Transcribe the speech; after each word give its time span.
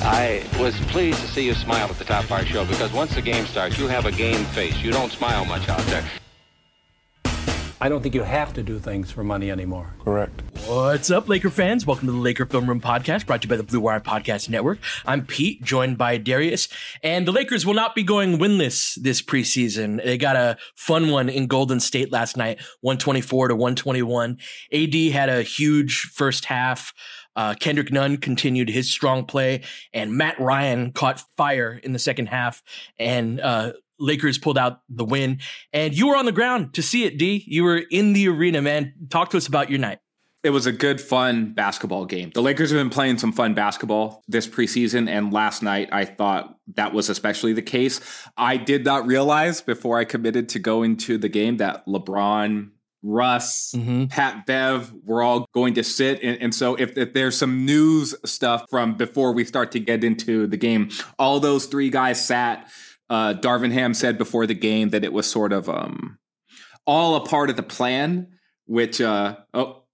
I 0.00 0.44
was 0.60 0.78
pleased 0.82 1.20
to 1.20 1.26
see 1.26 1.44
you 1.44 1.54
smile 1.54 1.88
at 1.88 1.98
the 1.98 2.04
top 2.04 2.24
of 2.24 2.32
our 2.32 2.44
show 2.44 2.64
because 2.64 2.92
once 2.92 3.14
the 3.16 3.22
game 3.22 3.46
starts, 3.46 3.78
you 3.78 3.88
have 3.88 4.06
a 4.06 4.12
game 4.12 4.44
face. 4.46 4.76
You 4.80 4.92
don't 4.92 5.10
smile 5.10 5.44
much 5.44 5.68
out 5.68 5.80
there. 5.86 6.04
I 7.80 7.88
don't 7.88 8.02
think 8.02 8.14
you 8.14 8.22
have 8.22 8.52
to 8.54 8.62
do 8.62 8.78
things 8.78 9.10
for 9.10 9.22
money 9.22 9.50
anymore. 9.50 9.94
Correct. 10.04 10.42
What's 10.66 11.10
up, 11.10 11.28
Laker 11.28 11.50
fans? 11.50 11.86
Welcome 11.86 12.06
to 12.06 12.12
the 12.12 12.18
Laker 12.18 12.44
Film 12.44 12.68
Room 12.68 12.80
Podcast, 12.80 13.24
brought 13.26 13.42
to 13.42 13.46
you 13.46 13.50
by 13.50 13.56
the 13.56 13.62
Blue 13.62 13.80
Wire 13.80 14.00
Podcast 14.00 14.48
Network. 14.48 14.78
I'm 15.06 15.24
Pete, 15.24 15.62
joined 15.62 15.96
by 15.96 16.16
Darius, 16.18 16.68
and 17.04 17.26
the 17.26 17.32
Lakers 17.32 17.64
will 17.64 17.74
not 17.74 17.94
be 17.94 18.02
going 18.02 18.38
winless 18.38 18.96
this 19.00 19.22
preseason. 19.22 20.02
They 20.04 20.18
got 20.18 20.34
a 20.34 20.58
fun 20.74 21.10
one 21.10 21.28
in 21.28 21.46
Golden 21.46 21.78
State 21.78 22.10
last 22.10 22.36
night, 22.36 22.58
124 22.80 23.48
to 23.48 23.54
121. 23.54 24.38
AD 24.72 24.94
had 25.12 25.28
a 25.28 25.42
huge 25.42 26.10
first 26.12 26.46
half. 26.46 26.92
Uh, 27.38 27.54
Kendrick 27.54 27.92
Nunn 27.92 28.16
continued 28.16 28.68
his 28.68 28.90
strong 28.90 29.24
play, 29.24 29.62
and 29.92 30.12
Matt 30.12 30.40
Ryan 30.40 30.90
caught 30.90 31.22
fire 31.36 31.80
in 31.80 31.92
the 31.92 31.98
second 32.00 32.26
half, 32.26 32.64
and 32.98 33.40
uh, 33.40 33.74
Lakers 34.00 34.38
pulled 34.38 34.58
out 34.58 34.80
the 34.88 35.04
win. 35.04 35.38
And 35.72 35.96
you 35.96 36.08
were 36.08 36.16
on 36.16 36.24
the 36.24 36.32
ground 36.32 36.74
to 36.74 36.82
see 36.82 37.04
it, 37.04 37.16
D. 37.16 37.44
You 37.46 37.62
were 37.62 37.76
in 37.92 38.12
the 38.12 38.28
arena, 38.28 38.60
man. 38.60 38.92
Talk 39.08 39.30
to 39.30 39.36
us 39.36 39.46
about 39.46 39.70
your 39.70 39.78
night. 39.78 40.00
It 40.42 40.50
was 40.50 40.66
a 40.66 40.72
good, 40.72 41.00
fun 41.00 41.52
basketball 41.52 42.06
game. 42.06 42.30
The 42.34 42.42
Lakers 42.42 42.70
have 42.70 42.78
been 42.78 42.90
playing 42.90 43.18
some 43.18 43.32
fun 43.32 43.54
basketball 43.54 44.24
this 44.26 44.48
preseason, 44.48 45.08
and 45.08 45.32
last 45.32 45.62
night 45.62 45.90
I 45.92 46.06
thought 46.06 46.56
that 46.74 46.92
was 46.92 47.08
especially 47.08 47.52
the 47.52 47.62
case. 47.62 48.00
I 48.36 48.56
did 48.56 48.84
not 48.84 49.06
realize 49.06 49.60
before 49.60 49.96
I 49.96 50.04
committed 50.04 50.48
to 50.50 50.58
go 50.58 50.82
into 50.82 51.18
the 51.18 51.28
game 51.28 51.58
that 51.58 51.86
LeBron, 51.86 52.70
Russ, 53.02 53.72
mm-hmm. 53.76 54.06
Pat 54.06 54.46
Bev, 54.46 54.92
we're 55.04 55.22
all 55.22 55.46
going 55.52 55.74
to 55.74 55.84
sit. 55.84 56.22
And, 56.22 56.40
and 56.42 56.54
so 56.54 56.74
if, 56.74 56.96
if, 56.96 57.14
there's 57.14 57.36
some 57.36 57.64
news 57.64 58.14
stuff 58.24 58.64
from 58.70 58.96
before 58.96 59.32
we 59.32 59.44
start 59.44 59.72
to 59.72 59.80
get 59.80 60.02
into 60.02 60.46
the 60.46 60.56
game, 60.56 60.90
all 61.18 61.40
those 61.40 61.66
three 61.66 61.90
guys 61.90 62.24
sat. 62.24 62.68
Uh, 63.10 63.34
Darvin 63.34 63.72
Ham 63.72 63.94
said 63.94 64.18
before 64.18 64.46
the 64.46 64.54
game 64.54 64.90
that 64.90 65.04
it 65.04 65.12
was 65.12 65.26
sort 65.26 65.52
of 65.52 65.68
um, 65.68 66.18
all 66.86 67.16
a 67.16 67.26
part 67.26 67.48
of 67.48 67.56
the 67.56 67.62
plan, 67.62 68.28
which, 68.66 69.00
uh, 69.00 69.36
oh, 69.54 69.84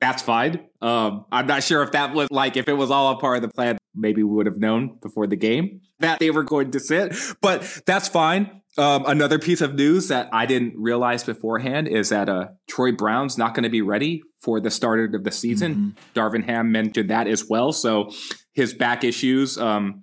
that's 0.00 0.22
fine. 0.22 0.66
Um, 0.80 1.26
I'm 1.30 1.46
not 1.46 1.62
sure 1.62 1.82
if 1.82 1.92
that 1.92 2.14
was 2.14 2.28
like, 2.30 2.56
if 2.56 2.68
it 2.68 2.72
was 2.72 2.90
all 2.90 3.12
a 3.12 3.18
part 3.18 3.36
of 3.36 3.42
the 3.42 3.48
plan, 3.48 3.78
maybe 3.94 4.22
we 4.22 4.34
would 4.34 4.46
have 4.46 4.56
known 4.56 4.98
before 5.02 5.26
the 5.26 5.36
game 5.36 5.82
that 6.00 6.18
they 6.18 6.30
were 6.30 6.42
going 6.42 6.70
to 6.72 6.80
sit, 6.80 7.14
but 7.40 7.80
that's 7.86 8.08
fine. 8.08 8.61
Um, 8.78 9.04
another 9.06 9.38
piece 9.38 9.60
of 9.60 9.74
news 9.74 10.08
that 10.08 10.30
I 10.32 10.46
didn't 10.46 10.74
realize 10.76 11.24
beforehand 11.24 11.88
is 11.88 12.08
that 12.08 12.28
uh, 12.28 12.48
Troy 12.68 12.92
Brown's 12.92 13.36
not 13.36 13.54
going 13.54 13.64
to 13.64 13.70
be 13.70 13.82
ready 13.82 14.22
for 14.40 14.60
the 14.60 14.70
start 14.70 15.14
of 15.14 15.24
the 15.24 15.30
season. 15.30 15.74
Mm-hmm. 15.74 16.18
Darvin 16.18 16.44
Ham 16.46 16.72
mentioned 16.72 17.10
that 17.10 17.26
as 17.26 17.46
well. 17.48 17.72
So 17.72 18.10
his 18.54 18.72
back 18.72 19.04
issues 19.04 19.58
um, 19.58 20.02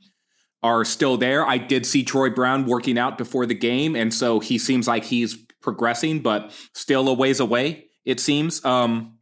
are 0.61 0.85
still 0.85 1.17
there. 1.17 1.45
I 1.45 1.57
did 1.57 1.85
see 1.85 2.03
Troy 2.03 2.29
Brown 2.29 2.65
working 2.65 2.99
out 2.99 3.17
before 3.17 3.47
the 3.47 3.55
game, 3.55 3.95
and 3.95 4.13
so 4.13 4.39
he 4.39 4.59
seems 4.59 4.87
like 4.87 5.03
he's 5.03 5.35
progressing, 5.61 6.19
but 6.19 6.51
still 6.73 7.07
a 7.09 7.13
ways 7.13 7.39
away, 7.39 7.85
it 8.05 8.19
seems. 8.19 8.63
Um, 8.63 9.17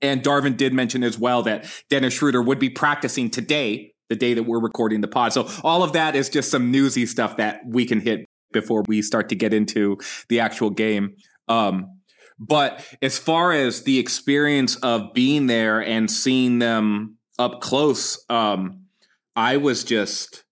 and 0.00 0.22
Darvin 0.22 0.56
did 0.56 0.72
mention 0.72 1.02
as 1.02 1.18
well 1.18 1.42
that 1.42 1.66
Dennis 1.90 2.14
Schroeder 2.14 2.42
would 2.42 2.58
be 2.58 2.70
practicing 2.70 3.30
today, 3.30 3.92
the 4.08 4.16
day 4.16 4.34
that 4.34 4.44
we're 4.44 4.60
recording 4.60 5.00
the 5.00 5.08
pod. 5.08 5.32
So 5.32 5.48
all 5.62 5.82
of 5.82 5.92
that 5.92 6.16
is 6.16 6.28
just 6.28 6.50
some 6.50 6.70
newsy 6.70 7.06
stuff 7.06 7.36
that 7.36 7.60
we 7.66 7.84
can 7.84 8.00
hit 8.00 8.26
before 8.60 8.82
we 8.88 9.02
start 9.02 9.28
to 9.28 9.36
get 9.36 9.52
into 9.52 9.98
the 10.28 10.40
actual 10.40 10.70
game. 10.70 11.16
Um, 11.48 12.00
but 12.38 12.84
as 13.02 13.18
far 13.18 13.52
as 13.52 13.82
the 13.82 13.98
experience 13.98 14.76
of 14.76 15.12
being 15.14 15.46
there 15.46 15.80
and 15.80 16.10
seeing 16.10 16.58
them 16.58 17.16
up 17.38 17.60
close, 17.60 18.24
um, 18.28 18.86
I 19.34 19.58
was 19.58 19.84
just, 19.84 20.44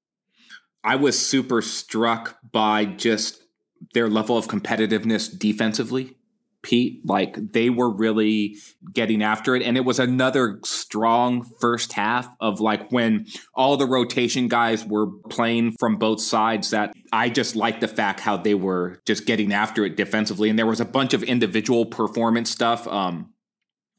I 0.83 0.97
was 0.97 1.19
super 1.19 1.63
struck 1.63 2.39
by 2.53 2.85
just 2.85 3.43
their 3.95 4.09
level 4.09 4.37
of 4.37 4.49
competitiveness 4.49 5.39
defensively. 5.39 6.17
Pete. 6.65 7.03
Like 7.05 7.53
they 7.53 7.71
were 7.71 7.91
really 7.91 8.57
getting 8.93 9.23
after 9.23 9.55
it. 9.55 9.63
And 9.63 9.77
it 9.77 9.85
was 9.85 10.01
another 10.01 10.59
strong 10.65 11.45
first 11.61 11.93
half 11.93 12.29
of 12.41 12.59
like 12.59 12.91
when 12.91 13.27
all 13.55 13.77
the 13.77 13.87
rotation 13.87 14.49
guys 14.49 14.85
were 14.85 15.07
playing 15.29 15.77
from 15.79 15.97
both 15.97 16.21
sides 16.21 16.71
that 16.71 16.93
I 17.13 17.29
just 17.29 17.55
liked 17.55 17.83
the 17.83 17.89
fact 17.89 18.21
how 18.21 18.39
they 18.39 18.55
were 18.55 19.01
just 19.07 19.27
getting 19.27 19.53
after 19.53 19.85
it 19.85 19.97
defensively. 19.97 20.51
And 20.51 20.59
there 20.59 20.67
was 20.67 20.81
a 20.81 20.87
bunch 20.87 21.15
of 21.15 21.23
individual 21.23 21.85
performance 21.87 22.51
stuff. 22.51 22.89
Um, 22.89 23.35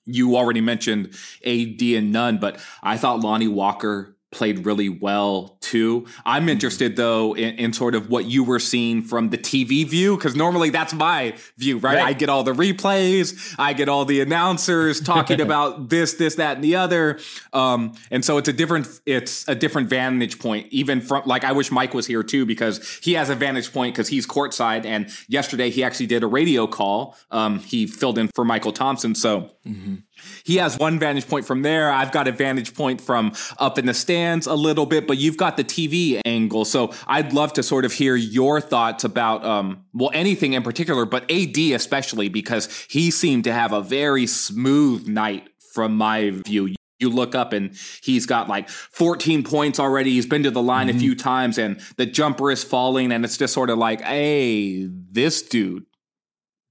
you 0.06 0.36
already 0.36 0.62
mentioned 0.62 1.16
AD 1.46 1.82
and 1.82 2.12
Nunn, 2.12 2.40
but 2.40 2.60
I 2.84 2.98
thought 2.98 3.22
Lonnie 3.22 3.48
Walker 3.48 4.15
played 4.36 4.66
really 4.66 4.90
well 4.90 5.58
too. 5.62 6.06
I'm 6.26 6.44
mm-hmm. 6.44 6.50
interested 6.50 6.96
though 6.98 7.36
in, 7.36 7.56
in, 7.56 7.74
sort 7.74 7.96
of 7.96 8.10
what 8.10 8.26
you 8.26 8.44
were 8.44 8.60
seeing 8.60 9.02
from 9.02 9.30
the 9.30 9.38
TV 9.38 9.88
view 9.88 10.18
because 10.18 10.36
normally 10.36 10.70
that's 10.70 10.94
my 10.94 11.36
view, 11.58 11.78
right? 11.78 11.96
right? 11.96 12.06
I 12.06 12.14
get 12.14 12.30
all 12.30 12.44
the 12.44 12.54
replays, 12.54 13.56
I 13.58 13.74
get 13.74 13.90
all 13.90 14.04
the 14.06 14.20
announcers 14.22 15.00
talking 15.00 15.40
about 15.48 15.90
this, 15.90 16.14
this, 16.16 16.36
that, 16.36 16.56
and 16.56 16.64
the 16.64 16.76
other, 16.76 17.20
um, 17.54 17.94
and 18.12 18.24
so 18.24 18.38
it's 18.38 18.50
a 18.50 18.54
different 18.54 18.88
it's 19.06 19.48
a 19.48 19.56
different 19.56 19.90
vantage 19.90 20.38
point. 20.38 20.68
Even 20.70 21.00
from 21.00 21.24
like 21.26 21.44
I 21.44 21.54
wish 21.54 21.72
Mike 21.72 21.94
was 21.94 22.06
here 22.06 22.24
too 22.24 22.46
because 22.46 23.00
he 23.02 23.14
has 23.14 23.30
a 23.30 23.36
vantage 23.36 23.72
point 23.72 23.96
because 23.96 24.10
he's 24.10 24.28
courtside. 24.28 24.86
And 24.86 25.10
yesterday 25.28 25.70
he 25.70 25.84
actually 25.84 26.08
did 26.08 26.24
a 26.24 26.28
radio 26.28 26.68
call. 26.68 27.16
Um, 27.32 27.60
he 27.60 27.88
filled 27.88 28.18
in 28.18 28.28
for 28.36 28.44
Mychal 28.44 28.76
Thompson, 28.76 29.16
so. 29.16 29.52
Mm-hmm 29.66 29.96
he 30.44 30.58
has 30.58 30.78
one 30.78 31.00
vantage 31.00 31.28
point 31.28 31.46
from 31.46 31.62
there. 31.62 31.92
I've 31.92 32.12
got 32.12 32.28
a 32.28 32.32
vantage 32.32 32.74
point 32.74 33.02
from 33.02 33.34
up 33.58 33.78
in 33.78 33.86
the 33.86 33.94
stands 33.94 34.48
a 34.48 34.56
little 34.56 34.86
bit, 34.86 35.08
but 35.08 35.18
you've 35.18 35.38
got 35.38 35.58
the 35.58 35.64
TV 35.64 36.22
angle. 36.26 36.66
So 36.66 36.94
I'd 37.08 37.34
love 37.34 37.54
to 37.54 37.64
sort 37.64 37.86
of 37.86 37.92
hear 37.92 38.16
your 38.16 38.62
thoughts 38.62 39.04
about, 39.04 39.44
um, 39.44 39.86
well, 39.94 40.12
anything 40.14 40.54
in 40.54 40.64
particular, 40.64 41.06
but 41.06 41.30
AD 41.32 41.58
especially, 41.58 42.30
because 42.30 42.86
he 42.90 43.12
seemed 43.12 43.44
to 43.46 43.54
have 43.54 43.74
a 43.74 43.82
very 43.82 44.28
smooth 44.28 45.08
night 45.08 45.50
from 45.74 45.96
my 45.96 46.32
view. 46.32 46.74
You 47.00 47.10
look 47.10 47.36
up 47.36 47.52
and 47.52 47.76
he's 48.02 48.26
got 48.26 48.48
like 48.48 48.70
14 48.70 49.44
points 49.44 49.80
already. 49.80 50.12
He's 50.12 50.26
been 50.26 50.44
to 50.44 50.52
the 50.52 50.62
line 50.62 50.88
mm-hmm. 50.88 50.98
a 50.98 51.00
few 51.00 51.16
times 51.16 51.58
and 51.58 51.82
the 51.98 52.06
jumper 52.06 52.52
is 52.52 52.64
falling. 52.64 53.12
And 53.12 53.26
it's 53.26 53.38
just 53.38 53.54
sort 53.54 53.70
of 53.70 53.78
like, 53.78 54.00
hey, 54.00 54.88
this 54.88 55.42
dude, 55.42 55.86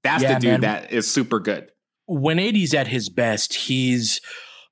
that's 0.02 0.22
yeah, 0.22 0.34
the 0.34 0.40
dude 0.40 0.50
man. 0.52 0.60
that 0.62 0.92
is 0.92 1.10
super 1.10 1.40
good 1.40 1.70
when 2.06 2.38
AD's 2.38 2.74
at 2.74 2.88
his 2.88 3.08
best, 3.08 3.54
he's 3.54 4.20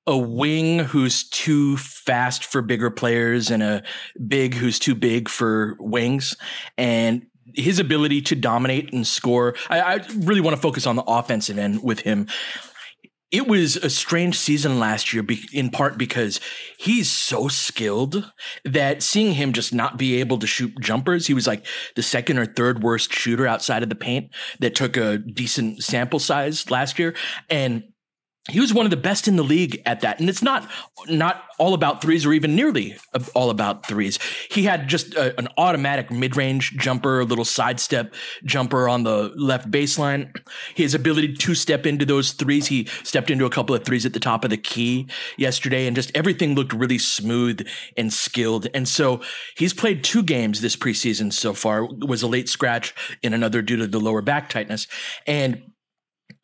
a 0.06 0.18
wing 0.18 0.80
who's 0.80 1.28
too 1.28 1.76
fast 1.76 2.44
for 2.44 2.60
bigger 2.60 2.90
players 2.90 3.50
and 3.50 3.62
a 3.62 3.82
big 4.26 4.54
who's 4.54 4.78
too 4.78 4.94
big 4.94 5.28
for 5.28 5.76
wings. 5.78 6.36
And 6.76 7.26
his 7.54 7.78
ability 7.78 8.22
to 8.22 8.34
dominate 8.34 8.92
and 8.92 9.06
score. 9.06 9.54
I, 9.68 9.80
I 9.80 10.00
really 10.18 10.40
want 10.40 10.56
to 10.56 10.62
focus 10.62 10.86
on 10.86 10.96
the 10.96 11.02
offensive 11.02 11.58
end 11.58 11.82
with 11.82 12.00
him. 12.00 12.28
It 13.32 13.48
was 13.48 13.76
a 13.76 13.88
strange 13.88 14.38
season 14.38 14.78
last 14.78 15.14
year, 15.14 15.24
in 15.54 15.70
part 15.70 15.96
because 15.96 16.38
he's 16.76 17.10
so 17.10 17.48
skilled 17.48 18.30
that 18.66 19.02
seeing 19.02 19.32
him 19.32 19.54
just 19.54 19.72
not 19.72 19.96
be 19.96 20.20
able 20.20 20.38
to 20.38 20.46
shoot 20.46 20.78
jumpers, 20.80 21.26
he 21.26 21.34
was 21.34 21.46
like 21.46 21.64
the 21.96 22.02
second 22.02 22.38
or 22.38 22.44
third 22.44 22.82
worst 22.82 23.10
shooter 23.10 23.46
outside 23.46 23.82
of 23.82 23.88
the 23.88 23.94
paint 23.94 24.30
that 24.60 24.74
took 24.74 24.98
a 24.98 25.16
decent 25.16 25.82
sample 25.82 26.18
size 26.18 26.70
last 26.70 26.98
year. 26.98 27.14
And 27.48 27.84
he 28.50 28.58
was 28.58 28.74
one 28.74 28.84
of 28.84 28.90
the 28.90 28.96
best 28.96 29.28
in 29.28 29.36
the 29.36 29.44
league 29.44 29.80
at 29.86 30.00
that. 30.00 30.18
And 30.18 30.28
it's 30.28 30.42
not 30.42 30.68
not 31.08 31.44
all 31.60 31.74
about 31.74 32.02
threes 32.02 32.26
or 32.26 32.32
even 32.32 32.56
nearly 32.56 32.96
all 33.34 33.50
about 33.50 33.86
threes. 33.86 34.18
He 34.50 34.64
had 34.64 34.88
just 34.88 35.14
a, 35.14 35.38
an 35.38 35.46
automatic 35.56 36.10
mid-range 36.10 36.76
jumper, 36.76 37.20
a 37.20 37.24
little 37.24 37.44
sidestep 37.44 38.12
jumper 38.44 38.88
on 38.88 39.04
the 39.04 39.32
left 39.36 39.70
baseline. 39.70 40.36
His 40.74 40.92
ability 40.92 41.34
to 41.34 41.54
step 41.54 41.86
into 41.86 42.04
those 42.04 42.32
threes, 42.32 42.66
he 42.66 42.88
stepped 43.04 43.30
into 43.30 43.44
a 43.44 43.50
couple 43.50 43.76
of 43.76 43.84
threes 43.84 44.04
at 44.04 44.12
the 44.12 44.20
top 44.20 44.42
of 44.42 44.50
the 44.50 44.56
key 44.56 45.08
yesterday 45.36 45.86
and 45.86 45.94
just 45.94 46.10
everything 46.12 46.56
looked 46.56 46.72
really 46.72 46.98
smooth 46.98 47.64
and 47.96 48.12
skilled. 48.12 48.66
And 48.74 48.88
so 48.88 49.20
he's 49.56 49.72
played 49.72 50.02
two 50.02 50.22
games 50.24 50.60
this 50.60 50.74
preseason 50.74 51.32
so 51.32 51.54
far. 51.54 51.84
It 51.84 52.08
was 52.08 52.22
a 52.22 52.28
late 52.28 52.48
scratch 52.48 52.92
in 53.22 53.34
another 53.34 53.62
due 53.62 53.76
to 53.76 53.86
the 53.86 54.00
lower 54.00 54.20
back 54.20 54.48
tightness. 54.48 54.88
And 55.28 55.62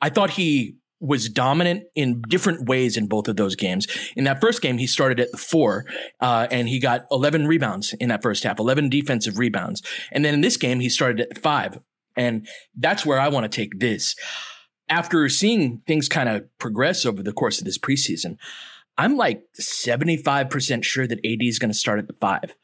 I 0.01 0.11
thought 0.11 0.31
he 0.31 0.79
was 1.01 1.29
dominant 1.29 1.85
in 1.95 2.23
different 2.29 2.69
ways 2.69 2.97
in 2.97 3.07
both 3.07 3.29
of 3.29 3.37
those 3.37 3.55
games. 3.55 3.87
In 4.17 4.25
that 4.25 4.41
first 4.41 4.61
game, 4.61 4.79
he 4.79 4.87
started 4.87 5.21
at 5.21 5.31
the 5.31 5.39
four, 5.39 5.85
uh, 6.21 6.49
and 6.51 6.69
he 6.69 6.81
got 6.81 7.07
11 7.11 7.47
rebounds 7.47 7.95
in 7.95 8.09
that 8.09 8.23
first 8.23 8.43
half, 8.43 8.59
11 8.59 8.89
defensive 8.89 9.39
rebounds. 9.39 9.83
And 10.11 10.25
then 10.25 10.35
in 10.35 10.41
this 10.41 10.57
game, 10.57 10.81
he 10.81 10.89
started 10.89 11.21
at 11.21 11.39
five. 11.39 11.79
And 12.17 12.49
that's 12.77 13.07
where 13.07 13.21
I 13.21 13.29
want 13.29 13.45
to 13.45 13.57
take 13.57 13.79
this. 13.79 14.17
After 14.89 15.29
seeing 15.29 15.83
things 15.87 16.09
kind 16.09 16.29
of 16.29 16.47
progress 16.59 17.07
over 17.07 17.23
the 17.23 17.33
course 17.33 17.59
of 17.59 17.65
this 17.65 17.79
preseason, 17.79 18.37
I'm 18.97 19.17
like 19.17 19.43
75% 19.61 20.83
sure 20.83 21.07
that 21.07 21.19
AD 21.25 21.43
is 21.43 21.61
going 21.61 21.71
to 21.71 21.79
start 21.79 22.01
at 22.01 22.09
the 22.09 22.15
five 22.15 22.55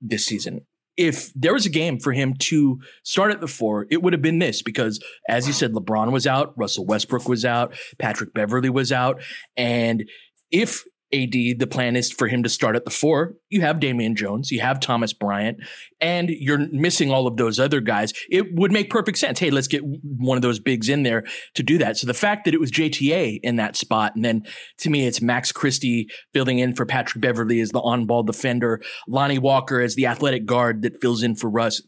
this 0.00 0.24
season 0.24 0.62
if 0.96 1.32
there 1.34 1.52
was 1.52 1.66
a 1.66 1.70
game 1.70 1.98
for 1.98 2.12
him 2.12 2.34
to 2.34 2.80
start 3.02 3.32
at 3.32 3.40
the 3.40 3.48
four, 3.48 3.86
it 3.90 4.02
would 4.02 4.12
have 4.12 4.22
been 4.22 4.38
this 4.38 4.62
because, 4.62 5.00
as 5.28 5.46
you 5.46 5.52
said, 5.52 5.72
LeBron 5.72 6.12
was 6.12 6.26
out, 6.26 6.56
Russell 6.56 6.86
Westbrook 6.86 7.28
was 7.28 7.44
out, 7.44 7.74
Patrick 7.98 8.32
Beverley 8.32 8.70
was 8.70 8.92
out. 8.92 9.20
And 9.56 10.08
if 10.50 10.84
AD, 11.12 11.32
the 11.32 11.66
plan 11.70 11.96
is 11.96 12.10
for 12.10 12.26
him 12.26 12.42
to 12.42 12.48
start 12.48 12.76
at 12.76 12.84
the 12.84 12.90
four. 12.90 13.34
You 13.48 13.60
have 13.60 13.80
Damian 13.80 14.16
Jones, 14.16 14.50
you 14.50 14.60
have 14.60 14.80
Thomas 14.80 15.12
Bryant, 15.12 15.58
and 16.00 16.28
you're 16.28 16.66
missing 16.72 17.10
all 17.10 17.26
of 17.26 17.36
those 17.36 17.60
other 17.60 17.80
guys. 17.80 18.12
It 18.30 18.54
would 18.54 18.72
make 18.72 18.90
perfect 18.90 19.18
sense. 19.18 19.38
Hey, 19.38 19.50
let's 19.50 19.68
get 19.68 19.82
one 19.84 20.36
of 20.36 20.42
those 20.42 20.58
bigs 20.58 20.88
in 20.88 21.02
there 21.02 21.24
to 21.54 21.62
do 21.62 21.78
that. 21.78 21.96
So 21.96 22.06
the 22.06 22.14
fact 22.14 22.44
that 22.44 22.54
it 22.54 22.60
was 22.60 22.72
JTA 22.72 23.40
in 23.42 23.56
that 23.56 23.76
spot, 23.76 24.16
and 24.16 24.24
then 24.24 24.42
to 24.78 24.90
me, 24.90 25.06
it's 25.06 25.20
Max 25.20 25.52
Christie 25.52 26.08
filling 26.32 26.58
in 26.58 26.74
for 26.74 26.86
Patrick 26.86 27.22
Beverley 27.22 27.60
as 27.60 27.70
the 27.70 27.80
on 27.80 28.06
ball 28.06 28.22
defender, 28.22 28.80
Lonnie 29.06 29.38
Walker 29.38 29.80
as 29.80 29.94
the 29.94 30.06
athletic 30.06 30.46
guard 30.46 30.82
that 30.82 31.00
fills 31.00 31.22
in 31.22 31.36
for 31.36 31.48
Russ. 31.48 31.82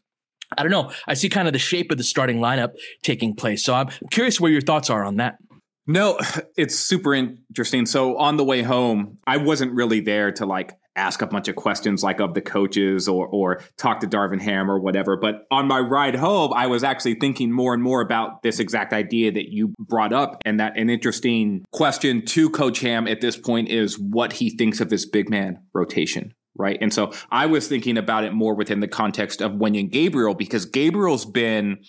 I 0.56 0.62
don't 0.62 0.70
know. 0.70 0.92
I 1.08 1.14
see 1.14 1.28
kind 1.28 1.48
of 1.48 1.52
the 1.52 1.58
shape 1.58 1.90
of 1.90 1.98
the 1.98 2.04
starting 2.04 2.38
lineup 2.38 2.70
taking 3.02 3.34
place. 3.34 3.64
So 3.64 3.74
I'm 3.74 3.88
curious 4.10 4.40
where 4.40 4.52
your 4.52 4.60
thoughts 4.60 4.90
are 4.90 5.04
on 5.04 5.16
that. 5.16 5.38
No, 5.86 6.18
it's 6.56 6.76
super 6.76 7.14
interesting. 7.14 7.86
So 7.86 8.18
on 8.18 8.36
the 8.36 8.44
way 8.44 8.62
home, 8.62 9.18
I 9.26 9.36
wasn't 9.38 9.72
really 9.72 10.00
there 10.00 10.32
to 10.32 10.46
like 10.46 10.72
ask 10.96 11.20
a 11.20 11.26
bunch 11.26 11.46
of 11.46 11.54
questions 11.56 12.02
like 12.02 12.20
of 12.20 12.32
the 12.32 12.40
coaches 12.40 13.06
or 13.06 13.26
or 13.26 13.62
talk 13.76 14.00
to 14.00 14.06
Darvin 14.06 14.40
Ham 14.40 14.70
or 14.70 14.80
whatever. 14.80 15.16
But 15.16 15.46
on 15.50 15.68
my 15.68 15.78
ride 15.78 16.14
home, 16.14 16.52
I 16.54 16.66
was 16.66 16.82
actually 16.82 17.16
thinking 17.16 17.52
more 17.52 17.74
and 17.74 17.82
more 17.82 18.00
about 18.00 18.42
this 18.42 18.58
exact 18.58 18.92
idea 18.92 19.30
that 19.32 19.50
you 19.50 19.74
brought 19.78 20.12
up. 20.12 20.40
And 20.44 20.58
that 20.58 20.78
an 20.78 20.90
interesting 20.90 21.64
question 21.70 22.24
to 22.26 22.50
Coach 22.50 22.80
Ham 22.80 23.06
at 23.06 23.20
this 23.20 23.36
point 23.36 23.68
is 23.68 23.98
what 23.98 24.32
he 24.32 24.50
thinks 24.50 24.80
of 24.80 24.90
his 24.90 25.06
big 25.06 25.28
man 25.28 25.62
rotation. 25.74 26.34
Right. 26.58 26.78
And 26.80 26.92
so 26.92 27.12
I 27.30 27.44
was 27.44 27.68
thinking 27.68 27.98
about 27.98 28.24
it 28.24 28.32
more 28.32 28.54
within 28.54 28.80
the 28.80 28.88
context 28.88 29.42
of 29.42 29.52
Wenyen 29.52 29.90
Gabriel, 29.90 30.32
because 30.32 30.64
Gabriel's 30.64 31.26
been 31.26 31.80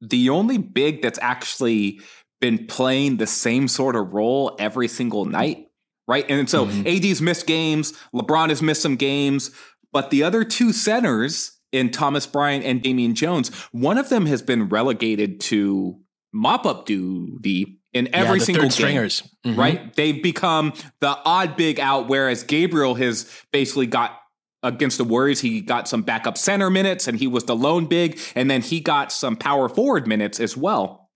the 0.00 0.30
only 0.30 0.58
big 0.58 1.02
that's 1.02 1.18
actually 1.20 2.00
been 2.40 2.66
playing 2.66 3.16
the 3.16 3.26
same 3.26 3.68
sort 3.68 3.96
of 3.96 4.12
role 4.12 4.56
every 4.58 4.88
single 4.88 5.24
night, 5.24 5.66
right? 6.06 6.24
And 6.28 6.48
so 6.48 6.66
mm-hmm. 6.66 6.86
AD's 6.86 7.20
missed 7.20 7.46
games, 7.46 7.92
LeBron 8.14 8.48
has 8.48 8.62
missed 8.62 8.82
some 8.82 8.96
games, 8.96 9.50
but 9.92 10.10
the 10.10 10.22
other 10.22 10.44
two 10.44 10.72
centers 10.72 11.58
in 11.72 11.90
Thomas 11.90 12.26
Bryant 12.26 12.64
and 12.64 12.82
Damian 12.82 13.14
Jones, 13.14 13.54
one 13.72 13.98
of 13.98 14.08
them 14.08 14.26
has 14.26 14.42
been 14.42 14.68
relegated 14.68 15.40
to 15.40 15.98
mop 16.32 16.66
up 16.66 16.86
duty 16.86 17.80
in 17.92 18.14
every 18.14 18.38
yeah, 18.38 18.44
single 18.44 18.64
game, 18.64 18.70
stringers, 18.70 19.22
mm-hmm. 19.44 19.58
right? 19.58 19.94
They've 19.94 20.22
become 20.22 20.72
the 21.00 21.18
odd 21.24 21.56
big 21.56 21.80
out, 21.80 22.08
whereas 22.08 22.42
Gabriel 22.44 22.94
has 22.94 23.30
basically 23.52 23.86
got 23.86 24.18
against 24.62 24.98
the 24.98 25.04
Warriors, 25.04 25.40
he 25.40 25.60
got 25.60 25.88
some 25.88 26.02
backup 26.02 26.36
center 26.36 26.68
minutes 26.68 27.06
and 27.06 27.18
he 27.18 27.26
was 27.26 27.44
the 27.44 27.56
lone 27.56 27.86
big, 27.86 28.18
and 28.34 28.50
then 28.50 28.60
he 28.60 28.80
got 28.80 29.12
some 29.12 29.36
power 29.36 29.68
forward 29.68 30.06
minutes 30.06 30.40
as 30.40 30.56
well. 30.56 31.07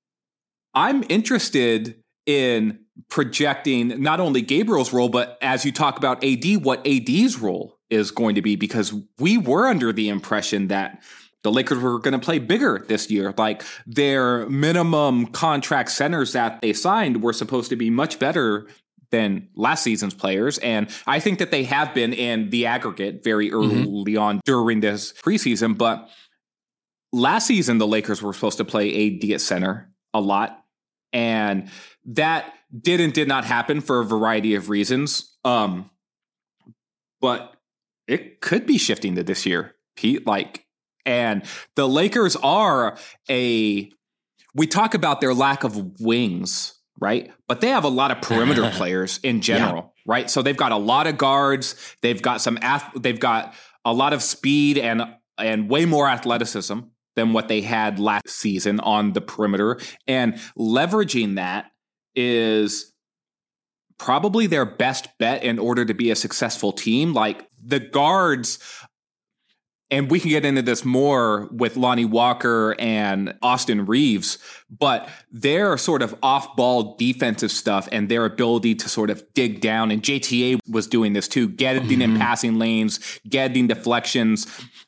I'm 0.74 1.04
interested 1.08 2.02
in 2.26 2.80
projecting 3.08 4.00
not 4.02 4.20
only 4.20 4.42
Gabriel's 4.42 4.92
role, 4.92 5.08
but 5.08 5.38
as 5.42 5.64
you 5.64 5.72
talk 5.72 5.98
about 5.98 6.22
AD, 6.24 6.64
what 6.64 6.86
AD's 6.86 7.38
role 7.38 7.78
is 7.90 8.10
going 8.10 8.36
to 8.36 8.42
be, 8.42 8.56
because 8.56 8.94
we 9.18 9.38
were 9.38 9.66
under 9.66 9.92
the 9.92 10.08
impression 10.08 10.68
that 10.68 11.02
the 11.42 11.50
Lakers 11.50 11.78
were 11.78 11.98
going 11.98 12.12
to 12.12 12.24
play 12.24 12.38
bigger 12.38 12.84
this 12.86 13.10
year. 13.10 13.34
Like 13.36 13.62
their 13.86 14.48
minimum 14.48 15.26
contract 15.26 15.90
centers 15.90 16.32
that 16.32 16.60
they 16.60 16.72
signed 16.72 17.22
were 17.22 17.32
supposed 17.32 17.70
to 17.70 17.76
be 17.76 17.90
much 17.90 18.18
better 18.18 18.68
than 19.10 19.48
last 19.54 19.82
season's 19.82 20.14
players. 20.14 20.58
And 20.58 20.88
I 21.06 21.20
think 21.20 21.38
that 21.40 21.50
they 21.50 21.64
have 21.64 21.94
been 21.94 22.12
in 22.12 22.50
the 22.50 22.66
aggregate 22.66 23.22
very 23.22 23.50
mm-hmm. 23.50 23.82
early 23.82 24.12
mm-hmm. 24.12 24.22
on 24.22 24.40
during 24.44 24.80
this 24.80 25.12
preseason. 25.12 25.76
But 25.76 26.08
last 27.12 27.46
season, 27.46 27.78
the 27.78 27.86
Lakers 27.86 28.22
were 28.22 28.32
supposed 28.32 28.58
to 28.58 28.64
play 28.64 29.18
AD 29.22 29.30
at 29.30 29.40
center 29.40 29.92
a 30.14 30.20
lot. 30.20 30.61
And 31.12 31.70
that 32.06 32.52
did 32.78 33.00
and 33.00 33.12
did 33.12 33.28
not 33.28 33.44
happen 33.44 33.80
for 33.80 34.00
a 34.00 34.04
variety 34.04 34.54
of 34.54 34.70
reasons. 34.70 35.36
Um, 35.44 35.90
but 37.20 37.54
it 38.08 38.40
could 38.40 38.66
be 38.66 38.78
shifting 38.78 39.14
to 39.16 39.22
this 39.22 39.46
year, 39.46 39.74
Pete. 39.96 40.26
Like, 40.26 40.66
and 41.04 41.44
the 41.76 41.88
Lakers 41.88 42.36
are 42.36 42.96
a, 43.30 43.90
we 44.54 44.66
talk 44.66 44.94
about 44.94 45.20
their 45.20 45.34
lack 45.34 45.64
of 45.64 46.00
wings, 46.00 46.78
right? 46.98 47.30
But 47.48 47.60
they 47.60 47.68
have 47.68 47.84
a 47.84 47.88
lot 47.88 48.10
of 48.10 48.20
perimeter 48.22 48.70
players 48.74 49.20
in 49.22 49.40
general, 49.40 49.92
yeah. 49.96 50.02
right? 50.06 50.30
So 50.30 50.42
they've 50.42 50.56
got 50.56 50.72
a 50.72 50.76
lot 50.76 51.06
of 51.06 51.18
guards. 51.18 51.74
They've 52.00 52.20
got 52.20 52.40
some, 52.40 52.58
ath- 52.60 52.92
they've 52.96 53.20
got 53.20 53.54
a 53.84 53.92
lot 53.92 54.12
of 54.12 54.22
speed 54.22 54.78
and, 54.78 55.02
and 55.38 55.68
way 55.68 55.84
more 55.84 56.08
athleticism 56.08 56.80
than 57.16 57.32
what 57.32 57.48
they 57.48 57.60
had 57.60 57.98
last 57.98 58.28
season 58.28 58.80
on 58.80 59.12
the 59.12 59.20
perimeter. 59.20 59.78
And 60.06 60.34
leveraging 60.58 61.36
that 61.36 61.70
is 62.14 62.92
probably 63.98 64.46
their 64.46 64.64
best 64.64 65.08
bet 65.18 65.44
in 65.44 65.58
order 65.58 65.84
to 65.84 65.94
be 65.94 66.10
a 66.10 66.16
successful 66.16 66.72
team. 66.72 67.12
Like 67.12 67.48
the 67.64 67.78
guards, 67.78 68.58
and 69.92 70.10
we 70.10 70.18
can 70.18 70.30
get 70.30 70.44
into 70.44 70.62
this 70.62 70.84
more 70.84 71.48
with 71.52 71.76
Lonnie 71.76 72.06
Walker 72.06 72.74
and 72.78 73.34
Austin 73.42 73.86
Reaves, 73.86 74.38
but 74.70 75.08
their 75.30 75.76
sort 75.76 76.02
of 76.02 76.16
off 76.22 76.56
ball 76.56 76.96
defensive 76.96 77.52
stuff 77.52 77.88
and 77.92 78.08
their 78.08 78.24
ability 78.24 78.74
to 78.76 78.88
sort 78.88 79.10
of 79.10 79.22
dig 79.34 79.60
down, 79.60 79.90
and 79.90 80.02
JTA 80.02 80.58
was 80.68 80.86
doing 80.86 81.12
this 81.12 81.28
too, 81.28 81.48
getting 81.48 81.82
mm-hmm. 81.84 82.02
in 82.02 82.18
passing 82.18 82.58
lanes, 82.58 83.20
getting 83.28 83.68
deflections. 83.68 84.46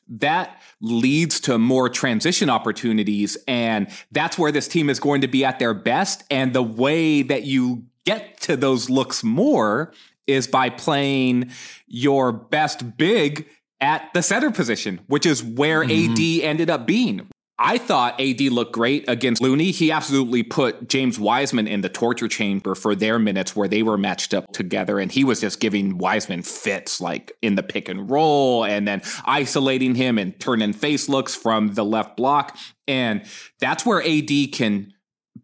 That 0.09 0.61
leads 0.85 1.39
to 1.41 1.57
more 1.57 1.89
transition 1.89 2.49
opportunities. 2.49 3.37
And 3.47 3.87
that's 4.11 4.37
where 4.37 4.51
this 4.51 4.67
team 4.67 4.89
is 4.89 4.99
going 4.99 5.21
to 5.21 5.27
be 5.27 5.43
at 5.43 5.59
their 5.59 5.73
best. 5.73 6.23
And 6.29 6.53
the 6.53 6.63
way 6.63 7.21
that 7.23 7.43
you 7.43 7.85
get 8.05 8.39
to 8.41 8.55
those 8.55 8.89
looks 8.89 9.23
more 9.23 9.91
is 10.27 10.47
by 10.47 10.69
playing 10.69 11.51
your 11.87 12.31
best 12.31 12.97
big 12.97 13.47
at 13.81 14.13
the 14.13 14.21
center 14.21 14.51
position, 14.51 15.01
which 15.07 15.25
is 15.25 15.43
where 15.43 15.83
mm-hmm. 15.83 16.11
AD 16.11 16.49
ended 16.49 16.69
up 16.69 16.85
being. 16.85 17.27
I 17.57 17.77
thought 17.77 18.19
AD 18.19 18.41
looked 18.41 18.73
great 18.73 19.05
against 19.07 19.41
Looney. 19.41 19.71
He 19.71 19.89
absolutely 19.89 20.43
put 20.43 20.89
James 20.89 21.17
Wiseman 21.17 21.67
in 21.67 21.81
the 21.81 21.89
torture 21.89 22.27
chamber 22.27 22.75
for 22.75 22.95
their 22.95 23.17
minutes 23.17 23.55
where 23.55 23.69
they 23.69 23.81
were 23.81 23.97
matched 23.97 24.33
up 24.33 24.51
together. 24.51 24.99
And 24.99 25.09
he 25.09 25.23
was 25.23 25.39
just 25.39 25.61
giving 25.61 25.97
Wiseman 25.97 26.41
fits 26.41 26.99
like 26.99 27.31
in 27.41 27.55
the 27.55 27.63
pick 27.63 27.87
and 27.87 28.09
roll 28.09 28.65
and 28.65 28.85
then 28.85 29.01
isolating 29.23 29.95
him 29.95 30.17
and 30.17 30.37
turning 30.39 30.73
face 30.73 31.07
looks 31.07 31.33
from 31.33 31.75
the 31.75 31.85
left 31.85 32.17
block. 32.17 32.57
And 32.89 33.23
that's 33.59 33.85
where 33.85 34.01
AD 34.01 34.51
can 34.51 34.91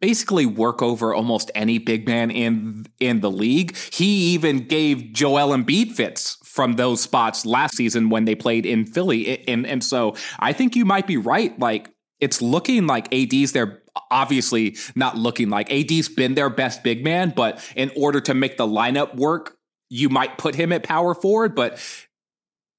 basically 0.02 0.46
work 0.46 0.82
over 0.82 1.14
almost 1.14 1.52
any 1.56 1.78
big 1.78 2.08
man 2.08 2.32
in 2.32 2.86
in 3.00 3.22
the 3.22 3.32
league. 3.32 3.78
He 3.94 4.34
even 4.34 4.68
gave 4.68 5.14
Joel 5.14 5.56
Embiid 5.56 5.94
fits 5.94 6.38
from 6.44 6.74
those 6.74 7.02
spots 7.02 7.46
last 7.46 7.76
season 7.76 8.10
when 8.10 8.26
they 8.26 8.36
played 8.36 8.66
in 8.66 8.86
Philly. 8.86 9.48
And 9.48 9.66
and 9.66 9.84
so 9.84 10.16
I 10.40 10.52
think 10.52 10.76
you 10.76 10.84
might 10.84 11.08
be 11.08 11.18
right. 11.18 11.58
Like 11.60 11.91
it's 12.22 12.42
looking 12.42 12.88
like 12.88 13.14
AD's 13.14 13.52
their 13.52 13.82
obviously 14.10 14.78
not 14.96 15.18
looking 15.18 15.50
like 15.50 15.72
AD's 15.72 16.08
been 16.08 16.36
their 16.36 16.50
best 16.50 16.84
big 16.84 17.04
man, 17.04 17.34
but 17.36 17.62
in 17.76 17.92
order 17.98 18.22
to 18.22 18.34
make 18.34 18.58
the 18.58 18.66
lineup 18.66 19.16
work, 19.16 19.58
you 19.90 20.08
might 20.08 20.38
put 20.38 20.56
him 20.56 20.72
at 20.72 20.84
power 20.84 21.14
forward, 21.14 21.56
but 21.56 21.78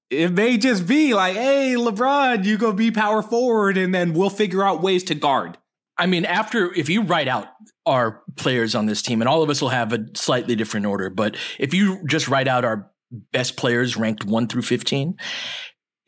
it 0.08 0.32
may 0.32 0.56
just 0.56 0.86
be 0.86 1.12
like, 1.14 1.34
hey, 1.34 1.74
LeBron, 1.76 2.44
you 2.44 2.56
go 2.56 2.72
be 2.72 2.90
power 2.90 3.22
forward, 3.22 3.76
and 3.76 3.94
then 3.94 4.12
we'll 4.14 4.30
figure 4.30 4.62
out 4.62 4.82
ways 4.82 5.04
to 5.04 5.14
guard. 5.14 5.58
I 5.98 6.06
mean, 6.06 6.24
after 6.24 6.72
if 6.72 6.88
you 6.88 7.02
write 7.02 7.28
out 7.28 7.48
our 7.84 8.22
players 8.36 8.74
on 8.74 8.86
this 8.86 9.02
team, 9.02 9.20
and 9.20 9.28
all 9.28 9.42
of 9.42 9.50
us 9.50 9.60
will 9.60 9.70
have 9.70 9.92
a 9.92 10.06
slightly 10.14 10.56
different 10.56 10.86
order, 10.86 11.10
but 11.10 11.36
if 11.58 11.74
you 11.74 12.02
just 12.06 12.28
write 12.28 12.48
out 12.48 12.64
our 12.64 12.90
best 13.32 13.56
players 13.56 13.96
ranked 13.96 14.24
one 14.24 14.46
through 14.46 14.62
15, 14.62 15.16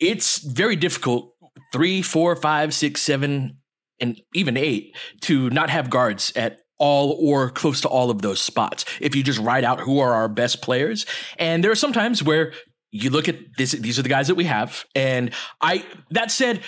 it's 0.01 0.39
very 0.39 0.77
difficult 0.77 1.34
three, 1.75 2.03
four, 2.03 2.37
five, 2.37 2.73
six, 2.73 3.01
seven, 3.01 3.59
and 3.99 4.21
even 4.33 4.57
eight 4.57 4.97
to 5.23 5.51
not 5.51 5.71
have 5.71 5.91
guards 5.91 6.33
at 6.37 6.61
all 6.79 7.19
or 7.21 7.51
close 7.51 7.81
to 7.81 7.89
all 7.89 8.11
of 8.11 8.23
those 8.23 8.41
spots. 8.41 8.85
If 9.01 9.17
you 9.17 9.25
just 9.25 9.41
write 9.41 9.65
out 9.65 9.81
who 9.81 9.99
are 9.99 10.15
our 10.15 10.29
best 10.29 10.63
players, 10.63 11.05
and 11.37 11.65
there 11.65 11.73
are 11.73 11.75
some 11.75 11.93
times 11.93 12.23
where 12.23 12.53
you 12.93 13.11
look 13.11 13.29
at 13.29 13.39
this, 13.59 13.73
these 13.73 13.99
are 13.99 14.03
the 14.03 14.09
guys 14.09 14.29
that 14.29 14.37
we 14.37 14.45
have. 14.45 14.85
And 14.95 15.33
I, 15.61 15.85
that 16.11 16.31
said, 16.31 16.61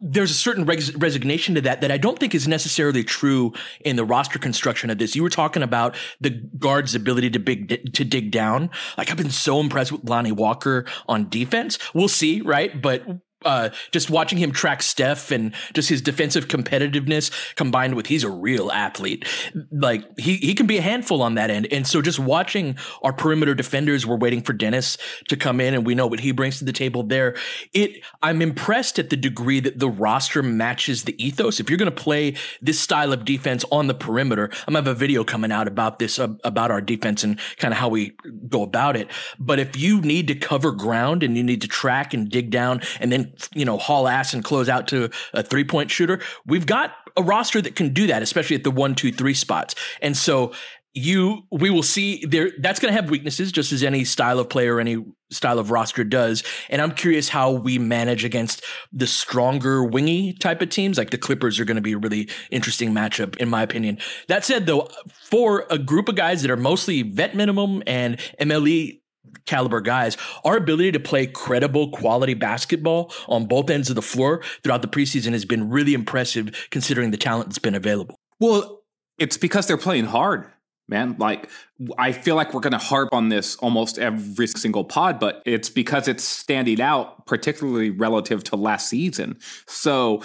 there's 0.00 0.30
a 0.30 0.34
certain 0.34 0.66
res- 0.66 0.94
resignation 0.96 1.54
to 1.54 1.62
that 1.62 1.80
that 1.80 1.90
I 1.90 1.96
don't 1.96 2.18
think 2.18 2.34
is 2.34 2.46
necessarily 2.46 3.02
true 3.02 3.54
in 3.82 3.96
the 3.96 4.04
roster 4.04 4.38
construction 4.38 4.90
of 4.90 4.98
this. 4.98 5.16
You 5.16 5.22
were 5.22 5.30
talking 5.30 5.62
about 5.62 5.96
the 6.20 6.30
guard's 6.58 6.94
ability 6.94 7.30
to 7.30 7.38
big 7.38 7.94
to 7.94 8.04
dig 8.04 8.30
down. 8.30 8.68
Like 8.98 9.10
I've 9.10 9.16
been 9.16 9.30
so 9.30 9.60
impressed 9.60 9.92
with 9.92 10.04
Lonnie 10.04 10.32
Walker 10.32 10.84
on 11.08 11.30
defense. 11.30 11.78
We'll 11.94 12.08
see, 12.08 12.42
right? 12.42 12.80
But 12.80 13.02
uh, 13.44 13.70
just 13.90 14.10
watching 14.10 14.38
him 14.38 14.52
track 14.52 14.82
Steph 14.82 15.30
and 15.30 15.54
just 15.74 15.88
his 15.88 16.02
defensive 16.02 16.48
competitiveness 16.48 17.30
combined 17.54 17.94
with 17.94 18.06
he's 18.06 18.24
a 18.24 18.30
real 18.30 18.70
athlete. 18.70 19.26
Like 19.70 20.18
he, 20.18 20.36
he 20.36 20.54
can 20.54 20.66
be 20.66 20.78
a 20.78 20.82
handful 20.82 21.22
on 21.22 21.34
that 21.34 21.50
end. 21.50 21.68
And 21.72 21.86
so 21.86 22.02
just 22.02 22.18
watching 22.18 22.76
our 23.02 23.12
perimeter 23.12 23.54
defenders, 23.54 24.06
we're 24.06 24.16
waiting 24.16 24.42
for 24.42 24.52
Dennis 24.52 24.98
to 25.28 25.36
come 25.36 25.60
in 25.60 25.74
and 25.74 25.86
we 25.86 25.94
know 25.94 26.06
what 26.06 26.20
he 26.20 26.32
brings 26.32 26.58
to 26.58 26.64
the 26.64 26.72
table 26.72 27.02
there. 27.02 27.36
It, 27.72 28.04
I'm 28.22 28.42
impressed 28.42 28.98
at 28.98 29.10
the 29.10 29.16
degree 29.16 29.60
that 29.60 29.78
the 29.78 29.88
roster 29.88 30.42
matches 30.42 31.04
the 31.04 31.24
ethos. 31.24 31.60
If 31.60 31.70
you're 31.70 31.78
going 31.78 31.90
to 31.90 32.02
play 32.02 32.36
this 32.60 32.78
style 32.78 33.12
of 33.12 33.24
defense 33.24 33.64
on 33.70 33.86
the 33.86 33.94
perimeter, 33.94 34.50
I'm 34.66 34.74
gonna 34.74 34.78
have 34.78 34.86
a 34.88 34.98
video 34.98 35.24
coming 35.24 35.52
out 35.52 35.66
about 35.66 35.98
this, 35.98 36.18
uh, 36.18 36.28
about 36.44 36.70
our 36.70 36.80
defense 36.80 37.24
and 37.24 37.38
kind 37.56 37.72
of 37.72 37.78
how 37.78 37.88
we 37.88 38.16
go 38.48 38.62
about 38.62 38.96
it. 38.96 39.08
But 39.38 39.58
if 39.58 39.76
you 39.76 40.00
need 40.00 40.28
to 40.28 40.34
cover 40.34 40.72
ground 40.72 41.22
and 41.22 41.36
you 41.36 41.42
need 41.42 41.60
to 41.62 41.68
track 41.68 42.12
and 42.12 42.28
dig 42.28 42.50
down 42.50 42.82
and 43.00 43.10
then 43.10 43.29
you 43.54 43.64
know, 43.64 43.78
haul 43.78 44.08
ass 44.08 44.32
and 44.34 44.44
close 44.44 44.68
out 44.68 44.88
to 44.88 45.10
a 45.32 45.42
three 45.42 45.64
point 45.64 45.90
shooter. 45.90 46.20
We've 46.46 46.66
got 46.66 46.94
a 47.16 47.22
roster 47.22 47.60
that 47.60 47.76
can 47.76 47.92
do 47.92 48.06
that, 48.06 48.22
especially 48.22 48.56
at 48.56 48.64
the 48.64 48.70
one, 48.70 48.94
two, 48.94 49.12
three 49.12 49.34
spots. 49.34 49.74
And 50.00 50.16
so 50.16 50.52
you, 50.92 51.42
we 51.52 51.70
will 51.70 51.84
see 51.84 52.24
there, 52.26 52.50
that's 52.58 52.80
going 52.80 52.92
to 52.92 53.00
have 53.00 53.10
weaknesses 53.10 53.52
just 53.52 53.70
as 53.70 53.84
any 53.84 54.04
style 54.04 54.40
of 54.40 54.48
player, 54.48 54.80
any 54.80 55.04
style 55.30 55.60
of 55.60 55.70
roster 55.70 56.02
does. 56.02 56.42
And 56.68 56.82
I'm 56.82 56.90
curious 56.92 57.28
how 57.28 57.52
we 57.52 57.78
manage 57.78 58.24
against 58.24 58.64
the 58.92 59.06
stronger 59.06 59.84
wingy 59.84 60.32
type 60.32 60.60
of 60.62 60.70
teams. 60.70 60.98
Like 60.98 61.10
the 61.10 61.18
Clippers 61.18 61.60
are 61.60 61.64
going 61.64 61.76
to 61.76 61.80
be 61.80 61.92
a 61.92 61.98
really 61.98 62.28
interesting 62.50 62.92
matchup, 62.92 63.36
in 63.36 63.48
my 63.48 63.62
opinion. 63.62 63.98
That 64.26 64.44
said, 64.44 64.66
though, 64.66 64.88
for 65.12 65.66
a 65.70 65.78
group 65.78 66.08
of 66.08 66.16
guys 66.16 66.42
that 66.42 66.50
are 66.50 66.56
mostly 66.56 67.02
vet 67.02 67.36
minimum 67.36 67.84
and 67.86 68.18
MLE 68.40 68.99
caliber 69.46 69.80
guys, 69.80 70.16
our 70.44 70.56
ability 70.56 70.92
to 70.92 71.00
play 71.00 71.26
credible 71.26 71.90
quality 71.90 72.34
basketball 72.34 73.12
on 73.28 73.46
both 73.46 73.70
ends 73.70 73.88
of 73.88 73.96
the 73.96 74.02
floor 74.02 74.42
throughout 74.62 74.82
the 74.82 74.88
preseason 74.88 75.32
has 75.32 75.44
been 75.44 75.70
really 75.70 75.94
impressive 75.94 76.68
considering 76.70 77.10
the 77.10 77.16
talent 77.16 77.48
that's 77.48 77.58
been 77.58 77.74
available. 77.74 78.18
Well, 78.38 78.82
it's 79.18 79.36
because 79.36 79.66
they're 79.66 79.76
playing 79.76 80.06
hard, 80.06 80.46
man. 80.88 81.16
Like 81.18 81.50
I 81.98 82.12
feel 82.12 82.36
like 82.36 82.54
we're 82.54 82.60
going 82.60 82.72
to 82.72 82.78
harp 82.78 83.10
on 83.12 83.28
this 83.28 83.56
almost 83.56 83.98
every 83.98 84.46
single 84.46 84.84
pod, 84.84 85.20
but 85.20 85.42
it's 85.44 85.68
because 85.68 86.08
it's 86.08 86.24
standing 86.24 86.80
out, 86.80 87.26
particularly 87.26 87.90
relative 87.90 88.42
to 88.44 88.56
last 88.56 88.88
season. 88.88 89.38
So 89.66 90.22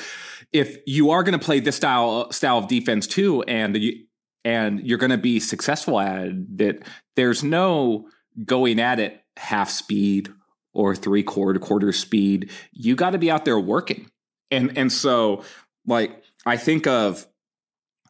if 0.53 0.77
you 0.85 1.11
are 1.11 1.23
going 1.23 1.37
to 1.37 1.45
play 1.45 1.59
this 1.59 1.75
style 1.75 2.31
style 2.31 2.57
of 2.57 2.67
defense 2.67 3.05
too, 3.05 3.43
and 3.43 3.77
you 3.77 4.05
and 4.45 4.79
you're 4.85 4.97
going 4.97 5.11
to 5.11 5.17
be 5.17 5.39
successful 5.39 5.99
at 5.99 6.29
it, 6.59 6.83
there's 7.15 7.43
no 7.43 8.07
going 8.43 8.79
at 8.79 8.99
it 8.99 9.21
half 9.37 9.69
speed 9.69 10.29
or 10.73 10.95
three 10.95 11.23
quarter 11.23 11.59
quarter 11.59 11.91
speed. 11.91 12.51
You 12.71 12.95
got 12.95 13.11
to 13.11 13.17
be 13.17 13.31
out 13.31 13.45
there 13.45 13.59
working. 13.59 14.09
And 14.51 14.77
and 14.77 14.91
so 14.91 15.43
like 15.85 16.23
I 16.45 16.57
think 16.57 16.87
of 16.87 17.25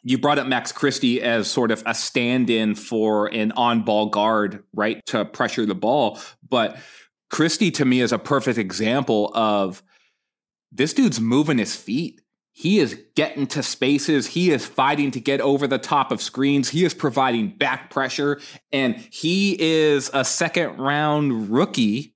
you 0.04 0.20
brought 0.20 0.38
up 0.38 0.48
Max 0.48 0.72
Christie 0.72 1.22
as 1.22 1.50
sort 1.50 1.72
of 1.72 1.82
a 1.88 1.96
stand-in 1.96 2.76
for 2.76 3.26
an 3.28 3.52
on-ball 3.54 4.08
guard, 4.10 4.64
right, 4.72 5.04
to 5.08 5.26
pressure 5.26 5.66
the 5.66 5.74
ball, 5.74 6.20
but 6.48 6.78
Christie 7.32 7.72
to 7.72 7.86
me 7.86 8.02
is 8.02 8.12
a 8.12 8.20
perfect 8.20 8.60
example 8.60 9.32
of 9.34 9.82
this 10.72 10.94
dude's 10.94 11.20
moving 11.20 11.58
his 11.58 11.76
feet. 11.76 12.22
He 12.58 12.80
is 12.80 12.98
getting 13.16 13.48
to 13.48 13.62
spaces. 13.62 14.28
He 14.28 14.52
is 14.52 14.66
fighting 14.66 15.12
to 15.12 15.20
get 15.20 15.42
over 15.42 15.68
the 15.68 15.78
top 15.78 16.10
of 16.10 16.22
screens. 16.22 16.70
He 16.70 16.86
is 16.86 16.94
providing 16.94 17.50
back 17.50 17.90
pressure. 17.90 18.40
And 18.72 18.96
he 19.12 19.62
is 19.62 20.10
a 20.14 20.24
second 20.24 20.78
round 20.78 21.50
rookie 21.52 22.16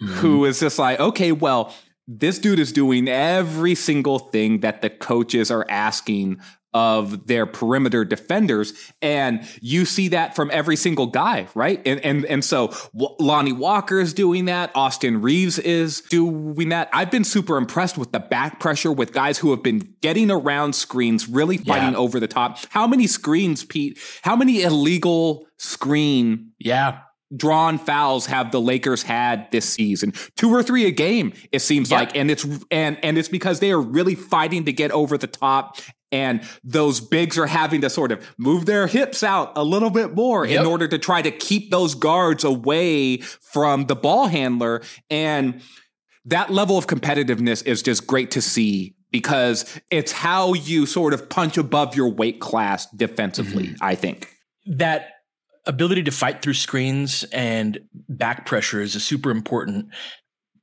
mm-hmm. 0.00 0.12
who 0.14 0.44
is 0.44 0.60
just 0.60 0.78
like, 0.78 1.00
okay, 1.00 1.32
well, 1.32 1.74
this 2.06 2.38
dude 2.38 2.60
is 2.60 2.70
doing 2.70 3.08
every 3.08 3.74
single 3.74 4.20
thing 4.20 4.60
that 4.60 4.80
the 4.80 4.90
coaches 4.90 5.50
are 5.50 5.66
asking 5.68 6.40
of 6.72 7.26
their 7.26 7.46
perimeter 7.46 8.04
defenders. 8.04 8.72
And 9.02 9.46
you 9.60 9.84
see 9.84 10.08
that 10.08 10.36
from 10.36 10.50
every 10.52 10.76
single 10.76 11.06
guy, 11.06 11.48
right? 11.54 11.80
And, 11.84 12.00
and, 12.04 12.24
and 12.26 12.44
so 12.44 12.72
Lonnie 12.94 13.52
Walker 13.52 14.00
is 14.00 14.14
doing 14.14 14.44
that. 14.46 14.70
Austin 14.74 15.20
Reaves 15.20 15.58
is 15.58 16.00
doing 16.02 16.68
that. 16.70 16.88
I've 16.92 17.10
been 17.10 17.24
super 17.24 17.56
impressed 17.56 17.98
with 17.98 18.12
the 18.12 18.20
back 18.20 18.60
pressure 18.60 18.92
with 18.92 19.12
guys 19.12 19.38
who 19.38 19.50
have 19.50 19.62
been 19.62 19.94
getting 20.00 20.30
around 20.30 20.74
screens, 20.74 21.28
really 21.28 21.58
fighting 21.58 21.92
yeah. 21.92 21.98
over 21.98 22.20
the 22.20 22.28
top. 22.28 22.58
How 22.70 22.86
many 22.86 23.06
screens, 23.06 23.64
Pete? 23.64 23.98
How 24.22 24.36
many 24.36 24.62
illegal 24.62 25.46
screen? 25.58 26.52
Yeah 26.58 27.00
drawn 27.36 27.78
fouls 27.78 28.26
have 28.26 28.50
the 28.50 28.60
Lakers 28.60 29.02
had 29.02 29.50
this 29.52 29.64
season? 29.64 30.12
Two 30.36 30.50
or 30.52 30.62
three 30.62 30.86
a 30.86 30.90
game, 30.90 31.32
it 31.52 31.60
seems 31.60 31.90
like. 31.90 32.16
And 32.16 32.30
it's 32.30 32.44
and 32.70 32.98
and 33.02 33.16
it's 33.16 33.28
because 33.28 33.60
they 33.60 33.70
are 33.70 33.80
really 33.80 34.14
fighting 34.14 34.64
to 34.64 34.72
get 34.72 34.90
over 34.90 35.16
the 35.16 35.26
top 35.26 35.78
and 36.12 36.42
those 36.64 37.00
bigs 37.00 37.38
are 37.38 37.46
having 37.46 37.80
to 37.82 37.90
sort 37.90 38.12
of 38.12 38.26
move 38.38 38.66
their 38.66 38.86
hips 38.86 39.22
out 39.22 39.52
a 39.56 39.64
little 39.64 39.90
bit 39.90 40.14
more 40.14 40.44
yep. 40.44 40.60
in 40.60 40.66
order 40.66 40.88
to 40.88 40.98
try 40.98 41.22
to 41.22 41.30
keep 41.30 41.70
those 41.70 41.94
guards 41.94 42.44
away 42.44 43.18
from 43.18 43.86
the 43.86 43.96
ball 43.96 44.26
handler. 44.26 44.82
And 45.08 45.62
that 46.24 46.50
level 46.50 46.76
of 46.76 46.86
competitiveness 46.86 47.66
is 47.66 47.82
just 47.82 48.06
great 48.06 48.30
to 48.32 48.42
see 48.42 48.94
because 49.10 49.80
it's 49.90 50.12
how 50.12 50.54
you 50.54 50.86
sort 50.86 51.14
of 51.14 51.28
punch 51.28 51.58
above 51.58 51.96
your 51.96 52.12
weight 52.12 52.40
class 52.40 52.90
defensively, 52.90 53.68
mm-hmm. 53.68 53.84
I 53.84 53.94
think. 53.94 54.32
That 54.66 55.08
ability 55.66 56.04
to 56.04 56.10
fight 56.10 56.42
through 56.42 56.54
screens 56.54 57.24
and 57.32 57.78
back 58.08 58.46
pressure 58.46 58.80
is 58.80 58.94
a 58.94 59.00
super 59.00 59.30
important 59.30 59.86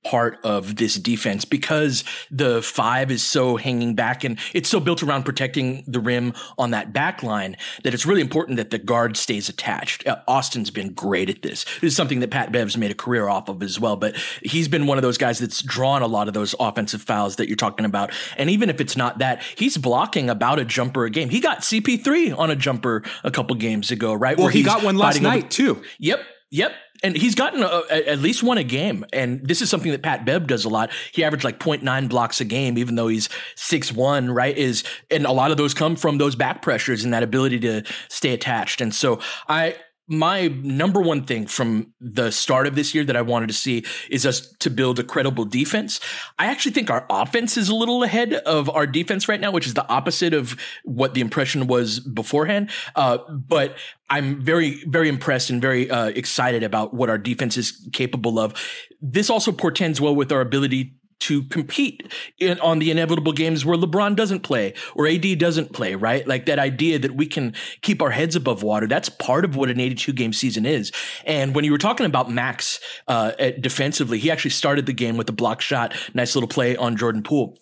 part 0.04 0.40
of 0.44 0.76
this 0.78 0.96
defense 0.96 1.46
because 1.46 2.04
the 2.32 2.62
five 2.62 3.12
is 3.12 3.22
so 3.24 3.58
hanging 3.58 3.96
back 3.96 4.24
and 4.24 4.40
it's 4.54 4.70
so 4.70 4.80
built 4.80 5.04
around 5.04 5.24
protecting 5.24 5.84
the 5.88 6.00
rim 6.00 6.34
on 6.58 6.72
that 6.72 6.94
back 6.94 7.24
line 7.24 7.58
that 7.84 7.94
it's 7.94 8.06
really 8.06 8.22
important 8.22 8.58
that 8.58 8.70
the 8.70 8.78
guard 8.78 9.18
stays 9.18 9.50
attached. 9.50 10.08
Uh, 10.08 10.18
Austin's 10.28 10.70
been 10.72 10.94
great 10.94 11.30
at 11.30 11.42
this. 11.42 11.66
This 11.82 11.92
is 11.92 11.96
something 11.96 12.20
that 12.22 12.32
Pat 12.32 12.52
Bev's 12.52 12.78
made 12.78 12.92
a 12.92 12.96
career 12.96 13.28
off 13.28 13.50
of 13.50 13.62
as 13.62 13.80
well, 13.80 13.96
but 13.96 14.16
he's 14.42 14.68
been 14.68 14.88
one 14.88 14.98
of 14.98 15.02
those 15.02 15.18
guys 15.18 15.40
that's 15.40 15.62
drawn 15.62 16.02
a 16.02 16.08
lot 16.08 16.28
of 16.28 16.34
those 16.34 16.56
offensive 16.60 17.02
fouls 17.02 17.36
that 17.38 17.48
you're 17.48 17.56
talking 17.58 17.86
about. 17.86 18.12
And 18.38 18.50
even 18.50 18.70
if 18.70 18.80
it's 18.80 18.96
not 18.96 19.20
that, 19.20 19.42
he's 19.56 19.78
blocking 19.78 20.30
about 20.30 20.60
a 20.60 20.66
jumper 20.66 21.06
a 21.06 21.10
game. 21.10 21.30
He 21.30 21.40
got 21.40 21.60
CP3 21.60 22.38
on 22.38 22.50
a 22.52 22.56
jumper 22.56 23.04
a 23.24 23.32
couple 23.32 23.56
games 23.56 23.92
ago, 23.92 24.14
right? 24.14 24.38
Well, 24.38 24.46
Where 24.46 24.54
he 24.54 24.64
got 24.64 24.84
one 24.84 24.96
last 24.98 25.22
night 25.22 25.44
over- 25.46 25.50
too. 25.50 25.82
Yep. 26.00 26.20
Yep 26.50 26.72
and 27.04 27.16
he's 27.16 27.36
gotten 27.36 27.64
a, 27.64 27.82
a, 27.90 28.10
at 28.10 28.20
least 28.20 28.44
one 28.44 28.58
a 28.58 28.64
game. 28.64 29.06
And 29.14 29.46
this 29.48 29.62
is 29.62 29.70
something 29.70 29.92
that 29.92 30.02
Pat 30.02 30.26
Bev 30.26 30.48
does 30.48 30.66
a 30.66 30.70
lot. 30.70 30.90
He 31.12 31.24
averaged 31.24 31.44
like 31.44 31.60
0.9 31.60 32.10
blocks 32.10 32.42
a 32.42 32.46
game, 32.46 32.78
even 32.78 32.96
though 32.96 33.08
he's 33.08 33.30
six 33.56 33.92
one, 33.92 34.32
right? 34.32 34.58
Is 34.58 34.84
and 35.12 35.26
a 35.26 35.32
lot 35.32 35.52
of 35.52 35.58
those 35.58 35.74
come 35.74 35.96
from 35.96 36.18
those 36.18 36.36
back 36.36 36.62
pressures 36.62 37.04
and 37.04 37.14
that 37.14 37.24
ability 37.24 37.60
to 37.62 37.84
stay 38.10 38.34
attached. 38.34 38.82
And 38.82 38.94
so 38.94 39.20
I 39.48 39.76
my 40.08 40.48
number 40.48 41.02
one 41.02 41.26
thing 41.26 41.46
from 41.48 41.94
the 42.00 42.32
start 42.32 42.66
of 42.66 42.76
this 42.76 42.96
year 42.96 43.04
that 43.04 43.18
I 43.18 43.22
wanted 43.22 43.48
to 43.48 43.54
see 43.54 43.86
is 44.10 44.26
us 44.26 44.48
to 44.60 44.70
build 44.70 45.00
a 45.00 45.04
credible 45.04 45.44
defense. 45.44 46.00
I 46.40 46.46
actually 46.46 46.72
think 46.72 46.90
our 46.90 47.06
offense 47.10 47.58
is 47.58 47.68
a 47.68 47.76
little 47.76 48.04
ahead 48.04 48.34
of 48.34 48.70
our 48.70 48.88
defense 48.88 49.28
right 49.28 49.40
now, 49.40 49.52
which 49.52 49.68
is 49.68 49.74
the 49.74 49.88
opposite 49.90 50.34
of 50.34 50.56
what 50.86 51.14
the 51.14 51.22
impression 51.22 51.68
was 51.68 52.00
beforehand. 52.00 52.70
Uh, 52.96 53.18
but 53.30 53.76
I'm 54.10 54.42
very, 54.42 54.82
very 54.86 55.10
impressed 55.10 55.50
and 55.50 55.62
very 55.62 55.92
uh, 55.92 56.08
excited 56.08 56.64
about 56.64 56.94
what 56.94 57.10
our 57.10 57.18
defense 57.18 57.58
is 57.58 57.88
capable 57.92 58.40
of. 58.40 58.54
This 59.02 59.30
also 59.30 59.52
portends 59.52 60.00
well 60.00 60.16
with 60.16 60.32
our 60.32 60.42
ability 60.42 60.94
to 61.20 61.44
compete 61.46 62.14
in, 62.40 62.60
on 62.60 62.80
the 62.80 62.92
inevitable 62.92 63.34
games 63.34 63.66
where 63.66 63.78
LeBron 63.78 64.16
doesn't 64.16 64.42
play 64.42 64.74
or 64.96 65.08
AD 65.08 65.40
doesn't 65.40 65.74
play, 65.74 65.96
right? 65.96 66.28
Like 66.28 66.46
that 66.46 66.60
idea 66.60 67.00
that 67.00 67.16
we 67.16 67.26
can 67.26 67.54
keep 67.82 68.02
our 68.02 68.12
heads 68.12 68.36
above 68.36 68.64
water. 68.64 68.88
That's 68.88 69.10
part 69.10 69.46
of 69.46 69.56
what 69.56 69.70
an 69.70 69.80
82 69.80 70.14
game 70.14 70.34
season 70.34 70.66
is. 70.66 70.92
And 71.26 71.56
when 71.56 71.66
you 71.66 71.72
were 71.72 71.78
talking 71.78 72.06
about 72.06 72.32
Max 72.32 72.80
uh, 73.08 73.32
defensively, 73.60 74.20
he 74.20 74.30
actually 74.30 74.52
started 74.52 74.86
the 74.86 74.94
game 74.94 75.18
with 75.18 75.30
a 75.30 75.34
block 75.34 75.62
shot, 75.62 75.94
nice 76.14 76.36
little 76.36 76.48
play 76.48 76.76
on 76.76 76.96
Jordan 76.96 77.24
Poole. 77.24 77.58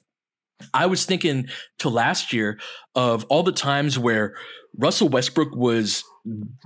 I 0.73 0.85
was 0.85 1.05
thinking 1.05 1.47
to 1.79 1.89
last 1.89 2.33
year 2.33 2.59
of 2.95 3.25
all 3.25 3.43
the 3.43 3.51
times 3.51 3.99
where 3.99 4.35
Russell 4.77 5.09
Westbrook 5.09 5.55
was 5.55 6.03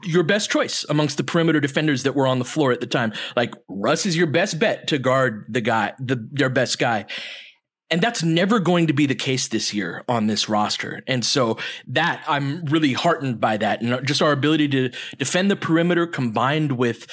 your 0.04 0.24
best 0.24 0.50
choice 0.50 0.86
amongst 0.90 1.18
the 1.18 1.24
perimeter 1.24 1.60
defenders 1.60 2.04
that 2.04 2.16
were 2.16 2.28
on 2.28 2.40
the 2.40 2.46
floor 2.46 2.72
at 2.72 2.80
the 2.80 2.88
time. 2.88 3.14
Like 3.36 3.54
Russ 3.68 4.06
is 4.06 4.16
your 4.16 4.28
best 4.28 4.60
bet 4.60 4.88
to 4.88 4.98
guard 4.98 5.46
the 5.50 5.62
guy, 5.62 5.94
the 6.00 6.28
their 6.32 6.50
best 6.50 6.80
guy. 6.80 7.06
And 7.92 8.02
that's 8.02 8.22
never 8.22 8.60
going 8.60 8.86
to 8.88 8.94
be 8.94 9.08
the 9.08 9.16
case 9.16 9.48
this 9.48 9.74
year 9.74 10.04
on 10.08 10.28
this 10.28 10.48
roster. 10.48 11.02
And 11.08 11.26
so 11.26 11.58
that 11.88 12.24
I'm 12.28 12.64
really 12.66 12.94
heartened 12.94 13.42
by 13.42 13.58
that. 13.58 13.82
And 13.82 14.06
just 14.06 14.22
our 14.22 14.32
ability 14.32 14.68
to 14.70 14.92
defend 15.18 15.50
the 15.50 15.56
perimeter 15.56 16.06
combined 16.06 16.74
with 16.74 17.08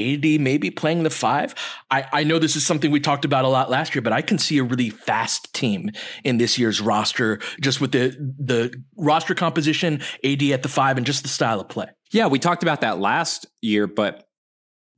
AD 0.00 0.40
maybe 0.40 0.70
playing 0.70 1.02
the 1.02 1.10
five. 1.10 1.54
I, 1.90 2.06
I 2.12 2.24
know 2.24 2.38
this 2.38 2.56
is 2.56 2.66
something 2.66 2.90
we 2.90 3.00
talked 3.00 3.24
about 3.24 3.44
a 3.44 3.48
lot 3.48 3.70
last 3.70 3.94
year, 3.94 4.02
but 4.02 4.12
I 4.12 4.22
can 4.22 4.38
see 4.38 4.58
a 4.58 4.64
really 4.64 4.90
fast 4.90 5.52
team 5.54 5.90
in 6.24 6.38
this 6.38 6.58
year's 6.58 6.80
roster, 6.80 7.38
just 7.60 7.80
with 7.80 7.92
the 7.92 8.10
the 8.38 8.74
roster 8.96 9.34
composition, 9.34 10.00
AD 10.24 10.42
at 10.42 10.62
the 10.62 10.68
five, 10.68 10.96
and 10.96 11.06
just 11.06 11.22
the 11.22 11.28
style 11.28 11.60
of 11.60 11.68
play. 11.68 11.86
Yeah, 12.12 12.26
we 12.26 12.38
talked 12.38 12.62
about 12.62 12.80
that 12.80 12.98
last 12.98 13.46
year, 13.60 13.86
but 13.86 14.26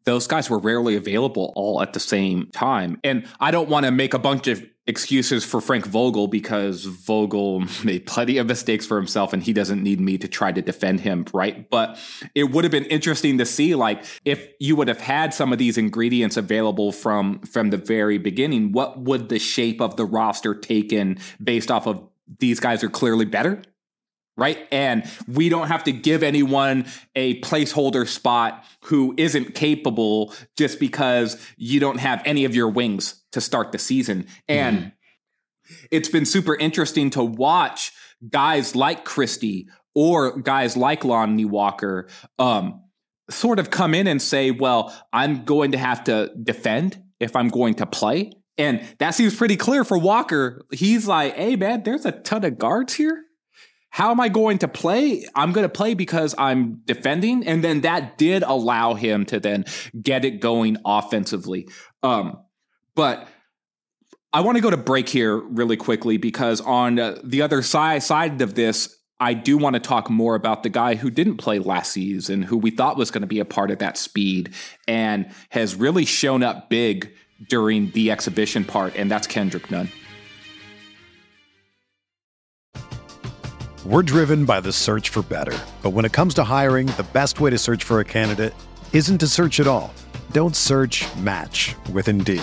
those 0.04 0.26
guys 0.26 0.50
were 0.50 0.58
rarely 0.58 0.96
available 0.96 1.52
all 1.54 1.82
at 1.82 1.92
the 1.92 2.00
same 2.00 2.48
time. 2.52 2.98
And 3.04 3.26
I 3.40 3.50
don't 3.50 3.68
want 3.68 3.86
to 3.86 3.92
make 3.92 4.14
a 4.14 4.18
bunch 4.18 4.48
of 4.48 4.64
excuses 4.86 5.44
for 5.44 5.60
Frank 5.60 5.86
Vogel 5.86 6.26
because 6.26 6.84
Vogel 6.84 7.60
made 7.84 8.06
plenty 8.06 8.38
of 8.38 8.46
mistakes 8.46 8.84
for 8.84 8.96
himself 8.96 9.32
and 9.32 9.42
he 9.42 9.52
doesn't 9.52 9.82
need 9.82 10.00
me 10.00 10.18
to 10.18 10.28
try 10.28 10.50
to 10.50 10.60
defend 10.60 11.00
him, 11.00 11.24
right? 11.32 11.68
But 11.70 11.98
it 12.34 12.44
would 12.44 12.64
have 12.64 12.72
been 12.72 12.86
interesting 12.86 13.38
to 13.38 13.46
see 13.46 13.74
like 13.74 14.04
if 14.24 14.48
you 14.58 14.74
would 14.76 14.88
have 14.88 15.00
had 15.00 15.32
some 15.32 15.52
of 15.52 15.58
these 15.58 15.78
ingredients 15.78 16.36
available 16.36 16.92
from 16.92 17.40
from 17.40 17.70
the 17.70 17.76
very 17.76 18.18
beginning, 18.18 18.72
what 18.72 18.98
would 18.98 19.28
the 19.28 19.38
shape 19.38 19.80
of 19.80 19.96
the 19.96 20.04
roster 20.04 20.54
taken 20.54 21.18
based 21.42 21.70
off 21.70 21.86
of 21.86 22.08
these 22.38 22.60
guys 22.60 22.82
are 22.82 22.90
clearly 22.90 23.24
better? 23.24 23.62
right? 24.38 24.66
And 24.72 25.04
we 25.28 25.50
don't 25.50 25.68
have 25.68 25.84
to 25.84 25.92
give 25.92 26.22
anyone 26.22 26.86
a 27.14 27.38
placeholder 27.42 28.08
spot 28.08 28.64
who 28.84 29.14
isn't 29.18 29.54
capable 29.54 30.32
just 30.56 30.80
because 30.80 31.36
you 31.58 31.80
don't 31.80 31.98
have 31.98 32.22
any 32.24 32.46
of 32.46 32.54
your 32.54 32.70
wings 32.70 33.21
to 33.32 33.40
start 33.40 33.72
the 33.72 33.78
season. 33.78 34.26
And 34.48 34.78
mm 34.78 34.92
it's 35.90 36.08
been 36.08 36.26
super 36.26 36.56
interesting 36.56 37.08
to 37.10 37.22
watch 37.22 37.92
guys 38.28 38.74
like 38.74 39.04
Christie 39.04 39.68
or 39.94 40.38
guys 40.38 40.76
like 40.76 41.04
Lonnie 41.04 41.44
Walker 41.44 42.08
um, 42.38 42.82
sort 43.30 43.58
of 43.58 43.70
come 43.70 43.94
in 43.94 44.06
and 44.06 44.20
say, 44.20 44.50
well, 44.50 44.94
I'm 45.12 45.44
going 45.44 45.72
to 45.72 45.78
have 45.78 46.04
to 46.04 46.32
defend 46.42 47.00
if 47.20 47.36
I'm 47.36 47.48
going 47.48 47.74
to 47.74 47.86
play. 47.86 48.32
And 48.58 48.82
that 48.98 49.10
seems 49.10 49.36
pretty 49.36 49.56
clear 49.56 49.84
for 49.84 49.96
Walker. 49.96 50.62
He's 50.72 51.06
like, 51.06 51.36
hey, 51.36 51.56
man, 51.56 51.84
there's 51.84 52.04
a 52.04 52.12
ton 52.12 52.44
of 52.44 52.58
guards 52.58 52.94
here 52.94 53.24
how 53.92 54.10
am 54.10 54.20
I 54.20 54.30
going 54.30 54.56
to 54.58 54.68
play? 54.68 55.26
I'm 55.34 55.52
going 55.52 55.66
to 55.66 55.68
play 55.68 55.92
because 55.92 56.34
I'm 56.38 56.80
defending. 56.86 57.46
And 57.46 57.62
then 57.62 57.82
that 57.82 58.16
did 58.16 58.42
allow 58.42 58.94
him 58.94 59.26
to 59.26 59.38
then 59.38 59.66
get 60.00 60.24
it 60.24 60.40
going 60.40 60.78
offensively. 60.86 61.68
Um, 62.02 62.38
but 62.94 63.28
I 64.32 64.40
want 64.40 64.56
to 64.56 64.62
go 64.62 64.70
to 64.70 64.76
break 64.76 65.08
here 65.08 65.36
really 65.36 65.76
quickly 65.76 66.16
because 66.16 66.60
on 66.60 66.98
uh, 66.98 67.18
the 67.22 67.42
other 67.42 67.62
side, 67.62 68.02
side 68.02 68.40
of 68.40 68.54
this, 68.54 68.96
I 69.20 69.34
do 69.34 69.56
want 69.56 69.74
to 69.74 69.80
talk 69.80 70.10
more 70.10 70.34
about 70.34 70.62
the 70.62 70.68
guy 70.68 70.94
who 70.94 71.10
didn't 71.10 71.36
play 71.36 71.58
last 71.58 71.92
season, 71.92 72.42
who 72.42 72.56
we 72.56 72.70
thought 72.70 72.96
was 72.96 73.10
going 73.10 73.20
to 73.20 73.28
be 73.28 73.38
a 73.38 73.44
part 73.44 73.70
of 73.70 73.78
that 73.78 73.96
speed 73.96 74.52
and 74.88 75.30
has 75.50 75.74
really 75.74 76.04
shown 76.04 76.42
up 76.42 76.70
big 76.70 77.12
during 77.48 77.90
the 77.90 78.10
exhibition 78.10 78.64
part, 78.64 78.96
and 78.96 79.10
that's 79.10 79.26
Kendrick 79.26 79.70
Nunn. 79.70 79.88
We're 83.84 84.02
driven 84.02 84.44
by 84.44 84.60
the 84.60 84.72
search 84.72 85.08
for 85.08 85.22
better. 85.22 85.58
But 85.82 85.90
when 85.90 86.04
it 86.04 86.12
comes 86.12 86.34
to 86.34 86.44
hiring, 86.44 86.86
the 86.86 87.06
best 87.12 87.40
way 87.40 87.50
to 87.50 87.58
search 87.58 87.84
for 87.84 88.00
a 88.00 88.04
candidate 88.04 88.54
isn't 88.92 89.18
to 89.18 89.26
search 89.26 89.60
at 89.60 89.66
all. 89.66 89.92
Don't 90.32 90.54
search 90.56 91.04
match 91.16 91.74
with 91.92 92.08
Indeed. 92.08 92.42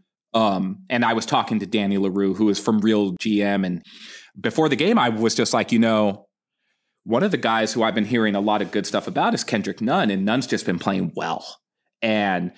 um, 0.33 0.83
and 0.89 1.03
I 1.03 1.13
was 1.13 1.25
talking 1.25 1.59
to 1.59 1.65
Danny 1.65 1.97
Leroux, 1.97 2.33
who 2.33 2.49
is 2.49 2.59
from 2.59 2.79
Real 2.79 3.13
GM. 3.13 3.65
And 3.65 3.83
before 4.39 4.69
the 4.69 4.75
game, 4.75 4.97
I 4.97 5.09
was 5.09 5.35
just 5.35 5.53
like, 5.53 5.71
you 5.71 5.79
know, 5.79 6.27
one 7.03 7.23
of 7.23 7.31
the 7.31 7.37
guys 7.37 7.73
who 7.73 7.83
I've 7.83 7.95
been 7.95 8.05
hearing 8.05 8.35
a 8.35 8.41
lot 8.41 8.61
of 8.61 8.71
good 8.71 8.85
stuff 8.85 9.07
about 9.07 9.33
is 9.33 9.43
Kendrick 9.43 9.81
Nunn, 9.81 10.11
and 10.11 10.23
Nunn's 10.23 10.47
just 10.47 10.65
been 10.65 10.79
playing 10.79 11.11
well. 11.15 11.57
And 12.01 12.51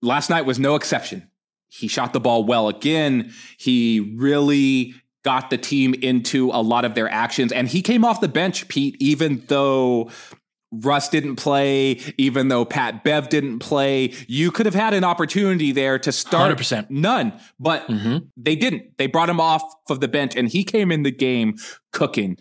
last 0.00 0.30
night 0.30 0.46
was 0.46 0.58
no 0.58 0.74
exception. 0.74 1.28
he 1.68 1.88
shot 1.88 2.12
the 2.12 2.20
ball 2.20 2.44
well 2.44 2.68
again. 2.68 3.32
He 3.58 4.14
really 4.16 4.94
got 5.24 5.50
the 5.50 5.56
team 5.56 5.94
into 5.94 6.50
a 6.50 6.60
lot 6.60 6.84
of 6.84 6.94
their 6.94 7.08
actions. 7.08 7.52
And 7.52 7.66
he 7.68 7.80
came 7.80 8.04
off 8.04 8.20
the 8.20 8.28
bench, 8.28 8.68
Pete, 8.68 8.96
even 9.00 9.42
though 9.46 10.10
Russ 10.72 11.08
didn't 11.10 11.36
play, 11.36 12.00
even 12.18 12.48
though 12.48 12.64
Pat 12.64 13.04
Bev 13.04 13.28
didn't 13.28 13.58
play. 13.58 14.12
You 14.26 14.50
could 14.50 14.66
have 14.66 14.74
had 14.74 14.94
an 14.94 15.04
opportunity 15.04 15.70
there 15.72 15.98
to 15.98 16.10
start 16.12 16.56
100%. 16.56 16.90
Nunn, 16.90 17.32
but 17.60 17.86
Mm-hmm. 17.88 18.18
they 18.36 18.56
didn't. 18.56 18.96
They 18.96 19.06
brought 19.06 19.28
him 19.28 19.40
off 19.40 19.62
of 19.90 20.00
the 20.00 20.08
bench 20.08 20.34
and 20.34 20.48
he 20.48 20.64
came 20.64 20.90
in 20.90 21.02
the 21.02 21.10
game 21.10 21.56
cooking. 21.92 22.38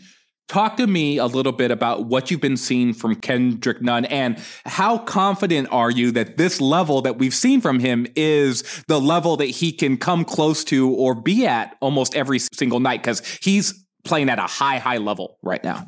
Talk 0.47 0.75
to 0.77 0.87
me 0.87 1.17
a 1.17 1.25
little 1.27 1.53
bit 1.53 1.71
about 1.71 2.05
what 2.07 2.29
you've 2.29 2.41
been 2.41 2.57
seeing 2.57 2.93
from 2.93 3.15
Kendrick 3.15 3.81
Nunn 3.81 4.03
and 4.05 4.37
how 4.65 4.97
confident 4.97 5.69
are 5.71 5.89
you 5.89 6.11
that 6.11 6.35
this 6.35 6.59
level 6.59 7.01
that 7.03 7.17
we've 7.17 7.33
seen 7.33 7.61
from 7.61 7.79
him 7.79 8.05
is 8.17 8.83
the 8.87 8.99
level 8.99 9.37
that 9.37 9.45
he 9.45 9.71
can 9.71 9.95
come 9.95 10.25
close 10.25 10.65
to 10.65 10.89
or 10.93 11.15
be 11.15 11.47
at 11.47 11.77
almost 11.79 12.15
every 12.15 12.39
single 12.39 12.81
night? 12.81 13.01
Because 13.01 13.21
he's 13.41 13.85
playing 14.03 14.29
at 14.29 14.39
a 14.39 14.43
high, 14.43 14.77
high 14.77 14.97
level 14.97 15.37
right 15.41 15.63
now. 15.63 15.87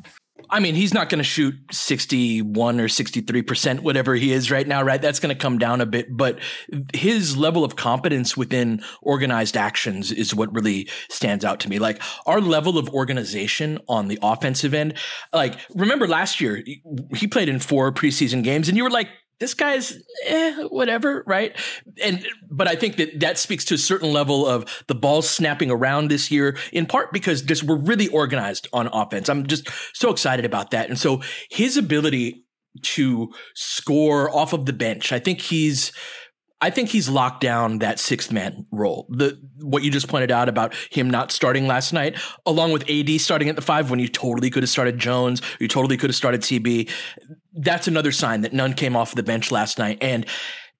I 0.50 0.60
mean, 0.60 0.74
he's 0.74 0.94
not 0.94 1.08
going 1.08 1.18
to 1.18 1.24
shoot 1.24 1.54
61 1.70 2.80
or 2.80 2.88
63%, 2.88 3.80
whatever 3.80 4.14
he 4.14 4.32
is 4.32 4.50
right 4.50 4.66
now, 4.66 4.82
right? 4.82 5.00
That's 5.00 5.20
going 5.20 5.34
to 5.34 5.40
come 5.40 5.58
down 5.58 5.80
a 5.80 5.86
bit, 5.86 6.16
but 6.16 6.38
his 6.92 7.36
level 7.36 7.64
of 7.64 7.76
competence 7.76 8.36
within 8.36 8.82
organized 9.02 9.56
actions 9.56 10.12
is 10.12 10.34
what 10.34 10.54
really 10.54 10.88
stands 11.08 11.44
out 11.44 11.60
to 11.60 11.68
me. 11.68 11.78
Like 11.78 12.02
our 12.26 12.40
level 12.40 12.78
of 12.78 12.88
organization 12.90 13.78
on 13.88 14.08
the 14.08 14.18
offensive 14.22 14.74
end, 14.74 14.94
like 15.32 15.58
remember 15.74 16.06
last 16.06 16.40
year, 16.40 16.62
he- 17.14 17.28
played 17.34 17.48
in 17.48 17.58
four 17.58 17.90
preseason 17.90 18.44
games 18.44 18.68
and 18.68 18.76
you 18.76 18.84
were 18.84 18.90
like, 18.90 19.08
this 19.40 19.54
guy's 19.54 19.98
eh, 20.26 20.64
whatever, 20.64 21.24
right? 21.26 21.56
And 22.02 22.26
but 22.50 22.68
I 22.68 22.76
think 22.76 22.96
that 22.96 23.20
that 23.20 23.38
speaks 23.38 23.64
to 23.66 23.74
a 23.74 23.78
certain 23.78 24.12
level 24.12 24.46
of 24.46 24.84
the 24.86 24.94
ball 24.94 25.22
snapping 25.22 25.70
around 25.70 26.08
this 26.08 26.30
year, 26.30 26.56
in 26.72 26.86
part 26.86 27.12
because 27.12 27.42
just 27.42 27.64
we're 27.64 27.76
really 27.76 28.08
organized 28.08 28.68
on 28.72 28.88
offense. 28.88 29.28
I'm 29.28 29.46
just 29.46 29.68
so 29.92 30.10
excited 30.10 30.44
about 30.44 30.70
that, 30.70 30.88
and 30.88 30.98
so 30.98 31.22
his 31.50 31.76
ability 31.76 32.44
to 32.82 33.32
score 33.54 34.34
off 34.34 34.52
of 34.52 34.66
the 34.66 34.72
bench, 34.72 35.12
I 35.12 35.18
think 35.18 35.40
he's. 35.40 35.92
I 36.60 36.70
think 36.70 36.88
he's 36.88 37.10
locked 37.10 37.42
down 37.42 37.80
that 37.80 37.98
sixth 37.98 38.32
man 38.32 38.64
role. 38.72 39.06
The 39.10 39.38
what 39.60 39.82
you 39.82 39.90
just 39.90 40.08
pointed 40.08 40.30
out 40.30 40.48
about 40.48 40.74
him 40.88 41.10
not 41.10 41.30
starting 41.30 41.66
last 41.66 41.92
night, 41.92 42.18
along 42.46 42.72
with 42.72 42.88
AD 42.88 43.20
starting 43.20 43.50
at 43.50 43.56
the 43.56 43.60
five 43.60 43.90
when 43.90 43.98
you 43.98 44.08
totally 44.08 44.48
could 44.48 44.62
have 44.62 44.70
started 44.70 44.98
Jones, 44.98 45.42
you 45.60 45.68
totally 45.68 45.98
could 45.98 46.08
have 46.08 46.16
started 46.16 46.40
TB. 46.40 46.90
That's 47.54 47.88
another 47.88 48.12
sign 48.12 48.42
that 48.42 48.52
Nunn 48.52 48.74
came 48.74 48.96
off 48.96 49.14
the 49.14 49.22
bench 49.22 49.50
last 49.50 49.78
night. 49.78 49.98
And 50.00 50.26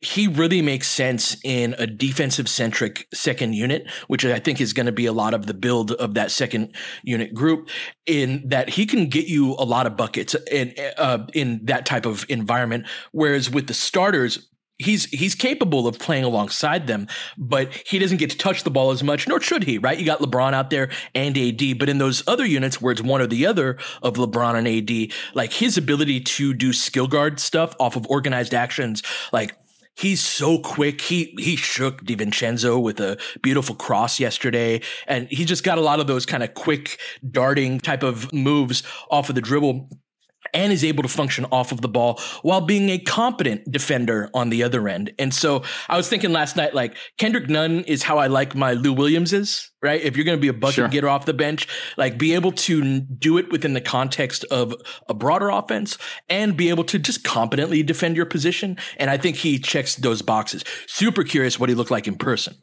he 0.04 0.28
really 0.28 0.60
makes 0.60 0.86
sense 0.86 1.36
in 1.44 1.74
a 1.78 1.86
defensive 1.86 2.48
centric 2.48 3.08
second 3.14 3.54
unit, 3.54 3.88
which 4.06 4.24
I 4.24 4.38
think 4.38 4.60
is 4.60 4.72
going 4.72 4.86
to 4.86 4.92
be 4.92 5.06
a 5.06 5.12
lot 5.12 5.32
of 5.32 5.46
the 5.46 5.54
build 5.54 5.92
of 5.92 6.14
that 6.14 6.30
second 6.30 6.74
unit 7.02 7.32
group 7.32 7.70
in 8.04 8.46
that 8.48 8.68
he 8.68 8.84
can 8.84 9.08
get 9.08 9.26
you 9.26 9.52
a 9.52 9.64
lot 9.64 9.86
of 9.86 9.96
buckets 9.96 10.36
in, 10.50 10.74
uh, 10.98 11.26
in 11.32 11.60
that 11.64 11.86
type 11.86 12.04
of 12.04 12.26
environment. 12.28 12.86
Whereas 13.12 13.50
with 13.50 13.66
the 13.66 13.74
starters, 13.74 14.50
he's 14.78 15.06
he's 15.06 15.34
capable 15.34 15.86
of 15.86 15.98
playing 15.98 16.24
alongside 16.24 16.86
them, 16.86 17.06
but 17.38 17.72
he 17.86 17.98
doesn't 17.98 18.18
get 18.18 18.30
to 18.30 18.38
touch 18.38 18.64
the 18.64 18.70
ball 18.70 18.90
as 18.90 19.02
much, 19.02 19.28
nor 19.28 19.40
should 19.40 19.64
he, 19.64 19.78
right? 19.78 19.98
You 19.98 20.04
got 20.04 20.20
LeBron 20.20 20.52
out 20.52 20.70
there 20.70 20.90
and 21.14 21.36
AD, 21.36 21.78
but 21.78 21.88
in 21.88 21.98
those 21.98 22.26
other 22.26 22.44
units 22.44 22.80
where 22.80 22.92
it's 22.92 23.02
one 23.02 23.20
or 23.20 23.26
the 23.26 23.46
other 23.46 23.78
of 24.02 24.14
LeBron 24.14 24.56
and 24.56 24.68
AD, 24.68 25.16
like 25.34 25.52
his 25.52 25.78
ability 25.78 26.20
to 26.20 26.54
do 26.54 26.72
skill 26.72 27.06
guard 27.06 27.40
stuff 27.40 27.74
off 27.78 27.96
of 27.96 28.06
organized 28.08 28.54
actions, 28.54 29.02
like 29.32 29.56
He's 29.96 30.20
so 30.20 30.58
quick. 30.58 31.00
He 31.00 31.34
he 31.38 31.54
shook 31.54 32.02
DiVincenzo 32.02 32.82
with 32.82 32.98
a 32.98 33.16
beautiful 33.42 33.76
cross 33.76 34.18
yesterday, 34.18 34.80
and 35.06 35.28
he 35.28 35.44
just 35.44 35.62
got 35.62 35.78
a 35.78 35.82
lot 35.82 36.00
of 36.00 36.08
those 36.08 36.26
kind 36.26 36.42
of 36.42 36.52
quick 36.54 36.98
darting 37.30 37.78
type 37.78 38.02
of 38.02 38.32
moves 38.32 38.82
off 39.08 39.28
of 39.28 39.36
the 39.36 39.40
dribble 39.40 39.88
and 40.52 40.72
is 40.72 40.84
able 40.84 41.02
to 41.02 41.08
function 41.08 41.46
off 41.50 41.72
of 41.72 41.80
the 41.80 41.88
ball 41.88 42.20
while 42.42 42.60
being 42.60 42.90
a 42.90 42.98
competent 42.98 43.70
defender 43.70 44.28
on 44.34 44.50
the 44.50 44.62
other 44.62 44.88
end. 44.88 45.12
And 45.18 45.32
so 45.32 45.62
I 45.88 45.96
was 45.96 46.08
thinking 46.08 46.32
last 46.32 46.56
night, 46.56 46.74
like 46.74 46.96
Kendrick 47.18 47.48
Nunn 47.48 47.80
is 47.84 48.02
how 48.02 48.18
I 48.18 48.26
like 48.26 48.54
my 48.54 48.72
Lou 48.72 48.92
Williams 48.92 49.32
is, 49.32 49.70
right? 49.82 50.00
If 50.00 50.16
you're 50.16 50.24
going 50.24 50.36
to 50.36 50.42
be 50.42 50.48
a 50.48 50.52
bucket 50.52 50.74
Sure. 50.74 50.88
getter 50.88 51.08
off 51.08 51.24
the 51.24 51.34
bench, 51.34 51.66
like 51.96 52.18
be 52.18 52.34
able 52.34 52.52
to 52.52 53.00
do 53.00 53.38
it 53.38 53.50
within 53.50 53.74
the 53.74 53.80
context 53.80 54.44
of 54.50 54.74
a 55.08 55.14
broader 55.14 55.48
offense 55.48 55.96
and 56.28 56.56
be 56.56 56.68
able 56.68 56.84
to 56.84 56.98
just 56.98 57.24
competently 57.24 57.82
defend 57.82 58.16
your 58.16 58.26
position. 58.26 58.76
And 58.98 59.10
I 59.10 59.16
think 59.16 59.36
he 59.36 59.58
checks 59.58 59.94
those 59.96 60.22
boxes. 60.22 60.64
Super 60.86 61.24
curious 61.24 61.58
what 61.58 61.68
he 61.68 61.74
looked 61.74 61.90
like 61.90 62.06
in 62.06 62.16
person. 62.16 62.54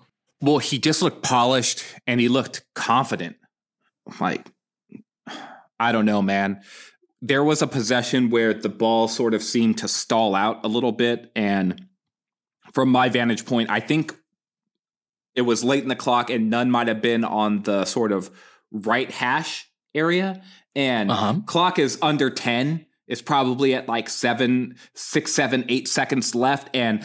Well, 0.41 0.57
he 0.57 0.79
just 0.79 1.01
looked 1.01 1.23
polished 1.23 1.83
and 2.07 2.19
he 2.19 2.27
looked 2.27 2.63
confident. 2.73 3.35
Like, 4.19 4.49
I 5.79 5.91
don't 5.91 6.05
know, 6.05 6.21
man. 6.21 6.61
There 7.21 7.43
was 7.43 7.61
a 7.61 7.67
possession 7.67 8.29
where 8.29 8.53
the 8.53 8.69
ball 8.69 9.07
sort 9.07 9.33
of 9.33 9.43
seemed 9.43 9.77
to 9.79 9.87
stall 9.87 10.33
out 10.33 10.65
a 10.65 10.67
little 10.67 10.91
bit. 10.91 11.31
And 11.35 11.87
from 12.73 12.89
my 12.89 13.09
vantage 13.09 13.45
point, 13.45 13.69
I 13.69 13.79
think 13.79 14.15
it 15.35 15.43
was 15.43 15.63
late 15.63 15.83
in 15.83 15.89
the 15.89 15.95
clock 15.95 16.29
and 16.29 16.49
Nunn 16.49 16.71
might 16.71 16.87
have 16.87 17.01
been 17.01 17.23
on 17.23 17.61
the 17.63 17.85
sort 17.85 18.11
of 18.11 18.31
right 18.71 19.09
hash 19.11 19.69
area. 19.93 20.41
And 20.75 21.11
Uh-huh. 21.11 21.35
clock 21.45 21.77
is 21.79 21.97
under 22.01 22.29
10. 22.29 22.85
It's 23.07 23.21
probably 23.21 23.75
at 23.75 23.87
like 23.87 24.09
seven, 24.09 24.75
six, 24.95 25.31
seven, 25.33 25.65
eight 25.69 25.87
seconds 25.87 26.33
left. 26.33 26.69
And 26.73 27.03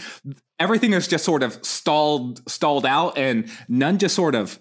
everything 0.58 0.92
is 0.92 1.08
just 1.08 1.24
sort 1.24 1.42
of 1.42 1.58
stalled, 1.64 2.48
stalled 2.48 2.86
out. 2.86 3.18
And 3.18 3.50
Nunn 3.68 3.98
just 3.98 4.14
sort 4.14 4.34
of 4.34 4.58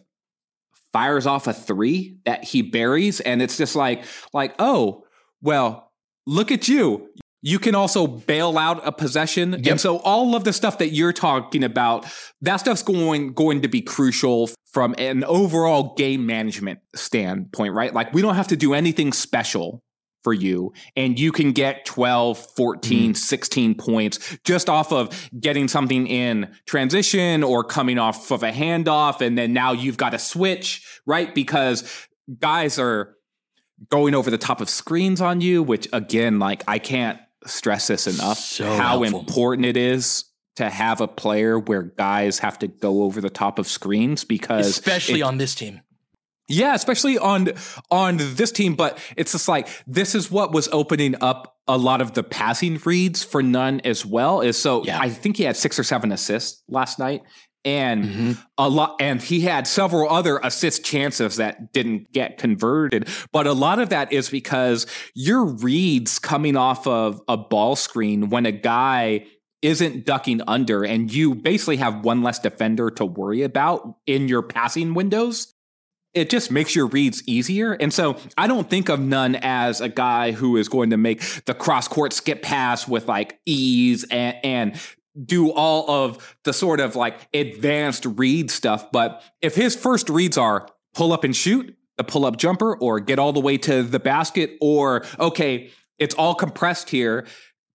fires 0.91 1.25
off 1.27 1.45
a 1.47 1.53
three 1.53 2.17
that 2.25 2.43
he 2.43 2.61
buries. 2.61 3.19
And 3.21 3.41
it's 3.41 3.57
just 3.57 3.75
like, 3.75 4.03
like, 4.33 4.55
oh, 4.59 5.04
well, 5.41 5.91
look 6.25 6.51
at 6.51 6.67
you. 6.67 7.09
You 7.41 7.59
can 7.59 7.75
also 7.75 8.07
bail 8.07 8.57
out 8.57 8.81
a 8.87 8.91
possession. 8.91 9.51
Yep. 9.53 9.67
And 9.67 9.79
so 9.79 9.97
all 9.99 10.35
of 10.35 10.43
the 10.43 10.51
stuff 10.51 10.79
that 10.79 10.89
you're 10.89 11.13
talking 11.13 11.63
about, 11.63 12.07
that 12.41 12.57
stuff's 12.57 12.81
going 12.81 13.33
going 13.33 13.61
to 13.61 13.67
be 13.67 13.81
crucial 13.81 14.49
from 14.73 14.95
an 14.97 15.23
overall 15.23 15.93
game 15.95 16.25
management 16.25 16.79
standpoint, 16.95 17.73
right? 17.73 17.93
Like 17.93 18.13
we 18.13 18.23
don't 18.23 18.35
have 18.35 18.47
to 18.47 18.55
do 18.55 18.73
anything 18.73 19.13
special 19.13 19.83
for 20.25 20.33
you 20.33 20.73
and 20.95 21.19
you 21.19 21.31
can 21.31 21.51
get 21.51 21.85
12, 21.85 22.39
14, 22.57 23.11
mm-hmm. 23.11 23.13
16 23.13 23.75
points 23.75 24.37
just 24.43 24.67
off 24.67 24.91
of 24.91 25.29
getting 25.39 25.67
something 25.67 26.07
in 26.07 26.51
transition 26.65 27.43
or 27.43 27.63
coming 27.63 27.99
off 27.99 28.31
of 28.31 28.41
a 28.41 28.51
handoff 28.51 29.21
and 29.21 29.37
then 29.37 29.53
now 29.53 29.71
you've 29.71 29.97
got 29.97 30.09
to 30.09 30.19
switch, 30.19 30.99
right? 31.05 31.35
Because 31.35 32.07
guys 32.39 32.79
are 32.79 33.15
going 33.89 34.15
over 34.15 34.29
the 34.31 34.38
top 34.38 34.61
of 34.61 34.69
screens 34.69 35.21
on 35.21 35.41
you, 35.41 35.61
which 35.63 35.88
again, 35.93 36.39
like 36.39 36.63
I 36.67 36.79
can't 36.79 37.19
stress 37.45 37.88
this 37.88 38.07
enough 38.07 38.39
So 38.39 38.65
how 38.65 38.99
helpful. 38.99 39.19
important 39.19 39.65
it 39.65 39.77
is 39.77 40.25
to 40.55 40.69
have 40.69 41.01
a 41.01 41.07
player 41.07 41.59
where 41.59 41.83
guys 41.83 42.39
have 42.39 42.57
to 42.59 42.67
go 42.67 43.03
over 43.03 43.19
the 43.21 43.29
top 43.29 43.59
of 43.59 43.67
screens 43.67 44.23
because 44.23 44.65
Especially 44.67 45.19
it- 45.19 45.23
on 45.23 45.38
this 45.38 45.53
team. 45.53 45.81
yeah, 46.47 46.73
especially 46.75 47.17
on 47.17 47.49
on 47.91 48.17
this 48.17 48.51
team, 48.51 48.75
but 48.75 48.97
it's 49.17 49.33
just 49.33 49.47
like 49.47 49.67
this 49.85 50.15
is 50.15 50.31
what 50.31 50.53
was 50.53 50.69
opening 50.71 51.15
up 51.21 51.51
a 51.67 51.77
lot 51.77 51.99
of 51.99 52.13
the 52.13 52.23
passing 52.23 52.79
reads 52.85 53.23
for 53.23 53.41
Nunn 53.43 53.81
as 53.83 54.05
well. 54.05 54.41
Is 54.41 54.57
so 54.57 54.83
Yeah. 54.85 54.99
I 54.99 55.09
think 55.09 55.38
he 55.38 55.43
had 55.43 55.57
six 55.57 55.77
or 55.79 55.83
seven 55.83 56.11
assists 56.11 56.63
last 56.69 56.99
night, 56.99 57.21
and 57.65 58.06
Mm-hmm. 58.06 58.32
a 58.58 58.69
lot, 58.69 58.95
and 58.99 59.21
he 59.21 59.41
had 59.41 59.67
several 59.67 60.10
other 60.10 60.39
assist 60.43 60.86
chances 60.86 61.38
that 61.38 61.73
didn't 61.73 62.12
get 62.12 62.38
converted. 62.38 63.08
But 63.32 63.47
a 63.47 63.54
lot 63.54 63.80
of 63.80 63.89
that 63.89 64.13
is 64.13 64.30
because 64.30 64.86
your 65.13 65.43
reads 65.45 66.19
coming 66.19 66.56
off 66.56 66.86
of 66.88 67.21
a 67.28 67.36
ball 67.36 67.75
screen 67.75 68.30
when 68.30 68.45
a 68.45 68.51
guy 68.51 69.25
isn't 69.62 70.06
ducking 70.06 70.41
under, 70.47 70.84
and 70.84 71.12
you 71.12 71.34
basically 71.34 71.78
have 71.78 72.06
one 72.06 72.21
less 72.21 72.39
defender 72.39 72.91
to 72.91 73.06
worry 73.06 73.41
about 73.41 73.97
in 74.06 74.28
your 74.28 74.43
passing 74.43 74.93
windows 74.93 75.51
it 76.15 76.30
just 76.30 76.49
makes 76.49 76.73
your 76.73 76.88
reads 76.88 77.21
easier. 77.28 77.73
And 77.73 77.93
so 77.93 78.15
I 78.38 78.47
don't 78.47 78.69
think 78.69 78.88
of 78.89 79.01
Nunn 79.01 79.36
as 79.36 79.82
a 79.82 79.89
guy 79.89 80.32
who 80.32 80.56
is 80.56 80.69
going 80.69 80.91
to 80.91 80.97
make 80.97 81.21
the 81.43 81.54
cross 81.54 81.89
court 81.89 82.13
skip 82.13 82.41
pass 82.41 82.88
with 82.88 83.08
like 83.08 83.38
ease 83.45 84.06
and, 84.06 84.38
and 84.41 84.82
do 85.23 85.51
all 85.51 85.89
of 85.89 86.36
the 86.43 86.54
sort 86.54 86.80
of 86.80 86.95
like 86.95 87.28
advanced 87.34 88.06
read 88.06 88.51
stuff. 88.51 88.91
But 88.91 89.23
if 89.41 89.56
his 89.56 89.75
first 89.75 90.10
reads 90.10 90.38
are 90.38 90.67
pull 90.93 91.13
up 91.13 91.23
and 91.23 91.36
shoot, 91.36 91.75
the 91.97 92.04
pull 92.04 92.25
up 92.25 92.38
jumper, 92.38 92.75
or 92.75 92.99
get 92.99 93.19
all 93.19 93.34
the 93.34 93.39
way 93.39 93.58
to 93.60 93.84
the 93.84 93.99
basket, 93.99 94.58
or 94.60 95.06
okay, 95.19 95.69
it's 95.97 96.15
all 96.15 96.36
compressed 96.36 96.89
here, 96.89 97.25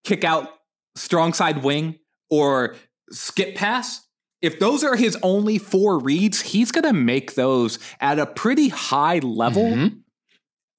kick 0.05 0.24
out 0.24 0.48
strong 0.94 1.33
side 1.33 1.62
wing, 1.62 1.98
or 2.29 2.76
skip 3.11 3.55
pass. 3.55 4.07
If 4.42 4.59
those 4.59 4.85
are 4.85 4.96
his 4.96 5.18
only 5.22 5.59
four 5.59 5.98
reads, 5.98 6.40
he's 6.40 6.72
going 6.72 6.85
to 6.85 6.92
make 6.92 7.35
those 7.35 7.79
at 8.00 8.18
a 8.18 8.26
pretty 8.26 8.68
high 8.68 9.18
level 9.18 9.64
Mm-hmm. 9.64 9.98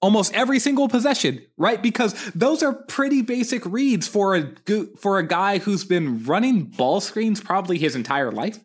Almost 0.02 0.34
every 0.34 0.60
single 0.60 0.88
possession, 0.88 1.42
right? 1.58 1.82
Because 1.82 2.14
those 2.34 2.64
are 2.64 2.74
pretty 2.74 3.22
basic 3.22 3.66
reads 3.66 4.08
for 4.08 4.36
a 4.36 4.54
for 4.98 5.18
a 5.20 5.28
guy 5.28 5.60
who's 5.60 5.86
been 5.86 6.24
running 6.24 6.66
ball 6.66 7.02
screens 7.02 7.42
probably 7.42 7.78
his 7.78 7.96
entire 7.96 8.32
life, 8.32 8.60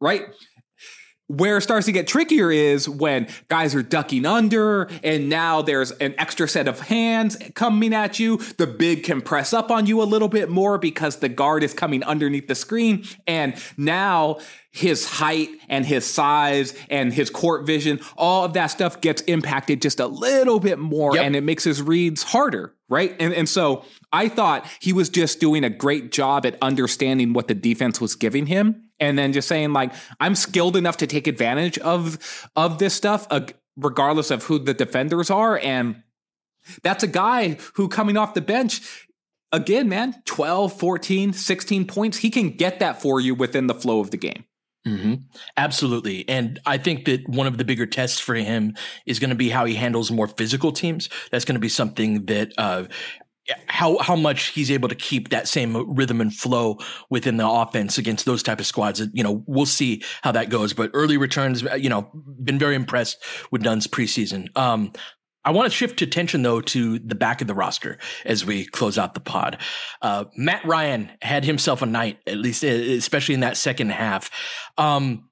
right? 0.00 0.26
Where 1.28 1.58
it 1.58 1.60
starts 1.60 1.86
to 1.86 1.92
get 1.92 2.06
trickier 2.06 2.50
is 2.50 2.88
when 2.88 3.28
guys 3.48 3.74
are 3.74 3.82
ducking 3.82 4.24
under 4.24 4.90
and 5.04 5.28
now 5.28 5.60
there's 5.62 5.90
an 5.92 6.14
extra 6.18 6.48
set 6.48 6.66
of 6.66 6.80
hands 6.80 7.36
coming 7.54 7.94
at 7.94 8.18
you. 8.18 8.38
The 8.56 8.66
big 8.66 9.04
can 9.04 9.20
press 9.20 9.52
up 9.52 9.70
on 9.70 9.86
you 9.86 10.02
a 10.02 10.04
little 10.04 10.28
bit 10.28 10.48
more 10.48 10.78
because 10.78 11.16
the 11.16 11.28
guard 11.28 11.62
is 11.62 11.74
coming 11.74 12.02
underneath 12.02 12.48
the 12.48 12.54
screen. 12.54 13.04
And 13.26 13.54
now 13.76 14.38
his 14.70 15.06
height 15.06 15.50
and 15.68 15.84
his 15.84 16.06
size 16.06 16.74
and 16.88 17.12
his 17.12 17.28
court 17.28 17.66
vision, 17.66 18.00
all 18.16 18.44
of 18.44 18.54
that 18.54 18.68
stuff 18.68 19.00
gets 19.02 19.20
impacted 19.22 19.82
just 19.82 20.00
a 20.00 20.06
little 20.06 20.60
bit 20.60 20.78
more 20.78 21.14
yep. 21.14 21.26
and 21.26 21.36
it 21.36 21.42
makes 21.42 21.62
his 21.62 21.82
reads 21.82 22.22
harder, 22.22 22.74
right? 22.88 23.14
And, 23.20 23.34
and 23.34 23.48
so 23.48 23.84
I 24.12 24.30
thought 24.30 24.66
he 24.80 24.94
was 24.94 25.10
just 25.10 25.40
doing 25.40 25.62
a 25.62 25.70
great 25.70 26.10
job 26.10 26.46
at 26.46 26.56
understanding 26.62 27.34
what 27.34 27.48
the 27.48 27.54
defense 27.54 28.00
was 28.00 28.14
giving 28.14 28.46
him 28.46 28.87
and 29.00 29.18
then 29.18 29.32
just 29.32 29.48
saying 29.48 29.72
like 29.72 29.92
I'm 30.20 30.34
skilled 30.34 30.76
enough 30.76 30.98
to 30.98 31.06
take 31.06 31.26
advantage 31.26 31.78
of 31.78 32.48
of 32.56 32.78
this 32.78 32.94
stuff 32.94 33.26
uh, 33.30 33.46
regardless 33.76 34.30
of 34.30 34.44
who 34.44 34.58
the 34.58 34.74
defenders 34.74 35.30
are 35.30 35.58
and 35.58 36.02
that's 36.82 37.02
a 37.02 37.08
guy 37.08 37.58
who 37.74 37.88
coming 37.88 38.16
off 38.16 38.34
the 38.34 38.40
bench 38.40 39.06
again 39.52 39.88
man 39.88 40.14
12 40.26 40.78
14 40.78 41.32
16 41.32 41.86
points 41.86 42.18
he 42.18 42.30
can 42.30 42.50
get 42.50 42.80
that 42.80 43.00
for 43.00 43.20
you 43.20 43.34
within 43.34 43.66
the 43.66 43.74
flow 43.74 44.00
of 44.00 44.10
the 44.10 44.18
game 44.18 44.44
Mm-hmm. 44.86 45.14
Absolutely. 45.56 46.26
And 46.28 46.60
I 46.64 46.78
think 46.78 47.04
that 47.06 47.28
one 47.28 47.46
of 47.46 47.58
the 47.58 47.64
bigger 47.64 47.86
tests 47.86 48.20
for 48.20 48.34
him 48.34 48.74
is 49.06 49.18
going 49.18 49.30
to 49.30 49.36
be 49.36 49.50
how 49.50 49.64
he 49.64 49.74
handles 49.74 50.10
more 50.10 50.28
physical 50.28 50.72
teams. 50.72 51.08
That's 51.30 51.44
going 51.44 51.56
to 51.56 51.60
be 51.60 51.68
something 51.68 52.26
that 52.26 52.52
uh, 52.56 52.84
how 53.66 53.98
how 53.98 54.16
much 54.16 54.48
he's 54.48 54.70
able 54.70 54.88
to 54.88 54.94
keep 54.94 55.30
that 55.30 55.48
same 55.48 55.94
rhythm 55.94 56.20
and 56.20 56.34
flow 56.34 56.78
within 57.10 57.36
the 57.36 57.48
offense 57.48 57.98
against 57.98 58.24
those 58.24 58.42
type 58.42 58.60
of 58.60 58.66
squads. 58.66 59.06
You 59.12 59.22
know, 59.22 59.44
we'll 59.46 59.66
see 59.66 60.02
how 60.22 60.32
that 60.32 60.50
goes. 60.50 60.72
But 60.72 60.90
early 60.94 61.16
returns, 61.16 61.62
you 61.76 61.88
know, 61.88 62.10
been 62.42 62.58
very 62.58 62.74
impressed 62.74 63.22
with 63.50 63.62
Nunn's 63.62 63.86
preseason. 63.86 64.56
Um, 64.56 64.92
I 65.44 65.50
want 65.50 65.70
to 65.70 65.74
shift 65.74 66.02
attention 66.02 66.42
though 66.42 66.60
to 66.60 66.98
the 66.98 67.14
back 67.14 67.40
of 67.40 67.46
the 67.46 67.54
roster 67.54 67.98
as 68.24 68.44
we 68.44 68.66
close 68.66 68.98
out 68.98 69.14
the 69.14 69.20
pod. 69.20 69.58
Uh, 70.02 70.24
Matt 70.36 70.64
Ryan 70.64 71.10
had 71.22 71.44
himself 71.44 71.80
a 71.80 71.86
night, 71.86 72.18
at 72.26 72.36
least, 72.36 72.62
especially 72.62 73.34
in 73.34 73.40
that 73.40 73.56
second 73.56 73.90
half. 73.90 74.30
Um, 74.76 75.27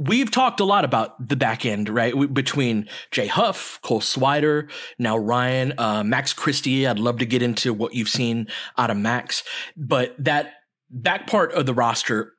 we've 0.00 0.30
talked 0.30 0.60
a 0.60 0.64
lot 0.64 0.84
about 0.84 1.28
the 1.28 1.36
back 1.36 1.66
end, 1.66 1.88
right? 1.88 2.14
Between 2.32 2.88
Jay 3.10 3.26
Huff, 3.26 3.78
Cole 3.82 4.00
Swider, 4.00 4.70
now 4.98 5.16
Ryan, 5.16 5.74
uh, 5.76 6.02
Max 6.02 6.32
Christie. 6.32 6.86
I'd 6.86 6.98
love 6.98 7.18
to 7.18 7.26
get 7.26 7.42
into 7.42 7.74
what 7.74 7.94
you've 7.94 8.08
seen 8.08 8.48
out 8.78 8.90
of 8.90 8.96
Max, 8.96 9.44
but 9.76 10.14
that 10.18 10.54
back 10.88 11.26
part 11.26 11.52
of 11.52 11.66
the 11.66 11.74
roster, 11.74 12.32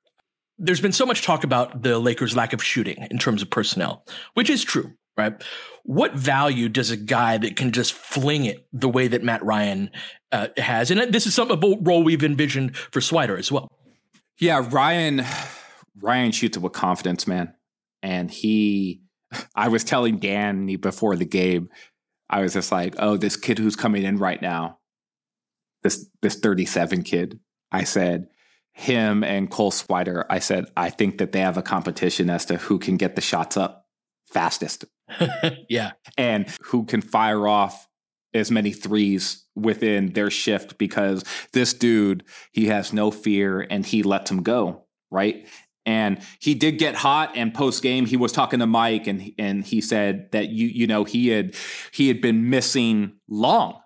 there's 0.57 0.81
been 0.81 0.91
so 0.91 1.05
much 1.05 1.21
talk 1.21 1.43
about 1.43 1.83
the 1.83 1.99
Lakers' 1.99 2.35
lack 2.35 2.51
of 2.51 2.63
shooting 2.63 3.07
in 3.11 3.19
terms 3.19 3.41
of 3.41 3.49
personnel, 3.49 4.03
which 4.33 4.49
is 4.49 4.63
true, 4.63 4.91
right? 5.15 5.41
What 5.83 6.15
value 6.15 6.67
does 6.67 6.89
a 6.89 6.97
guy 6.97 7.37
that 7.37 7.55
can 7.55 7.71
just 7.71 7.93
fling 7.93 8.45
it 8.45 8.67
the 8.73 8.89
way 8.89 9.07
that 9.07 9.23
Matt 9.23 9.43
Ryan 9.43 9.91
uh, 10.31 10.47
has? 10.57 10.89
And 10.89 11.13
this 11.13 11.27
is 11.27 11.35
some 11.35 11.49
role 11.81 12.03
we've 12.03 12.23
envisioned 12.23 12.75
for 12.75 12.99
Swider 13.01 13.37
as 13.37 13.51
well. 13.51 13.67
Yeah, 14.39 14.67
Ryan 14.71 15.23
Ryan 15.99 16.31
shoots 16.31 16.57
it 16.57 16.63
with 16.63 16.73
confidence, 16.73 17.27
man. 17.27 17.53
And 18.01 18.29
he, 18.29 19.01
I 19.55 19.67
was 19.67 19.83
telling 19.83 20.17
Danny 20.17 20.75
before 20.75 21.15
the 21.15 21.25
game, 21.25 21.69
I 22.29 22.41
was 22.41 22.53
just 22.53 22.71
like, 22.71 22.95
oh, 22.97 23.17
this 23.17 23.35
kid 23.35 23.59
who's 23.59 23.75
coming 23.75 24.03
in 24.03 24.17
right 24.17 24.41
now, 24.41 24.79
this 25.83 26.07
this 26.21 26.35
37 26.35 27.03
kid. 27.03 27.39
I 27.71 27.83
said, 27.83 28.27
him 28.73 29.23
and 29.23 29.49
Cole 29.49 29.71
Swider, 29.71 30.25
I 30.29 30.39
said, 30.39 30.65
I 30.77 30.89
think 30.89 31.17
that 31.17 31.31
they 31.31 31.41
have 31.41 31.57
a 31.57 31.61
competition 31.61 32.29
as 32.29 32.45
to 32.45 32.57
who 32.57 32.79
can 32.79 32.97
get 32.97 33.15
the 33.15 33.21
shots 33.21 33.57
up 33.57 33.85
fastest. 34.27 34.85
yeah. 35.69 35.91
And 36.17 36.47
who 36.61 36.85
can 36.85 37.01
fire 37.01 37.47
off 37.47 37.87
as 38.33 38.49
many 38.49 38.71
threes 38.71 39.45
within 39.55 40.13
their 40.13 40.29
shift 40.29 40.77
because 40.77 41.23
this 41.51 41.73
dude, 41.73 42.23
he 42.53 42.67
has 42.67 42.93
no 42.93 43.11
fear 43.11 43.65
and 43.69 43.85
he 43.85 44.03
lets 44.03 44.29
them 44.29 44.41
go. 44.41 44.85
Right. 45.09 45.45
And 45.85 46.21
he 46.39 46.53
did 46.53 46.77
get 46.77 46.95
hot 46.95 47.31
and 47.35 47.53
post 47.53 47.81
game 47.81 48.05
he 48.05 48.17
was 48.17 48.31
talking 48.31 48.59
to 48.59 48.67
Mike 48.67 49.07
and 49.07 49.33
and 49.39 49.65
he 49.65 49.81
said 49.81 50.31
that 50.31 50.49
you 50.49 50.67
you 50.67 50.87
know 50.87 51.03
he 51.03 51.29
had 51.29 51.55
he 51.91 52.07
had 52.07 52.21
been 52.21 52.49
missing 52.49 53.13
long. 53.27 53.81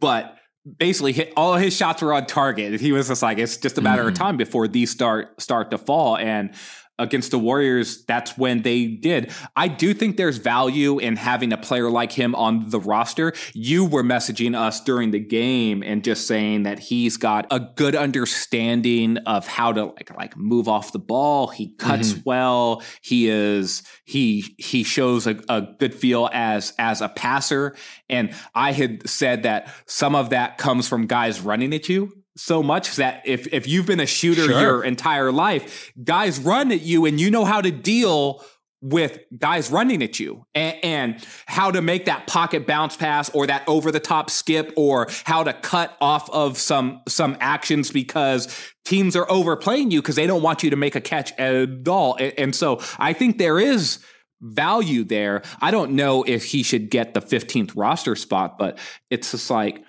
But 0.00 0.36
basically 0.78 1.32
all 1.32 1.54
his 1.54 1.76
shots 1.76 2.02
were 2.02 2.12
on 2.12 2.26
target. 2.26 2.80
He 2.80 2.92
was 2.92 3.08
just 3.08 3.22
like 3.22 3.38
it's 3.38 3.56
just 3.56 3.78
a 3.78 3.80
matter 3.80 4.02
mm-hmm. 4.02 4.10
of 4.10 4.18
time 4.18 4.36
before 4.36 4.68
these 4.68 4.90
start 4.90 5.40
start 5.40 5.70
to 5.70 5.78
fall 5.78 6.16
and 6.16 6.54
against 6.98 7.30
the 7.30 7.38
Warriors, 7.38 8.04
that's 8.04 8.36
when 8.38 8.62
they 8.62 8.86
did. 8.86 9.32
I 9.54 9.68
do 9.68 9.94
think 9.94 10.16
there's 10.16 10.38
value 10.38 10.98
in 10.98 11.16
having 11.16 11.52
a 11.52 11.56
player 11.56 11.90
like 11.90 12.12
him 12.12 12.34
on 12.34 12.70
the 12.70 12.80
roster. 12.80 13.32
You 13.52 13.84
were 13.84 14.02
messaging 14.02 14.56
us 14.56 14.80
during 14.82 15.10
the 15.10 15.20
game 15.20 15.82
and 15.82 16.02
just 16.02 16.26
saying 16.26 16.62
that 16.64 16.78
he's 16.78 17.16
got 17.16 17.46
a 17.50 17.60
good 17.60 17.94
understanding 17.94 19.18
of 19.18 19.46
how 19.46 19.72
to 19.72 19.84
like 19.86 20.16
like 20.16 20.36
move 20.36 20.68
off 20.68 20.92
the 20.92 20.98
ball. 20.98 21.48
He 21.48 21.74
cuts 21.76 22.12
mm-hmm. 22.12 22.22
well. 22.24 22.82
He 23.02 23.28
is 23.28 23.82
he 24.04 24.54
he 24.58 24.84
shows 24.84 25.26
a, 25.26 25.40
a 25.48 25.62
good 25.78 25.94
feel 25.94 26.30
as 26.32 26.72
as 26.78 27.00
a 27.00 27.08
passer. 27.08 27.76
And 28.08 28.34
I 28.54 28.72
had 28.72 29.08
said 29.08 29.42
that 29.42 29.72
some 29.86 30.14
of 30.14 30.30
that 30.30 30.58
comes 30.58 30.88
from 30.88 31.06
guys 31.06 31.40
running 31.40 31.74
at 31.74 31.88
you 31.88 32.12
so 32.36 32.62
much 32.62 32.96
that 32.96 33.22
if 33.24 33.52
if 33.52 33.66
you've 33.66 33.86
been 33.86 34.00
a 34.00 34.06
shooter 34.06 34.44
sure. 34.44 34.60
your 34.60 34.84
entire 34.84 35.32
life, 35.32 35.92
guys 36.02 36.38
run 36.38 36.70
at 36.70 36.82
you 36.82 37.06
and 37.06 37.20
you 37.20 37.30
know 37.30 37.44
how 37.44 37.60
to 37.60 37.70
deal 37.70 38.44
with 38.82 39.18
guys 39.36 39.70
running 39.70 40.02
at 40.02 40.20
you 40.20 40.44
and, 40.54 40.76
and, 40.84 41.26
how 41.46 41.70
to 41.70 41.80
make 41.80 42.04
that 42.04 42.26
pocket 42.26 42.66
bounce 42.66 42.94
pass 42.94 43.30
or 43.30 43.46
that 43.46 43.64
over 43.66 43.90
the 43.90 43.98
top 43.98 44.28
skip 44.28 44.72
or 44.76 45.08
how 45.24 45.42
to 45.42 45.52
cut 45.52 45.96
off 46.00 46.28
of 46.30 46.58
some 46.58 47.00
some 47.08 47.36
actions 47.40 47.90
because 47.90 48.72
teams 48.84 49.16
are 49.16 49.28
overplaying 49.30 49.90
you 49.90 50.02
because 50.02 50.16
they 50.16 50.26
don't 50.26 50.42
want 50.42 50.62
you 50.62 50.70
to 50.70 50.76
make 50.76 50.94
a 50.94 51.00
catch 51.00 51.32
at 51.38 51.88
all. 51.88 52.16
And, 52.16 52.32
and 52.38 52.54
so 52.54 52.80
I 52.98 53.12
think 53.12 53.38
there 53.38 53.58
is 53.58 53.98
value 54.42 55.04
there. 55.04 55.42
I 55.60 55.70
don't 55.70 55.92
know 55.92 56.22
if 56.24 56.44
he 56.44 56.62
should 56.62 56.90
get 56.90 57.14
the 57.14 57.20
15th 57.20 57.72
roster 57.74 58.14
spot, 58.14 58.58
but 58.58 58.78
it's 59.10 59.30
just 59.30 59.50
like 59.50 59.82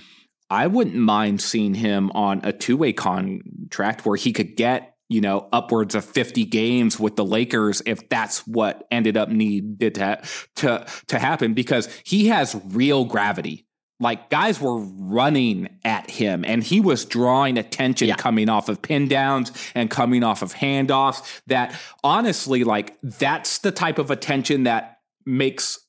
I 0.49 0.67
wouldn't 0.67 0.95
mind 0.95 1.41
seeing 1.41 1.73
him 1.73 2.11
on 2.11 2.41
a 2.43 2.53
two 2.53 2.77
way 2.77 2.93
contract 2.93 4.05
where 4.05 4.15
he 4.15 4.31
could 4.31 4.55
get, 4.55 4.95
you 5.09 5.21
know, 5.21 5.49
upwards 5.51 5.95
of 5.95 6.05
50 6.05 6.45
games 6.45 6.99
with 6.99 7.15
the 7.15 7.25
Lakers 7.25 7.81
if 7.85 8.07
that's 8.09 8.47
what 8.47 8.87
ended 8.91 9.17
up 9.17 9.29
needed 9.29 9.95
to, 9.95 10.21
to, 10.57 10.85
to 11.07 11.19
happen 11.19 11.53
because 11.53 11.89
he 12.03 12.27
has 12.27 12.59
real 12.67 13.05
gravity. 13.05 13.65
Like 13.99 14.29
guys 14.29 14.61
were 14.61 14.77
running 14.77 15.69
at 15.83 16.09
him 16.09 16.45
and 16.45 16.63
he 16.63 16.79
was 16.79 17.03
drawing 17.03 17.57
attention 17.57 18.09
yeah. 18.09 18.15
coming 18.15 18.47
off 18.47 18.69
of 18.69 18.81
pin 18.81 19.07
downs 19.07 19.51
and 19.73 19.89
coming 19.89 20.23
off 20.23 20.43
of 20.43 20.53
handoffs 20.53 21.41
that 21.47 21.75
honestly, 22.03 22.63
like 22.63 22.95
that's 23.01 23.57
the 23.59 23.71
type 23.71 23.97
of 23.97 24.11
attention 24.11 24.63
that 24.63 24.99
makes 25.25 25.79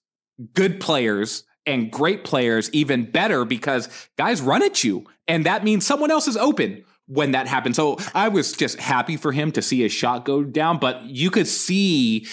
good 0.54 0.80
players 0.80 1.44
and 1.68 1.92
great 1.92 2.24
players 2.24 2.70
even 2.72 3.08
better 3.08 3.44
because 3.44 3.88
guys 4.16 4.40
run 4.40 4.62
at 4.62 4.82
you. 4.82 5.04
And 5.28 5.46
that 5.46 5.62
means 5.62 5.86
someone 5.86 6.10
else 6.10 6.26
is 6.26 6.36
open 6.36 6.84
when 7.06 7.32
that 7.32 7.46
happens. 7.46 7.76
So 7.76 7.98
I 8.14 8.28
was 8.28 8.52
just 8.52 8.80
happy 8.80 9.16
for 9.16 9.30
him 9.30 9.52
to 9.52 9.62
see 9.62 9.82
his 9.82 9.92
shot 9.92 10.24
go 10.24 10.42
down, 10.42 10.78
but 10.78 11.04
you 11.04 11.30
could 11.30 11.46
see 11.46 12.26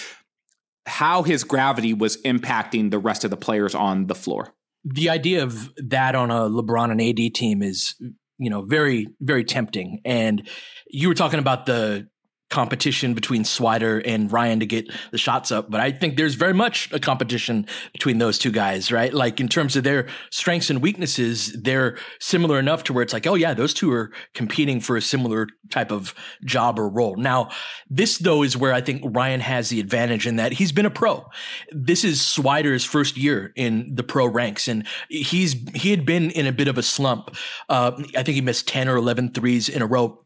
how 0.86 1.22
his 1.22 1.44
gravity 1.44 1.92
was 1.92 2.16
impacting 2.22 2.90
the 2.90 2.98
rest 2.98 3.24
of 3.24 3.30
the 3.30 3.36
players 3.36 3.74
on 3.74 4.06
the 4.06 4.14
floor. 4.14 4.54
The 4.84 5.10
idea 5.10 5.42
of 5.42 5.72
that 5.76 6.14
on 6.14 6.30
a 6.30 6.48
LeBron 6.48 6.90
and 6.90 7.00
AD 7.00 7.34
team 7.34 7.62
is, 7.62 7.94
you 8.38 8.50
know, 8.50 8.62
very, 8.62 9.08
very 9.20 9.44
tempting. 9.44 10.00
And 10.04 10.48
you 10.88 11.08
were 11.08 11.14
talking 11.14 11.40
about 11.40 11.66
the 11.66 12.08
competition 12.48 13.12
between 13.12 13.42
Swider 13.42 14.00
and 14.04 14.30
Ryan 14.30 14.60
to 14.60 14.66
get 14.66 14.90
the 15.10 15.18
shots 15.18 15.50
up, 15.50 15.68
but 15.68 15.80
I 15.80 15.90
think 15.90 16.16
there's 16.16 16.34
very 16.34 16.54
much 16.54 16.92
a 16.92 17.00
competition 17.00 17.66
between 17.92 18.18
those 18.18 18.38
two 18.38 18.52
guys, 18.52 18.92
right? 18.92 19.12
Like 19.12 19.40
in 19.40 19.48
terms 19.48 19.74
of 19.74 19.82
their 19.82 20.06
strengths 20.30 20.70
and 20.70 20.80
weaknesses, 20.80 21.52
they're 21.60 21.98
similar 22.20 22.58
enough 22.60 22.84
to 22.84 22.92
where 22.92 23.02
it's 23.02 23.12
like, 23.12 23.26
oh 23.26 23.34
yeah, 23.34 23.52
those 23.52 23.74
two 23.74 23.92
are 23.92 24.12
competing 24.34 24.80
for 24.80 24.96
a 24.96 25.02
similar 25.02 25.48
type 25.70 25.90
of 25.90 26.14
job 26.44 26.78
or 26.78 26.88
role. 26.88 27.16
Now, 27.16 27.50
this 27.90 28.18
though 28.18 28.44
is 28.44 28.56
where 28.56 28.72
I 28.72 28.80
think 28.80 29.02
Ryan 29.04 29.40
has 29.40 29.68
the 29.68 29.80
advantage 29.80 30.26
in 30.26 30.36
that 30.36 30.52
he's 30.52 30.70
been 30.70 30.86
a 30.86 30.90
pro. 30.90 31.24
This 31.72 32.04
is 32.04 32.20
Swider's 32.20 32.84
first 32.84 33.16
year 33.16 33.52
in 33.56 33.92
the 33.94 34.04
pro 34.04 34.26
ranks 34.26 34.68
and 34.68 34.86
he's 35.08 35.54
he 35.74 35.90
had 35.90 36.06
been 36.06 36.30
in 36.30 36.46
a 36.46 36.52
bit 36.52 36.68
of 36.68 36.78
a 36.78 36.82
slump. 36.82 37.34
Uh, 37.68 37.92
I 38.16 38.22
think 38.22 38.36
he 38.36 38.40
missed 38.40 38.68
10 38.68 38.88
or 38.88 38.96
11 38.96 39.32
threes 39.32 39.68
in 39.68 39.82
a 39.82 39.86
row 39.86 40.22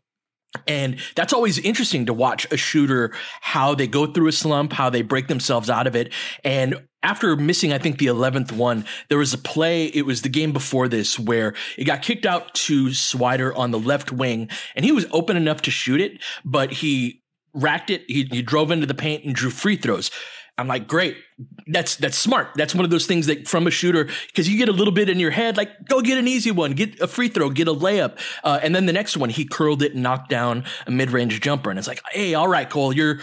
and 0.66 0.98
that's 1.14 1.32
always 1.32 1.58
interesting 1.58 2.06
to 2.06 2.12
watch 2.12 2.46
a 2.52 2.56
shooter, 2.56 3.12
how 3.40 3.74
they 3.74 3.86
go 3.86 4.06
through 4.06 4.28
a 4.28 4.32
slump, 4.32 4.72
how 4.72 4.90
they 4.90 5.02
break 5.02 5.28
themselves 5.28 5.70
out 5.70 5.86
of 5.86 5.94
it. 5.94 6.12
And 6.44 6.86
after 7.02 7.36
missing, 7.36 7.72
I 7.72 7.78
think 7.78 7.98
the 7.98 8.06
11th 8.06 8.52
one, 8.52 8.84
there 9.08 9.18
was 9.18 9.32
a 9.32 9.38
play. 9.38 9.86
It 9.86 10.06
was 10.06 10.22
the 10.22 10.28
game 10.28 10.52
before 10.52 10.88
this 10.88 11.18
where 11.18 11.54
it 11.78 11.84
got 11.84 12.02
kicked 12.02 12.26
out 12.26 12.52
to 12.54 12.88
Swider 12.88 13.56
on 13.56 13.70
the 13.70 13.78
left 13.78 14.12
wing 14.12 14.48
and 14.74 14.84
he 14.84 14.92
was 14.92 15.06
open 15.12 15.36
enough 15.36 15.62
to 15.62 15.70
shoot 15.70 16.00
it, 16.00 16.20
but 16.44 16.72
he 16.72 17.22
racked 17.54 17.90
it. 17.90 18.02
He, 18.08 18.28
he 18.30 18.42
drove 18.42 18.70
into 18.70 18.86
the 18.86 18.94
paint 18.94 19.24
and 19.24 19.34
drew 19.34 19.50
free 19.50 19.76
throws. 19.76 20.10
I'm 20.60 20.68
like, 20.68 20.86
great. 20.86 21.16
That's 21.66 21.96
that's 21.96 22.18
smart. 22.18 22.48
That's 22.54 22.74
one 22.74 22.84
of 22.84 22.90
those 22.90 23.06
things 23.06 23.26
that 23.26 23.48
from 23.48 23.66
a 23.66 23.70
shooter 23.70 24.08
because 24.26 24.48
you 24.48 24.58
get 24.58 24.68
a 24.68 24.72
little 24.72 24.92
bit 24.92 25.08
in 25.08 25.18
your 25.18 25.30
head, 25.30 25.56
like 25.56 25.70
go 25.88 26.02
get 26.02 26.18
an 26.18 26.28
easy 26.28 26.50
one, 26.50 26.72
get 26.72 27.00
a 27.00 27.06
free 27.06 27.28
throw, 27.28 27.48
get 27.50 27.66
a 27.66 27.74
layup, 27.74 28.18
uh, 28.44 28.60
and 28.62 28.74
then 28.74 28.86
the 28.86 28.92
next 28.92 29.16
one 29.16 29.30
he 29.30 29.46
curled 29.46 29.82
it 29.82 29.94
and 29.94 30.02
knocked 30.02 30.28
down 30.28 30.64
a 30.86 30.90
mid 30.90 31.10
range 31.10 31.40
jumper, 31.40 31.70
and 31.70 31.78
it's 31.78 31.88
like, 31.88 32.02
hey, 32.12 32.34
all 32.34 32.48
right, 32.48 32.68
Cole, 32.68 32.92
you're 32.92 33.20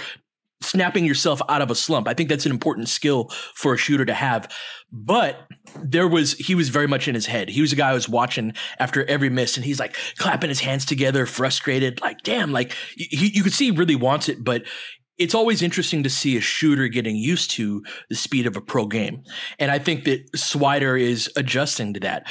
snapping 0.61 1.05
yourself 1.05 1.41
out 1.49 1.61
of 1.61 1.69
a 1.69 1.75
slump. 1.75 2.07
I 2.07 2.13
think 2.13 2.29
that's 2.29 2.45
an 2.45 2.51
important 2.51 2.89
skill 2.89 3.29
for 3.53 3.73
a 3.73 3.77
shooter 3.77 4.05
to 4.05 4.13
have. 4.13 4.51
But 4.91 5.47
there 5.83 6.07
was 6.07 6.33
he 6.33 6.55
was 6.55 6.69
very 6.69 6.87
much 6.87 7.07
in 7.07 7.15
his 7.15 7.25
head. 7.25 7.49
He 7.49 7.61
was 7.61 7.73
a 7.73 7.75
guy 7.75 7.89
I 7.89 7.93
was 7.93 8.09
watching 8.09 8.53
after 8.79 9.05
every 9.05 9.29
miss, 9.29 9.57
and 9.57 9.65
he's 9.65 9.79
like 9.79 9.95
clapping 10.17 10.49
his 10.49 10.61
hands 10.61 10.85
together, 10.85 11.25
frustrated, 11.25 12.01
like 12.01 12.21
damn, 12.23 12.51
like 12.51 12.73
he, 12.95 13.31
you 13.33 13.43
could 13.43 13.53
see 13.53 13.65
he 13.65 13.71
really 13.71 13.95
wants 13.95 14.29
it, 14.29 14.43
but 14.43 14.63
it's 15.17 15.35
always 15.35 15.61
interesting 15.61 16.03
to 16.03 16.09
see 16.09 16.37
a 16.37 16.41
shooter 16.41 16.87
getting 16.87 17.15
used 17.15 17.51
to 17.51 17.83
the 18.09 18.15
speed 18.15 18.45
of 18.45 18.55
a 18.55 18.61
pro 18.61 18.85
game. 18.87 19.23
And 19.59 19.71
I 19.71 19.79
think 19.79 20.03
that 20.05 20.31
Swider 20.33 20.99
is 20.99 21.31
adjusting 21.35 21.93
to 21.95 21.99
that. 22.01 22.27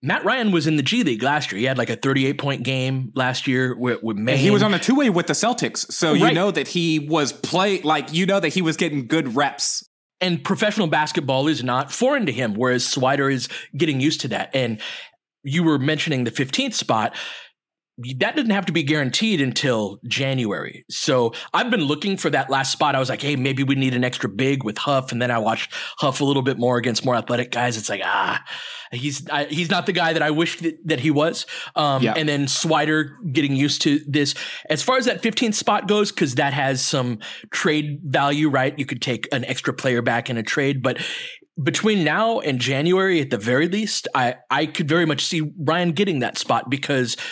Matt 0.00 0.24
Ryan 0.24 0.52
was 0.52 0.66
in 0.66 0.76
the 0.76 0.82
G 0.82 1.02
League 1.02 1.22
last 1.22 1.50
year. 1.50 1.58
He 1.58 1.64
had 1.64 1.78
like 1.78 1.90
a 1.90 1.96
38 1.96 2.38
point 2.38 2.62
game 2.62 3.10
last 3.14 3.46
year 3.48 3.76
with, 3.76 4.02
with 4.02 4.16
Maine. 4.16 4.38
He 4.38 4.50
was 4.50 4.62
on 4.62 4.72
a 4.72 4.78
two 4.78 4.94
way 4.94 5.10
with 5.10 5.26
the 5.26 5.32
Celtics. 5.32 5.90
So 5.92 6.12
right. 6.12 6.20
you 6.20 6.32
know 6.32 6.50
that 6.50 6.68
he 6.68 7.00
was 7.00 7.32
play 7.32 7.80
like 7.82 8.12
you 8.12 8.26
know 8.26 8.38
that 8.38 8.50
he 8.50 8.62
was 8.62 8.76
getting 8.76 9.06
good 9.06 9.34
reps. 9.34 9.84
And 10.20 10.42
professional 10.42 10.88
basketball 10.88 11.46
is 11.46 11.62
not 11.62 11.92
foreign 11.92 12.26
to 12.26 12.32
him, 12.32 12.54
whereas 12.54 12.84
Swider 12.84 13.32
is 13.32 13.48
getting 13.76 14.00
used 14.00 14.20
to 14.22 14.28
that. 14.28 14.50
And 14.52 14.80
you 15.44 15.62
were 15.62 15.78
mentioning 15.78 16.24
the 16.24 16.32
15th 16.32 16.74
spot 16.74 17.16
that 17.98 18.36
didn't 18.36 18.50
have 18.50 18.66
to 18.66 18.72
be 18.72 18.84
guaranteed 18.84 19.40
until 19.40 19.98
January. 20.06 20.84
So 20.88 21.32
I've 21.52 21.68
been 21.68 21.82
looking 21.82 22.16
for 22.16 22.30
that 22.30 22.48
last 22.48 22.70
spot. 22.70 22.94
I 22.94 23.00
was 23.00 23.08
like, 23.08 23.20
hey, 23.20 23.34
maybe 23.34 23.64
we 23.64 23.74
need 23.74 23.94
an 23.94 24.04
extra 24.04 24.28
big 24.28 24.62
with 24.62 24.78
Huff. 24.78 25.10
And 25.10 25.20
then 25.20 25.32
I 25.32 25.38
watched 25.38 25.72
Huff 25.98 26.20
a 26.20 26.24
little 26.24 26.42
bit 26.42 26.58
more 26.58 26.78
against 26.78 27.04
more 27.04 27.16
athletic 27.16 27.50
guys. 27.50 27.76
It's 27.76 27.88
like, 27.88 28.02
ah, 28.04 28.40
he's 28.92 29.28
I, 29.30 29.46
he's 29.46 29.68
not 29.68 29.86
the 29.86 29.92
guy 29.92 30.12
that 30.12 30.22
I 30.22 30.30
wish 30.30 30.60
that, 30.60 30.78
that 30.86 31.00
he 31.00 31.10
was. 31.10 31.44
Um, 31.74 32.02
yeah. 32.02 32.14
And 32.16 32.28
then 32.28 32.46
Swider 32.46 33.16
getting 33.32 33.56
used 33.56 33.82
to 33.82 33.98
this. 34.06 34.34
As 34.70 34.80
far 34.80 34.96
as 34.96 35.06
that 35.06 35.20
15th 35.20 35.54
spot 35.54 35.88
goes, 35.88 36.12
because 36.12 36.36
that 36.36 36.52
has 36.52 36.80
some 36.84 37.18
trade 37.50 38.00
value, 38.04 38.48
right? 38.48 38.78
You 38.78 38.86
could 38.86 39.02
take 39.02 39.26
an 39.32 39.44
extra 39.44 39.74
player 39.74 40.02
back 40.02 40.30
in 40.30 40.36
a 40.36 40.44
trade, 40.44 40.84
but 40.84 40.98
between 41.60 42.04
now 42.04 42.38
and 42.38 42.60
January, 42.60 43.20
at 43.20 43.30
the 43.30 43.38
very 43.38 43.66
least, 43.66 44.06
I, 44.14 44.36
I 44.48 44.66
could 44.66 44.88
very 44.88 45.04
much 45.04 45.26
see 45.26 45.52
Ryan 45.58 45.90
getting 45.90 46.20
that 46.20 46.38
spot 46.38 46.70
because– 46.70 47.16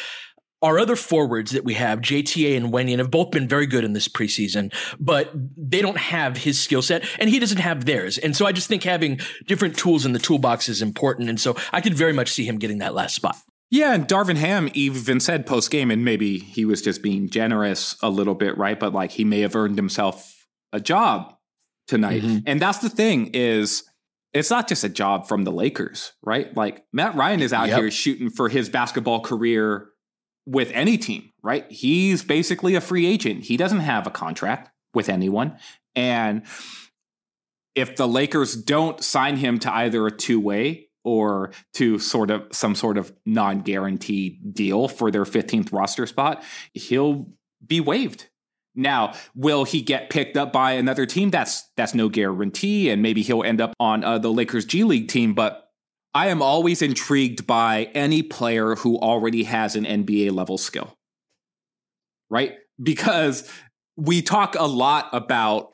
our 0.63 0.79
other 0.79 0.97
forwards 0.97 1.53
that 1.53 1.65
we 1.65 1.75
have, 1.75 2.01
JTA 2.01 2.57
and 2.57 2.73
Wenyen, 2.73 2.99
have 2.99 3.11
both 3.11 3.31
been 3.31 3.47
very 3.47 3.67
good 3.67 3.85
in 3.85 3.93
this 3.93 4.09
preseason, 4.09 4.73
but 4.99 5.31
they 5.35 5.83
don't 5.83 5.99
have 5.99 6.39
his 6.39 6.61
skill 6.61 6.83
set 6.83 7.07
and 7.19 7.29
he 7.29 7.39
doesn't 7.39 7.59
have 7.59 7.85
theirs. 7.85 8.19
And 8.19 8.35
so 8.35 8.47
I 8.47 8.53
just 8.53 8.69
think 8.69 8.83
having 8.83 9.21
different 9.47 9.77
tools 9.77 10.07
in 10.07 10.13
the 10.13 10.19
toolbox 10.19 10.69
is 10.69 10.83
important. 10.83 11.29
And 11.29 11.41
so 11.41 11.57
I 11.73 11.81
could 11.81 11.95
very 11.95 12.13
much 12.13 12.33
see 12.33 12.47
him 12.47 12.59
getting 12.59 12.79
that 12.79 12.95
last 12.95 13.15
spot. 13.15 13.37
Yeah, 13.71 13.95
and 13.95 14.07
Darvin 14.07 14.37
Ham 14.37 14.71
even 14.75 15.19
said 15.19 15.45
post 15.45 15.73
game, 15.73 15.91
and 15.91 16.05
maybe 16.05 16.39
he 16.39 16.65
was 16.65 16.81
just 16.81 17.03
being 17.03 17.29
generous 17.29 17.97
a 18.01 18.09
little 18.09 18.37
bit, 18.37 18.57
right? 18.57 18.79
But 18.79 18.95
like 18.95 19.11
he 19.11 19.25
may 19.25 19.41
have 19.41 19.57
earned 19.57 19.77
himself 19.77 20.47
a 20.73 20.81
job 20.81 21.35
tonight. 21.89 22.23
Mm-hmm. 22.23 22.39
And 22.47 22.63
that's 22.63 22.79
the 22.79 22.89
thing 22.89 23.31
is 23.35 23.83
it's 24.33 24.51
not 24.51 24.69
just 24.69 24.85
a 24.85 24.89
job 24.89 25.27
from 25.27 25.45
the 25.45 25.51
Lakers, 25.51 26.13
right? 26.23 26.55
Like 26.57 26.85
Matt 26.93 27.17
Ryan 27.17 27.41
is 27.41 27.53
out 27.53 27.69
yep. 27.69 27.79
here 27.79 27.91
shooting 27.91 28.31
for 28.31 28.49
his 28.49 28.69
basketball 28.69 29.21
career 29.21 29.89
with 30.47 30.71
any 30.73 30.97
team, 30.97 31.33
right? 31.43 31.71
He's 31.71 32.23
basically 32.23 32.75
a 32.75 32.81
free 32.81 33.07
agent. 33.07 33.45
He 33.45 33.57
doesn't 33.57 33.81
have 33.81 34.07
a 34.07 34.11
contract 34.11 34.71
with 34.95 35.09
anyone. 35.09 35.59
And 35.95 36.47
if 37.75 37.97
the 37.97 38.09
Lakers 38.09 38.55
don't 38.55 39.03
sign 39.03 39.37
him 39.37 39.59
to 39.61 39.75
either 39.75 40.07
a 40.07 40.11
two 40.11 40.41
way 40.41 40.89
or 41.05 41.53
to 41.75 41.99
sort 41.99 42.31
of 42.31 42.47
some 42.53 42.75
sort 42.75 42.99
of 42.99 43.13
non 43.25 43.61
guaranteed 43.61 44.55
deal 44.55 44.89
for 44.89 45.11
their 45.11 45.25
15th 45.25 45.73
roster 45.73 46.07
spot, 46.07 46.43
he'll 46.73 47.27
be 47.65 47.81
waived. 47.81 48.29
Now, 48.75 49.15
will 49.35 49.65
he 49.65 49.81
get 49.81 50.11
picked 50.11 50.37
up 50.37 50.53
by 50.53 50.73
another 50.73 51.07
team? 51.07 51.31
That's 51.31 51.71
that's 51.77 51.95
no 51.95 52.09
guarantee, 52.11 52.91
and 52.91 53.01
maybe 53.01 53.23
he'll 53.23 53.43
end 53.43 53.61
up 53.61 53.73
on 53.81 54.05
uh, 54.05 54.19
the 54.19 54.31
Lakers 54.31 54.67
G 54.67 54.85
League 54.85 55.09
team. 55.09 55.33
But 55.33 55.66
I 56.17 56.29
am 56.29 56.41
always 56.41 56.81
intrigued 56.81 57.47
by 57.47 57.91
any 57.93 58.23
player 58.23 58.75
who 58.75 58.97
already 58.97 59.45
has 59.45 59.77
an 59.77 59.85
NBA 59.85 60.33
level 60.33 60.57
skill, 60.57 60.97
right? 62.31 62.55
Because 62.83 63.47
we 63.99 64.23
talk 64.23 64.57
a 64.59 64.65
lot 64.65 65.11
about 65.13 65.73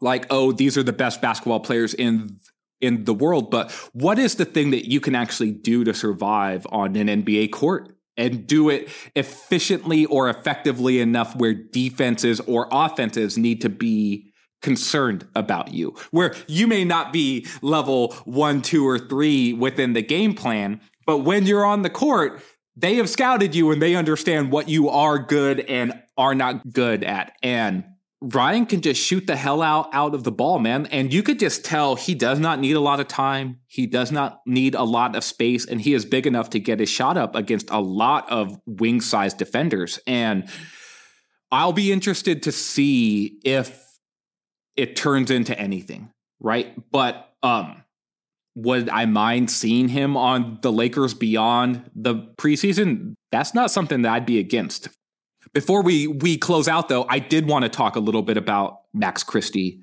like, 0.00 0.26
oh, 0.30 0.52
these 0.52 0.78
are 0.78 0.84
the 0.84 0.92
best 0.92 1.20
basketball 1.20 1.58
players 1.58 1.92
in 1.92 2.38
in 2.80 3.02
the 3.04 3.12
world, 3.12 3.50
but 3.50 3.72
what 3.92 4.20
is 4.20 4.36
the 4.36 4.44
thing 4.44 4.70
that 4.70 4.88
you 4.88 5.00
can 5.00 5.16
actually 5.16 5.50
do 5.50 5.82
to 5.82 5.92
survive 5.92 6.64
on 6.70 6.94
an 6.94 7.08
NBA 7.08 7.50
court? 7.50 7.96
and 8.16 8.48
do 8.48 8.68
it 8.68 8.88
efficiently 9.14 10.04
or 10.06 10.28
effectively 10.28 11.00
enough 11.00 11.36
where 11.36 11.54
defenses 11.54 12.40
or 12.40 12.66
offenses 12.72 13.38
need 13.38 13.60
to 13.60 13.68
be 13.68 14.27
concerned 14.62 15.26
about 15.34 15.72
you, 15.72 15.94
where 16.10 16.34
you 16.46 16.66
may 16.66 16.84
not 16.84 17.12
be 17.12 17.46
level 17.62 18.12
one, 18.24 18.62
two, 18.62 18.86
or 18.86 18.98
three 18.98 19.52
within 19.52 19.92
the 19.92 20.02
game 20.02 20.34
plan, 20.34 20.80
but 21.06 21.18
when 21.18 21.46
you're 21.46 21.64
on 21.64 21.82
the 21.82 21.90
court, 21.90 22.42
they 22.76 22.96
have 22.96 23.08
scouted 23.08 23.54
you 23.54 23.70
and 23.70 23.82
they 23.82 23.94
understand 23.94 24.52
what 24.52 24.68
you 24.68 24.88
are 24.88 25.18
good 25.18 25.60
and 25.60 25.92
are 26.16 26.34
not 26.34 26.72
good 26.72 27.02
at. 27.02 27.32
And 27.42 27.84
Ryan 28.20 28.66
can 28.66 28.80
just 28.80 29.00
shoot 29.00 29.26
the 29.26 29.36
hell 29.36 29.62
out 29.62 29.90
out 29.92 30.14
of 30.14 30.24
the 30.24 30.32
ball, 30.32 30.58
man. 30.58 30.86
And 30.86 31.12
you 31.12 31.22
could 31.22 31.38
just 31.38 31.64
tell 31.64 31.94
he 31.94 32.14
does 32.14 32.40
not 32.40 32.58
need 32.58 32.74
a 32.74 32.80
lot 32.80 32.98
of 32.98 33.06
time. 33.06 33.60
He 33.66 33.86
does 33.86 34.10
not 34.10 34.40
need 34.44 34.74
a 34.74 34.82
lot 34.82 35.14
of 35.14 35.22
space, 35.22 35.66
and 35.66 35.80
he 35.80 35.94
is 35.94 36.04
big 36.04 36.26
enough 36.26 36.50
to 36.50 36.60
get 36.60 36.80
his 36.80 36.88
shot 36.88 37.16
up 37.16 37.36
against 37.36 37.70
a 37.70 37.80
lot 37.80 38.30
of 38.30 38.58
wing 38.66 39.00
sized 39.00 39.38
defenders. 39.38 40.00
And 40.06 40.48
I'll 41.52 41.72
be 41.72 41.92
interested 41.92 42.42
to 42.42 42.52
see 42.52 43.38
if 43.44 43.87
it 44.78 44.96
turns 44.96 45.30
into 45.30 45.58
anything, 45.58 46.10
right? 46.40 46.72
But 46.90 47.32
um 47.42 47.84
would 48.54 48.88
I 48.88 49.06
mind 49.06 49.52
seeing 49.52 49.88
him 49.88 50.16
on 50.16 50.58
the 50.62 50.72
Lakers 50.72 51.14
beyond 51.14 51.88
the 51.94 52.14
preseason? 52.36 53.14
That's 53.30 53.54
not 53.54 53.70
something 53.70 54.02
that 54.02 54.12
I'd 54.12 54.26
be 54.26 54.40
against. 54.40 54.88
Before 55.52 55.82
we 55.82 56.06
we 56.06 56.36
close 56.36 56.66
out 56.66 56.88
though, 56.88 57.06
I 57.08 57.20
did 57.20 57.46
want 57.46 57.64
to 57.64 57.68
talk 57.68 57.94
a 57.94 58.00
little 58.00 58.22
bit 58.22 58.36
about 58.36 58.80
Max 58.92 59.22
Christie. 59.22 59.82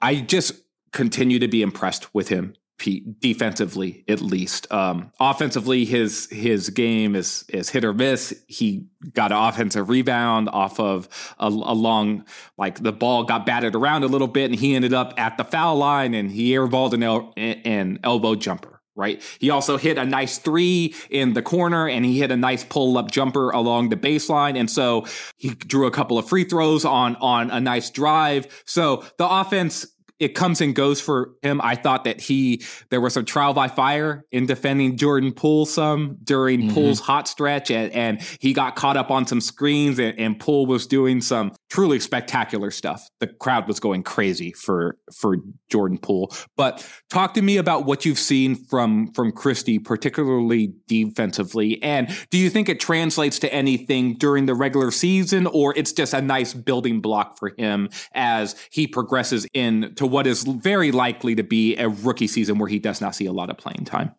I 0.00 0.16
just 0.16 0.54
continue 0.92 1.38
to 1.38 1.48
be 1.48 1.60
impressed 1.62 2.14
with 2.14 2.28
him 2.28 2.54
defensively 2.78 4.04
at 4.08 4.20
least. 4.20 4.70
Um, 4.72 5.12
offensively, 5.20 5.84
his 5.84 6.28
his 6.30 6.70
game 6.70 7.14
is 7.14 7.44
is 7.48 7.70
hit 7.70 7.84
or 7.84 7.94
miss. 7.94 8.34
He 8.48 8.86
got 9.12 9.32
an 9.32 9.38
offensive 9.38 9.88
rebound 9.88 10.48
off 10.48 10.80
of 10.80 11.08
a, 11.38 11.46
a, 11.46 11.48
long 11.48 12.24
like 12.58 12.82
the 12.82 12.92
ball 12.92 13.24
got 13.24 13.46
batted 13.46 13.74
around 13.74 14.02
a 14.02 14.08
little 14.08 14.28
bit, 14.28 14.50
and 14.50 14.58
he 14.58 14.74
ended 14.74 14.92
up 14.94 15.14
at 15.18 15.36
the 15.36 15.44
foul 15.44 15.76
line 15.76 16.14
and 16.14 16.30
he 16.30 16.52
airballed 16.52 16.92
an, 16.92 17.02
el- 17.02 17.32
an 17.36 18.00
elbow 18.02 18.34
jumper. 18.34 18.80
Right. 18.96 19.20
He 19.40 19.50
also 19.50 19.76
hit 19.76 19.98
a 19.98 20.04
nice 20.04 20.38
three 20.38 20.94
in 21.10 21.32
the 21.32 21.42
corner 21.42 21.88
and 21.88 22.04
he 22.04 22.20
hit 22.20 22.30
a 22.30 22.36
nice 22.36 22.62
pull 22.62 22.96
up 22.96 23.10
jumper 23.10 23.50
along 23.50 23.88
the 23.88 23.96
baseline. 23.96 24.56
And 24.56 24.70
so 24.70 25.06
he 25.36 25.48
drew 25.50 25.88
a 25.88 25.90
couple 25.90 26.16
of 26.16 26.28
free 26.28 26.44
throws 26.44 26.84
on, 26.84 27.16
on 27.16 27.50
a 27.50 27.60
nice 27.60 27.90
drive. 27.90 28.62
So 28.66 29.04
the 29.18 29.28
offense 29.28 29.84
it 30.18 30.34
comes 30.34 30.60
and 30.60 30.74
goes 30.74 31.00
for 31.00 31.32
him. 31.42 31.60
I 31.62 31.74
thought 31.74 32.04
that 32.04 32.20
he 32.20 32.62
there 32.90 33.00
was 33.00 33.14
some 33.14 33.24
trial 33.24 33.52
by 33.52 33.68
fire 33.68 34.24
in 34.30 34.46
defending 34.46 34.96
Jordan 34.96 35.32
Poole 35.32 35.66
some 35.66 36.18
during 36.22 36.62
mm-hmm. 36.62 36.74
Poole's 36.74 37.00
hot 37.00 37.26
stretch, 37.26 37.70
and, 37.70 37.92
and 37.92 38.22
he 38.40 38.52
got 38.52 38.76
caught 38.76 38.96
up 38.96 39.10
on 39.10 39.26
some 39.26 39.40
screens, 39.40 39.98
and, 39.98 40.18
and 40.18 40.38
Poole 40.38 40.66
was 40.66 40.86
doing 40.86 41.20
some 41.20 41.52
truly 41.74 41.98
spectacular 41.98 42.70
stuff. 42.70 43.10
The 43.18 43.26
crowd 43.26 43.66
was 43.66 43.80
going 43.80 44.04
crazy 44.04 44.52
for 44.52 44.96
for 45.12 45.38
Jordan 45.68 45.98
Poole. 45.98 46.32
But 46.56 46.88
talk 47.10 47.34
to 47.34 47.42
me 47.42 47.56
about 47.56 47.84
what 47.84 48.04
you've 48.04 48.18
seen 48.18 48.54
from 48.54 49.08
from 49.12 49.32
Christie, 49.32 49.80
particularly 49.80 50.72
defensively, 50.86 51.82
and 51.82 52.16
do 52.30 52.38
you 52.38 52.48
think 52.48 52.68
it 52.68 52.78
translates 52.78 53.40
to 53.40 53.52
anything 53.52 54.14
during 54.14 54.46
the 54.46 54.54
regular 54.54 54.92
season, 54.92 55.48
or 55.48 55.76
it's 55.76 55.92
just 55.92 56.14
a 56.14 56.22
nice 56.22 56.54
building 56.54 57.00
block 57.00 57.40
for 57.40 57.52
him 57.58 57.88
as 58.14 58.54
he 58.70 58.86
progresses 58.86 59.44
into 59.52 60.06
what 60.06 60.28
is 60.28 60.44
very 60.44 60.92
likely 60.92 61.34
to 61.34 61.42
be 61.42 61.76
a 61.76 61.88
rookie 61.88 62.28
season 62.28 62.58
where 62.58 62.68
he 62.68 62.78
does 62.78 63.00
not 63.00 63.16
see 63.16 63.26
a 63.26 63.32
lot 63.32 63.50
of 63.50 63.58
playing 63.58 63.84
time? 63.84 64.14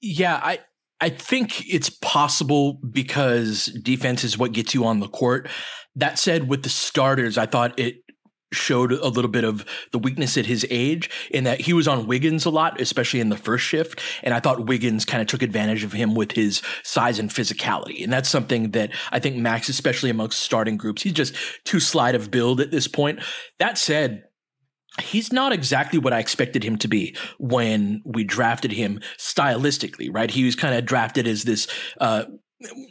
Yeah, 0.00 0.40
I 0.42 0.58
I 1.00 1.10
think 1.10 1.72
it's 1.72 1.90
possible 1.90 2.80
because 2.90 3.66
defense 3.66 4.24
is 4.24 4.38
what 4.38 4.52
gets 4.52 4.74
you 4.74 4.84
on 4.86 5.00
the 5.00 5.08
court. 5.08 5.48
That 5.94 6.18
said, 6.18 6.48
with 6.48 6.62
the 6.62 6.68
starters, 6.68 7.36
I 7.36 7.46
thought 7.46 7.78
it 7.78 7.96
showed 8.52 8.92
a 8.92 9.08
little 9.08 9.30
bit 9.30 9.44
of 9.44 9.64
the 9.92 9.98
weakness 9.98 10.36
at 10.36 10.46
his 10.46 10.64
age 10.70 11.10
in 11.30 11.44
that 11.44 11.60
he 11.60 11.72
was 11.72 11.88
on 11.88 12.06
Wiggins 12.06 12.44
a 12.44 12.50
lot, 12.50 12.80
especially 12.80 13.20
in 13.20 13.28
the 13.28 13.36
first 13.36 13.64
shift. 13.64 14.00
And 14.22 14.32
I 14.32 14.40
thought 14.40 14.66
Wiggins 14.66 15.04
kind 15.04 15.20
of 15.20 15.26
took 15.26 15.42
advantage 15.42 15.84
of 15.84 15.92
him 15.92 16.14
with 16.14 16.32
his 16.32 16.62
size 16.82 17.18
and 17.18 17.28
physicality. 17.28 18.02
And 18.02 18.12
that's 18.12 18.28
something 18.28 18.70
that 18.70 18.90
I 19.10 19.18
think 19.18 19.36
Max, 19.36 19.68
especially 19.68 20.10
amongst 20.10 20.40
starting 20.40 20.76
groups, 20.76 21.02
he's 21.02 21.12
just 21.12 21.34
too 21.64 21.80
slight 21.80 22.14
of 22.14 22.30
build 22.30 22.60
at 22.60 22.70
this 22.70 22.88
point. 22.88 23.20
That 23.58 23.78
said, 23.78 24.24
he's 25.00 25.32
not 25.32 25.52
exactly 25.52 25.98
what 25.98 26.12
I 26.12 26.18
expected 26.18 26.64
him 26.64 26.76
to 26.78 26.88
be 26.88 27.16
when 27.38 28.02
we 28.04 28.24
drafted 28.24 28.72
him 28.72 29.00
stylistically, 29.18 30.08
right? 30.12 30.30
He 30.30 30.44
was 30.44 30.56
kind 30.56 30.74
of 30.74 30.84
drafted 30.84 31.26
as 31.26 31.44
this, 31.44 31.66
uh, 32.00 32.24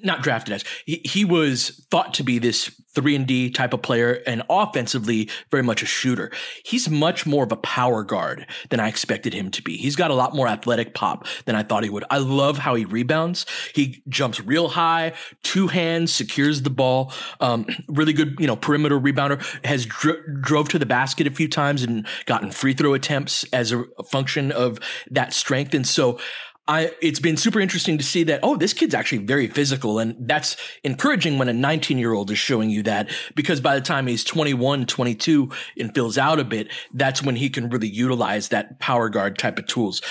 not 0.03 0.21
drafted 0.21 0.53
as 0.53 0.63
he, 0.85 1.01
he 1.03 1.25
was 1.25 1.85
thought 1.89 2.13
to 2.13 2.23
be 2.23 2.39
this 2.39 2.69
three 2.93 3.15
and 3.15 3.27
D 3.27 3.49
type 3.49 3.73
of 3.73 3.81
player 3.81 4.21
and 4.25 4.41
offensively 4.49 5.29
very 5.51 5.63
much 5.63 5.83
a 5.83 5.85
shooter. 5.85 6.31
He's 6.63 6.89
much 6.89 7.25
more 7.25 7.43
of 7.43 7.51
a 7.51 7.57
power 7.57 8.03
guard 8.03 8.47
than 8.69 8.79
I 8.79 8.87
expected 8.87 9.33
him 9.33 9.51
to 9.51 9.61
be. 9.61 9.75
He's 9.75 9.95
got 9.95 10.11
a 10.11 10.13
lot 10.13 10.33
more 10.33 10.47
athletic 10.47 10.93
pop 10.93 11.27
than 11.45 11.55
I 11.55 11.63
thought 11.63 11.83
he 11.83 11.89
would. 11.89 12.05
I 12.09 12.19
love 12.19 12.59
how 12.59 12.75
he 12.75 12.85
rebounds. 12.85 13.45
He 13.73 14.01
jumps 14.07 14.39
real 14.39 14.69
high, 14.69 15.13
two 15.43 15.67
hands, 15.67 16.13
secures 16.13 16.61
the 16.61 16.69
ball. 16.69 17.11
Um, 17.41 17.65
really 17.89 18.13
good, 18.13 18.37
you 18.39 18.47
know, 18.47 18.55
perimeter 18.55 18.99
rebounder. 18.99 19.43
Has 19.65 19.85
dro- 19.85 20.21
drove 20.41 20.69
to 20.69 20.79
the 20.79 20.85
basket 20.85 21.27
a 21.27 21.31
few 21.31 21.49
times 21.49 21.83
and 21.83 22.07
gotten 22.25 22.51
free 22.51 22.73
throw 22.73 22.93
attempts 22.93 23.43
as 23.51 23.71
a 23.71 23.83
function 24.09 24.51
of 24.51 24.79
that 25.11 25.33
strength. 25.33 25.73
And 25.73 25.85
so 25.85 26.19
I, 26.67 26.91
it's 27.01 27.19
been 27.19 27.37
super 27.37 27.59
interesting 27.59 27.97
to 27.97 28.03
see 28.03 28.23
that, 28.23 28.39
oh, 28.41 28.55
this 28.55 28.73
kid's 28.73 28.95
actually 28.95 29.19
very 29.19 29.47
physical. 29.47 29.99
And 29.99 30.15
that's 30.27 30.57
encouraging 30.83 31.37
when 31.37 31.47
a 31.47 31.53
19 31.53 31.97
year 31.97 32.13
old 32.13 32.31
is 32.31 32.39
showing 32.39 32.69
you 32.69 32.83
that 32.83 33.09
because 33.35 33.61
by 33.61 33.75
the 33.75 33.81
time 33.81 34.07
he's 34.07 34.23
21, 34.23 34.85
22 34.85 35.51
and 35.77 35.93
fills 35.93 36.17
out 36.17 36.39
a 36.39 36.43
bit, 36.43 36.69
that's 36.93 37.21
when 37.21 37.35
he 37.35 37.49
can 37.49 37.69
really 37.69 37.87
utilize 37.87 38.49
that 38.49 38.79
power 38.79 39.09
guard 39.09 39.37
type 39.37 39.59
of 39.59 39.67
tools. 39.67 40.01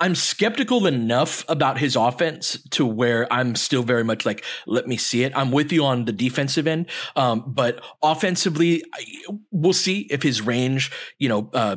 I'm 0.00 0.14
skeptical 0.14 0.86
enough 0.86 1.44
about 1.48 1.78
his 1.78 1.96
offense 1.96 2.58
to 2.70 2.84
where 2.84 3.32
I'm 3.32 3.54
still 3.54 3.84
very 3.84 4.04
much 4.04 4.26
like, 4.26 4.44
let 4.66 4.86
me 4.86 4.96
see 4.96 5.22
it. 5.22 5.32
I'm 5.36 5.52
with 5.52 5.72
you 5.72 5.84
on 5.84 6.04
the 6.04 6.12
defensive 6.12 6.66
end. 6.66 6.86
Um, 7.16 7.44
but 7.46 7.82
offensively, 8.02 8.82
we'll 9.52 9.72
see 9.72 10.00
if 10.10 10.22
his 10.22 10.42
range, 10.42 10.90
you 11.18 11.28
know, 11.28 11.48
uh, 11.54 11.76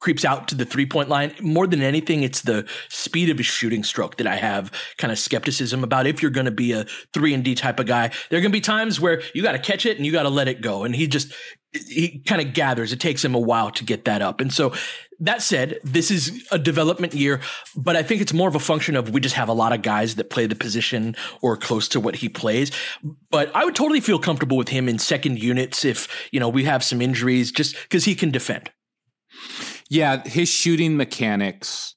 creeps 0.00 0.24
out 0.24 0.48
to 0.48 0.54
the 0.54 0.64
three 0.64 0.86
point 0.86 1.08
line. 1.08 1.34
More 1.40 1.66
than 1.66 1.82
anything, 1.82 2.22
it's 2.22 2.42
the 2.42 2.66
speed 2.88 3.30
of 3.30 3.38
his 3.38 3.46
shooting 3.46 3.82
stroke 3.84 4.16
that 4.16 4.26
I 4.26 4.36
have 4.36 4.72
kind 4.96 5.12
of 5.12 5.18
skepticism 5.18 5.82
about. 5.82 6.06
If 6.06 6.22
you're 6.22 6.30
going 6.30 6.46
to 6.46 6.50
be 6.50 6.72
a 6.72 6.86
three 7.12 7.34
and 7.34 7.44
D 7.44 7.54
type 7.54 7.80
of 7.80 7.86
guy, 7.86 8.10
there 8.30 8.38
are 8.38 8.42
going 8.42 8.52
to 8.52 8.56
be 8.56 8.60
times 8.60 9.00
where 9.00 9.22
you 9.34 9.42
got 9.42 9.52
to 9.52 9.58
catch 9.58 9.86
it 9.86 9.96
and 9.96 10.06
you 10.06 10.12
got 10.12 10.22
to 10.22 10.28
let 10.28 10.48
it 10.48 10.60
go. 10.60 10.84
And 10.84 10.94
he 10.94 11.06
just, 11.06 11.32
he 11.72 12.22
kind 12.26 12.40
of 12.40 12.54
gathers. 12.54 12.92
It 12.92 13.00
takes 13.00 13.24
him 13.24 13.34
a 13.34 13.40
while 13.40 13.70
to 13.72 13.84
get 13.84 14.04
that 14.04 14.22
up. 14.22 14.40
And 14.40 14.52
so 14.52 14.72
that 15.20 15.42
said, 15.42 15.80
this 15.82 16.10
is 16.10 16.46
a 16.52 16.58
development 16.58 17.12
year, 17.12 17.40
but 17.76 17.96
I 17.96 18.04
think 18.04 18.20
it's 18.20 18.32
more 18.32 18.48
of 18.48 18.54
a 18.54 18.60
function 18.60 18.94
of 18.94 19.10
we 19.10 19.20
just 19.20 19.34
have 19.34 19.48
a 19.48 19.52
lot 19.52 19.72
of 19.72 19.82
guys 19.82 20.14
that 20.14 20.30
play 20.30 20.46
the 20.46 20.54
position 20.54 21.16
or 21.42 21.56
close 21.56 21.88
to 21.88 22.00
what 22.00 22.16
he 22.16 22.28
plays. 22.28 22.70
But 23.30 23.54
I 23.54 23.64
would 23.64 23.74
totally 23.74 24.00
feel 24.00 24.20
comfortable 24.20 24.56
with 24.56 24.68
him 24.68 24.88
in 24.88 24.98
second 24.98 25.42
units 25.42 25.84
if, 25.84 26.28
you 26.32 26.38
know, 26.38 26.48
we 26.48 26.64
have 26.64 26.84
some 26.84 27.02
injuries 27.02 27.50
just 27.50 27.74
because 27.82 28.04
he 28.04 28.14
can 28.14 28.30
defend. 28.30 28.70
Yeah, 29.88 30.22
his 30.26 30.48
shooting 30.48 30.96
mechanics 30.96 31.94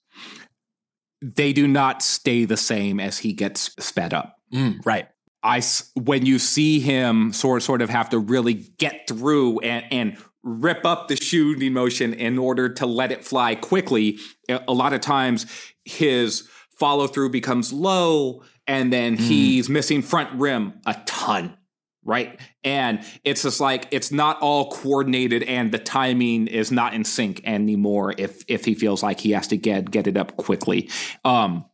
they 1.21 1.53
do 1.53 1.67
not 1.67 2.01
stay 2.01 2.45
the 2.45 2.57
same 2.57 2.99
as 2.99 3.19
he 3.19 3.33
gets 3.33 3.73
sped 3.83 4.13
up. 4.13 4.37
Mm, 4.53 4.85
right. 4.85 5.07
I 5.43 5.61
when 5.95 6.25
you 6.25 6.39
see 6.39 6.79
him 6.79 7.33
sort 7.33 7.63
sort 7.63 7.81
of 7.81 7.89
have 7.89 8.09
to 8.09 8.19
really 8.19 8.53
get 8.53 9.07
through 9.07 9.59
and 9.59 9.85
and 9.91 10.17
rip 10.43 10.85
up 10.85 11.07
the 11.07 11.15
shooting 11.15 11.73
motion 11.73 12.13
in 12.13 12.37
order 12.39 12.69
to 12.69 12.85
let 12.85 13.11
it 13.11 13.23
fly 13.23 13.55
quickly, 13.55 14.19
a 14.49 14.73
lot 14.73 14.93
of 14.93 15.01
times 15.01 15.45
his 15.85 16.47
follow 16.71 17.07
through 17.07 17.29
becomes 17.29 17.71
low 17.71 18.43
and 18.67 18.91
then 18.91 19.17
mm. 19.17 19.19
he's 19.19 19.69
missing 19.69 20.01
front 20.01 20.29
rim 20.39 20.73
a 20.85 20.95
ton 21.05 21.55
right? 22.03 22.39
And 22.63 23.03
it's 23.23 23.43
just 23.43 23.59
like 23.59 23.87
it's 23.91 24.11
not 24.11 24.39
all 24.41 24.71
coordinated 24.71 25.43
and 25.43 25.71
the 25.71 25.79
timing 25.79 26.47
is 26.47 26.71
not 26.71 26.93
in 26.93 27.03
sync 27.03 27.41
anymore 27.43 28.13
if 28.17 28.43
if 28.47 28.65
he 28.65 28.73
feels 28.73 29.03
like 29.03 29.19
he 29.19 29.31
has 29.31 29.47
to 29.47 29.57
get 29.57 29.91
get 29.91 30.07
it 30.07 30.17
up 30.17 30.37
quickly. 30.37 30.89
Um 31.23 31.65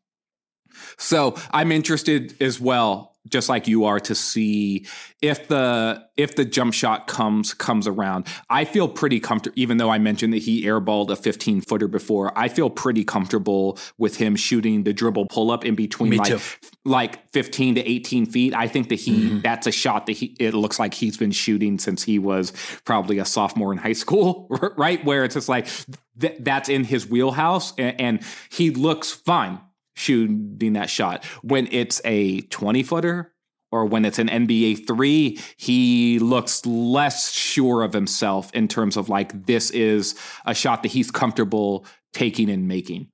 so 0.98 1.36
I'm 1.52 1.72
interested 1.72 2.40
as 2.42 2.60
well 2.60 3.17
just 3.28 3.50
like 3.50 3.68
you 3.68 3.86
are 3.86 4.00
to 4.00 4.16
see 4.16 4.86
if 5.22 5.48
the 5.48 6.06
if 6.18 6.36
the 6.36 6.46
jump 6.46 6.74
shot 6.74 7.08
comes 7.08 7.54
comes 7.54 7.88
around. 7.88 8.28
I 8.50 8.66
feel 8.66 8.88
pretty 8.88 9.20
comfortable, 9.20 9.54
even 9.58 9.78
though 9.78 9.90
I 9.90 9.98
mentioned 9.98 10.34
that 10.34 10.42
he 10.44 10.64
airballed 10.64 11.10
a 11.10 11.16
15 11.16 11.62
footer 11.62 11.88
before. 11.88 12.38
I 12.38 12.48
feel 12.48 12.70
pretty 12.70 13.04
comfortable 13.04 13.78
with 13.98 14.18
him 14.18 14.36
shooting 14.36 14.84
the 14.84 14.94
dribble 14.94 15.28
pull 15.28 15.52
up 15.52 15.66
in 15.66 15.76
between 15.76 16.12
Me 16.12 16.18
like 16.18 16.28
too. 16.28 16.40
like 16.86 17.30
15 17.32 17.76
to 17.76 17.90
18 17.90 18.26
feet. 18.26 18.54
I 18.54 18.68
think 18.68 18.90
that 18.90 18.96
he 19.00 19.12
mm-hmm. 19.12 19.40
that's 19.42 19.68
a 19.68 19.72
shot 19.72 20.06
that 20.08 20.14
he 20.14 20.36
it 20.40 20.54
looks 20.54 20.80
like 20.80 20.94
he's 20.94 21.18
been 21.18 21.32
shooting 21.32 21.80
since 21.80 22.04
he 22.04 22.20
was 22.20 22.54
probably 22.86 23.20
a 23.20 23.26
sophomore 23.26 23.72
in 23.72 23.78
high 23.78 23.94
school, 23.94 24.48
right? 24.78 25.04
Where 25.04 25.24
it's 25.24 25.36
just 25.36 25.50
like 25.50 25.68
th- 26.20 26.38
that's 26.40 26.70
in 26.70 26.84
his 26.84 27.08
wheelhouse, 27.08 27.74
and, 27.78 28.00
and 28.00 28.20
he 28.50 28.72
looks 28.72 29.12
fine 29.12 29.60
shooting 29.98 30.74
that 30.74 30.90
shot. 30.90 31.26
When 31.42 31.68
it's 31.72 32.02
a 32.06 32.42
20 32.42 32.84
footer 32.84 33.34
or 33.72 33.86
when 33.86 34.06
it's 34.06 34.20
an 34.20 34.30
NBA 34.30 34.88
three, 34.88 35.40
he 35.58 36.20
looks 36.20 36.66
less 36.66 37.32
sure 37.34 37.84
of 37.84 37.94
himself 37.94 38.54
in 38.54 38.68
terms 38.68 38.96
of 38.96 39.10
like, 39.10 39.46
this 39.46 39.72
is 39.72 40.16
a 40.46 40.54
shot 40.54 40.84
that 40.84 40.90
he's 40.90 41.12
comfortable 41.12 41.86
taking 42.14 42.50
and 42.50 42.68
making. 42.68 43.10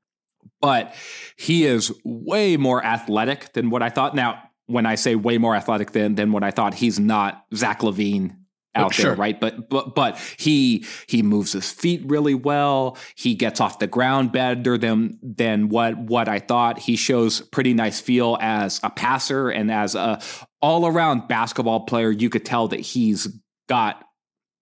But 0.62 0.94
he 1.38 1.66
is 1.66 1.92
way 2.04 2.58
more 2.58 2.84
athletic 2.86 3.54
than 3.54 3.70
what 3.70 3.82
I 3.82 3.90
thought. 3.90 4.16
Now, 4.16 4.44
when 4.68 4.86
I 4.86 4.96
say 4.96 5.16
way 5.16 5.38
more 5.38 5.56
athletic 5.56 5.92
than, 5.92 6.16
than 6.16 6.32
what 6.32 6.44
I 6.44 6.52
thought, 6.52 6.74
he's 6.74 7.00
not 7.00 7.44
Zach 7.54 7.82
LaVine 7.82 8.38
out 8.76 8.94
sure. 8.94 9.06
there, 9.06 9.16
right? 9.16 9.40
But 9.40 9.70
but 9.70 9.96
but 9.96 10.18
he 10.38 10.86
he 11.08 11.22
moves 11.22 11.54
his 11.54 11.72
feet 11.72 12.02
really 12.06 12.34
well. 12.34 12.98
He 13.16 13.36
gets 13.36 13.60
off 13.60 13.80
the 13.80 13.88
ground 13.88 14.32
better 14.32 14.78
than 14.78 15.20
than 15.22 15.70
what 15.70 15.98
what 15.98 16.28
I 16.28 16.40
thought. 16.40 16.80
He 16.80 16.96
shows 16.96 17.42
pretty 17.42 17.74
nice 17.74 18.00
feel 18.00 18.38
as 18.42 18.80
a 18.84 18.90
passer 18.90 19.50
and 19.50 19.72
as 19.72 19.96
a 19.96 20.22
all 20.62 20.88
around 20.88 21.28
basketball 21.28 21.82
player. 21.82 22.12
You 22.12 22.30
could 22.30 22.46
tell 22.46 22.68
that 22.70 22.80
he's 22.80 23.28
got 23.68 24.04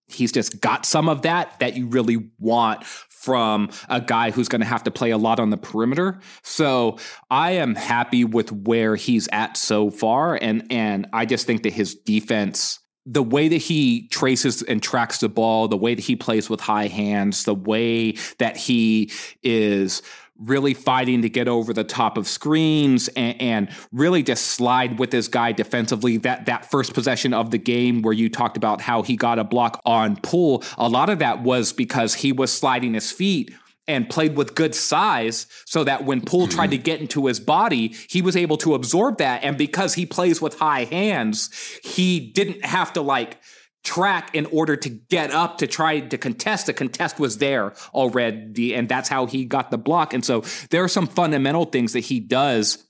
he's 0.08 0.32
just 0.32 0.62
got 0.62 0.86
some 0.86 1.10
of 1.10 1.22
that 1.24 1.60
that 1.60 1.76
you 1.76 1.88
really 1.88 2.30
want 2.40 2.84
from 2.84 3.70
a 3.88 4.02
guy 4.02 4.32
who's 4.32 4.50
going 4.50 4.62
to 4.62 4.68
have 4.68 4.84
to 4.84 4.92
play 4.92 5.12
a 5.12 5.18
lot 5.18 5.40
on 5.40 5.52
the 5.52 5.58
perimeter. 5.58 6.20
So 6.44 6.98
I 7.30 7.52
am 7.52 7.76
happy 7.76 8.26
with 8.26 8.52
where 8.52 8.96
he's 8.96 9.30
at 9.32 9.58
so 9.58 9.90
far 9.90 10.38
and 10.42 10.66
and 10.70 11.08
I 11.14 11.26
just 11.26 11.46
think 11.46 11.64
that 11.64 11.74
his 11.74 11.96
defense 11.96 12.80
the 13.06 13.24
way 13.24 13.48
that 13.48 13.58
he 13.58 14.08
traces 14.08 14.62
and 14.62 14.82
tracks 14.82 15.20
the 15.20 15.30
ball, 15.30 15.68
the 15.68 15.78
way 15.78 15.96
that 15.96 16.04
he 16.04 16.16
plays 16.16 16.50
with 16.50 16.62
high 16.62 16.88
hands, 16.88 17.46
the 17.46 17.56
way 17.56 18.14
that 18.38 18.58
he 18.58 19.12
is 19.42 20.02
really 20.38 20.74
fighting 20.74 21.22
to 21.22 21.30
get 21.30 21.48
over 21.48 21.72
the 21.72 21.84
top 21.84 22.18
of 22.18 22.28
screens 22.28 23.08
and, 23.10 23.40
and, 23.40 23.70
really 23.92 24.24
just 24.24 24.46
slide 24.46 24.98
with 24.98 25.12
this 25.12 25.28
guy 25.28 25.52
defensively. 25.52 26.18
That 26.18 26.46
that 26.48 26.70
first 26.70 26.94
possession 26.94 27.34
of 27.34 27.52
the 27.52 27.58
game 27.58 28.02
where 28.02 28.14
you 28.14 28.30
talked 28.30 28.58
about 28.58 28.82
how 28.82 29.04
he 29.04 29.16
got 29.16 29.40
a 29.40 29.44
block 29.44 29.80
on 29.86 30.16
Poole, 30.18 30.64
a 30.78 30.90
lot 30.90 31.10
of 31.10 31.20
that 31.20 31.44
was 31.44 31.74
because 31.74 32.16
he 32.16 32.32
was 32.32 32.52
sliding 32.52 32.94
his 32.96 33.12
feet 33.12 33.54
and 33.92 34.10
played 34.10 34.38
with 34.38 34.56
good 34.56 34.74
size 34.74 35.48
so 35.66 35.84
that 35.84 36.06
when 36.06 36.22
Poole 36.22 36.48
tried 36.48 36.72
to 36.72 36.78
mm-hmm. 36.78 36.84
get 36.84 37.02
into 37.02 37.26
his 37.26 37.40
body, 37.40 37.90
he 38.10 38.22
was 38.22 38.36
able 38.36 38.58
to 38.58 38.74
absorb 38.74 39.18
that. 39.18 39.44
And 39.44 39.58
because 39.58 39.94
he 39.96 40.06
plays 40.06 40.42
with 40.42 40.58
high 40.58 40.86
hands, 40.86 41.50
he 41.84 42.20
didn't 42.20 42.64
have 42.64 42.94
to 42.94 43.02
like 43.02 43.38
track 43.84 44.34
in 44.34 44.46
order 44.48 44.76
to 44.76 44.90
get 44.90 45.32
up 45.32 45.58
to 45.58 45.68
try 45.68 46.00
to 46.00 46.18
contest. 46.18 46.68
The 46.68 46.74
contest 46.74 47.20
was 47.20 47.40
there 47.40 47.74
already, 47.94 48.74
and 48.76 48.88
that's 48.88 49.10
how 49.10 49.26
he 49.26 49.44
got 49.44 49.72
the 49.72 49.78
block. 49.78 50.14
And 50.14 50.24
so 50.24 50.44
there 50.70 50.84
are 50.84 50.88
some 50.88 51.08
fundamental 51.08 51.66
things 51.66 51.94
that 51.94 52.02
he 52.02 52.20
does 52.20 52.88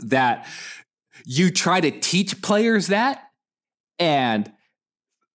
that 0.00 0.46
you 1.24 1.50
try 1.50 1.80
to 1.80 1.90
teach 1.90 2.42
players 2.42 2.88
that, 2.88 3.30
and 3.98 4.50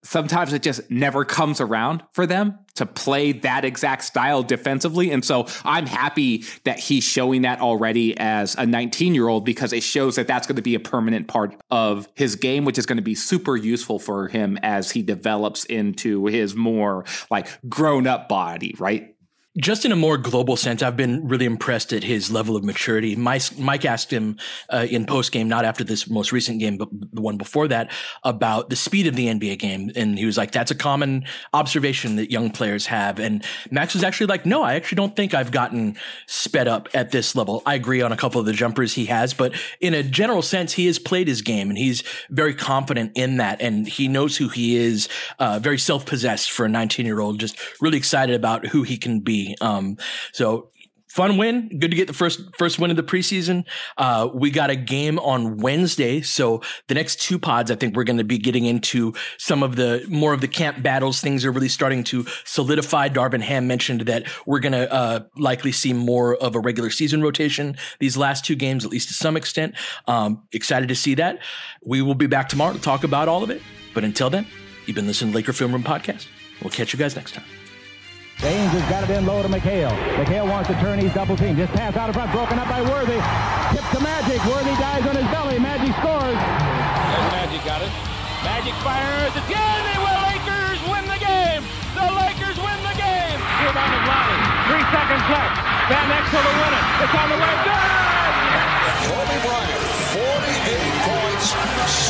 sometimes 0.04 0.54
it 0.54 0.62
just 0.62 0.90
never 0.90 1.24
comes 1.24 1.62
around 1.62 2.04
for 2.14 2.26
them 2.26 2.58
to 2.76 2.86
play 2.86 3.32
that 3.34 3.66
exact 3.66 4.04
style 4.04 4.44
defensively. 4.44 5.12
And 5.12 5.24
so 5.24 5.48
I'm 5.64 5.86
happy 5.86 6.46
that 6.64 6.80
he's 6.80 7.04
showing 7.04 7.44
that 7.44 7.60
already 7.60 8.18
as 8.18 8.56
a 8.56 8.66
19 8.66 9.14
year 9.14 9.28
old 9.28 9.46
because 9.46 9.74
it 9.74 9.84
shows 9.84 10.16
that 10.16 10.28
that's 10.28 10.48
going 10.48 10.56
to 10.56 10.62
be 10.62 10.76
a 10.76 10.80
permanent 10.80 11.28
part 11.28 11.56
of 11.70 12.08
his 12.16 12.36
game, 12.36 12.66
which 12.66 12.78
is 12.78 12.86
going 12.86 12.98
to 12.98 13.04
be 13.04 13.16
super 13.16 13.56
useful 13.56 14.00
for 14.00 14.28
him 14.28 14.58
as 14.64 14.92
he 14.92 15.02
develops 15.02 15.66
into 15.66 16.26
his 16.28 16.56
more 16.56 17.06
like 17.30 17.48
grown 17.68 18.08
up 18.08 18.30
body, 18.30 18.76
right? 18.80 19.11
Just 19.58 19.84
in 19.84 19.92
a 19.92 19.98
more 19.98 20.18
global 20.18 20.56
sense, 20.56 20.82
I've 20.82 20.96
been 20.96 21.28
really 21.28 21.46
impressed 21.46 21.92
at 21.92 22.06
his 22.06 22.32
level 22.32 22.56
of 22.56 22.64
maturity. 22.64 23.18
Mike, 23.18 23.58
Mike 23.58 23.84
asked 23.84 24.12
him 24.12 24.38
uh, 24.70 24.88
in 24.90 25.06
post 25.06 25.34
game, 25.34 25.50
not 25.50 25.66
after 25.66 25.84
this 25.84 26.10
most 26.10 26.32
recent 26.32 26.60
game, 26.60 26.78
but 26.78 26.88
the 27.12 27.20
one 27.20 27.36
before 27.36 27.68
that, 27.68 27.92
about 28.24 28.70
the 28.70 28.78
speed 28.78 29.08
of 29.08 29.16
the 29.18 29.28
NBA 29.28 29.60
game, 29.60 29.92
and 29.98 30.18
he 30.18 30.26
was 30.26 30.38
like, 30.38 30.52
"That's 30.52 30.72
a 30.72 30.76
common 30.76 31.26
observation 31.54 32.16
that 32.16 32.32
young 32.32 32.50
players 32.50 32.86
have." 32.86 33.20
And 33.20 33.44
Max 33.70 33.94
was 33.94 34.06
actually 34.06 34.28
like, 34.28 34.46
"No, 34.46 34.64
I 34.64 34.76
actually 34.76 34.96
don't 34.96 35.18
think 35.18 35.34
I've 35.34 35.52
gotten 35.52 35.98
sped 36.28 36.70
up 36.70 36.88
at 36.94 37.12
this 37.12 37.36
level. 37.36 37.62
I 37.66 37.76
agree 37.76 38.02
on 38.02 38.14
a 38.14 38.18
couple 38.18 38.40
of 38.40 38.46
the 38.46 38.54
jumpers 38.54 38.94
he 38.94 39.06
has, 39.08 39.34
but 39.34 39.54
in 39.82 39.94
a 39.94 40.02
general 40.02 40.42
sense, 40.42 40.74
he 40.74 40.86
has 40.86 40.98
played 40.98 41.28
his 41.28 41.42
game, 41.42 41.68
and 41.68 41.78
he's 41.78 42.04
very 42.30 42.54
confident 42.54 43.12
in 43.16 43.36
that, 43.38 43.62
and 43.62 43.86
he 43.86 44.08
knows 44.08 44.38
who 44.38 44.48
he 44.48 44.78
is. 44.78 45.10
Uh, 45.40 45.60
very 45.60 45.78
self 45.78 46.06
possessed 46.06 46.52
for 46.52 46.66
a 46.66 46.70
19 46.70 47.06
year 47.06 47.20
old. 47.20 47.38
Just 47.38 47.58
really 47.82 47.98
excited 47.98 48.34
about 48.34 48.68
who 48.68 48.84
he 48.84 48.98
can 48.98 49.20
be." 49.20 49.41
Um, 49.62 49.98
so 50.32 50.72
fun 51.12 51.36
win. 51.38 51.68
Good 51.78 51.92
to 51.92 51.98
get 51.98 52.08
the 52.08 52.14
first 52.14 52.40
first 52.58 52.80
win 52.80 52.90
of 52.90 52.96
the 52.96 53.04
preseason. 53.04 53.66
Uh, 53.98 54.30
we 54.34 54.50
got 54.50 54.70
a 54.70 54.76
game 54.78 55.20
on 55.20 55.58
Wednesday, 55.58 56.22
so 56.22 56.62
the 56.88 56.94
next 56.94 57.22
two 57.22 57.38
pods, 57.38 57.70
I 57.70 57.76
think 57.76 57.96
we're 57.96 58.06
going 58.06 58.18
to 58.18 58.24
be 58.24 58.38
getting 58.38 58.66
into 58.66 59.14
some 59.38 59.62
of 59.62 59.76
the 59.76 60.06
more 60.08 60.34
of 60.34 60.40
the 60.40 60.48
camp 60.48 60.82
battles. 60.82 61.20
Things 61.20 61.44
are 61.44 61.52
really 61.52 61.68
starting 61.68 62.04
to 62.06 62.26
solidify. 62.46 63.10
Darvin 63.10 63.42
Ham 63.42 63.68
mentioned 63.68 64.02
that 64.02 64.26
we're 64.46 64.60
going 64.60 64.72
to 64.72 64.92
uh, 64.92 65.20
likely 65.36 65.74
see 65.74 65.92
more 65.92 66.36
of 66.36 66.56
a 66.56 66.60
regular 66.60 66.90
season 66.90 67.22
rotation 67.22 67.76
these 68.00 68.16
last 68.16 68.46
two 68.46 68.56
games, 68.56 68.86
at 68.86 68.92
least 68.92 69.10
to 69.10 69.14
some 69.14 69.36
extent. 69.36 69.76
Um, 70.08 70.44
excited 70.54 70.88
to 70.90 70.96
see 70.96 71.16
that. 71.16 71.40
We 71.84 72.02
will 72.02 72.16
be 72.16 72.28
back 72.28 72.48
tomorrow 72.48 72.74
to 72.74 72.80
talk 72.80 73.04
about 73.04 73.28
all 73.28 73.44
of 73.44 73.50
it. 73.50 73.62
But 73.94 74.06
until 74.06 74.30
then, 74.30 74.48
you've 74.86 74.96
been 74.96 75.08
listening 75.08 75.32
to 75.34 75.38
Laker 75.38 75.52
Film 75.52 75.74
Room 75.74 75.84
Podcast. 75.84 76.28
We'll 76.62 76.72
catch 76.72 76.94
you 76.94 77.00
guys 77.00 77.16
next 77.16 77.34
time. 77.34 77.44
James 78.42 78.74
has 78.74 78.82
got 78.90 79.06
it 79.06 79.14
in 79.14 79.22
low 79.30 79.46
to 79.46 79.50
McHale. 79.50 79.94
McHale 80.18 80.50
wants 80.50 80.66
to 80.66 80.76
turn. 80.82 80.98
He's 80.98 81.14
double 81.14 81.38
team. 81.38 81.54
Just 81.56 81.72
pass 81.78 81.94
out 81.94 82.10
of 82.10 82.18
front. 82.18 82.34
Broken 82.34 82.58
up 82.58 82.66
by 82.66 82.82
Worthy. 82.82 83.22
Tip 83.70 83.86
to 83.94 84.02
Magic. 84.02 84.42
Worthy 84.50 84.74
dies 84.82 85.06
on 85.06 85.14
his 85.14 85.30
belly. 85.30 85.62
Magic 85.62 85.94
scores. 86.02 86.34
There's 86.34 87.30
Magic 87.38 87.62
got 87.62 87.86
it. 87.86 87.94
Magic 88.42 88.74
fires. 88.82 89.30
It's 89.38 89.46
good. 89.46 89.82
They 89.86 90.00
will. 90.02 90.22
Lakers 90.26 90.82
win 90.90 91.06
the 91.06 91.22
game. 91.22 91.62
The 91.94 92.08
Lakers 92.18 92.58
win 92.58 92.80
the 92.82 92.98
game. 92.98 93.38
Rebound 93.62 93.94
of 93.94 94.04
Lonnie. 94.10 94.42
Three 94.74 94.86
seconds 94.90 95.26
left. 95.30 95.56
Van 95.94 96.08
Exel 96.10 96.42
to 96.42 96.54
win 96.66 96.74
it. 96.74 96.86
It's 97.06 97.14
on 97.14 97.28
the 97.30 97.38
way. 97.38 97.54
Good. 97.62 97.90
Kobe 99.06 99.38
Bryant, 99.46 99.86
48 100.18 100.82
points, 101.06 101.46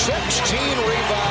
16 0.07 0.79
rebounds. 0.87 1.30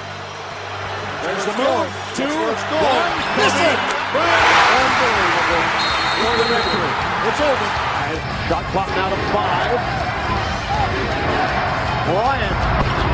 There's 1.21 1.45
the 1.45 1.53
move. 1.53 1.89
Two. 2.17 2.25
One. 2.25 3.13
Miss 3.37 3.53
it. 3.53 3.79
Unbelievable. 4.17 5.65
For 6.17 6.33
the 6.33 6.47
victory. 6.49 6.91
It's 7.29 7.41
over. 7.41 7.67
Shot 8.49 8.65
clock 8.73 8.89
now 8.97 9.09
to 9.09 9.19
five. 9.29 9.77
Bryant. 12.09 12.57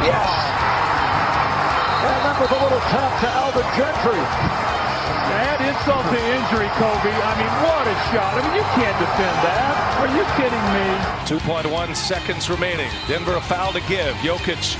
Yes. 0.08 0.32
And 2.08 2.20
that 2.24 2.38
was 2.40 2.50
a 2.50 2.60
little 2.64 2.84
tap 2.88 3.12
to 3.20 3.28
Alvin 3.28 3.68
Gentry. 3.76 4.24
Add 5.28 5.60
insult 5.68 6.08
to 6.08 6.18
injury, 6.18 6.72
Kobe. 6.80 7.12
I 7.12 7.34
mean, 7.36 7.54
what 7.60 7.86
a 7.86 7.96
shot. 8.10 8.40
I 8.40 8.42
mean, 8.48 8.56
you 8.56 8.66
can't 8.80 8.98
defend 8.98 9.36
that. 9.44 9.76
Are 10.00 10.12
you 10.16 10.24
kidding 10.40 10.66
me? 10.72 10.88
2.1 11.28 11.96
seconds 11.96 12.50
remaining. 12.50 12.90
Denver 13.08 13.36
a 13.36 13.42
foul 13.42 13.74
to 13.74 13.82
give. 13.82 14.16
Jokic 14.24 14.80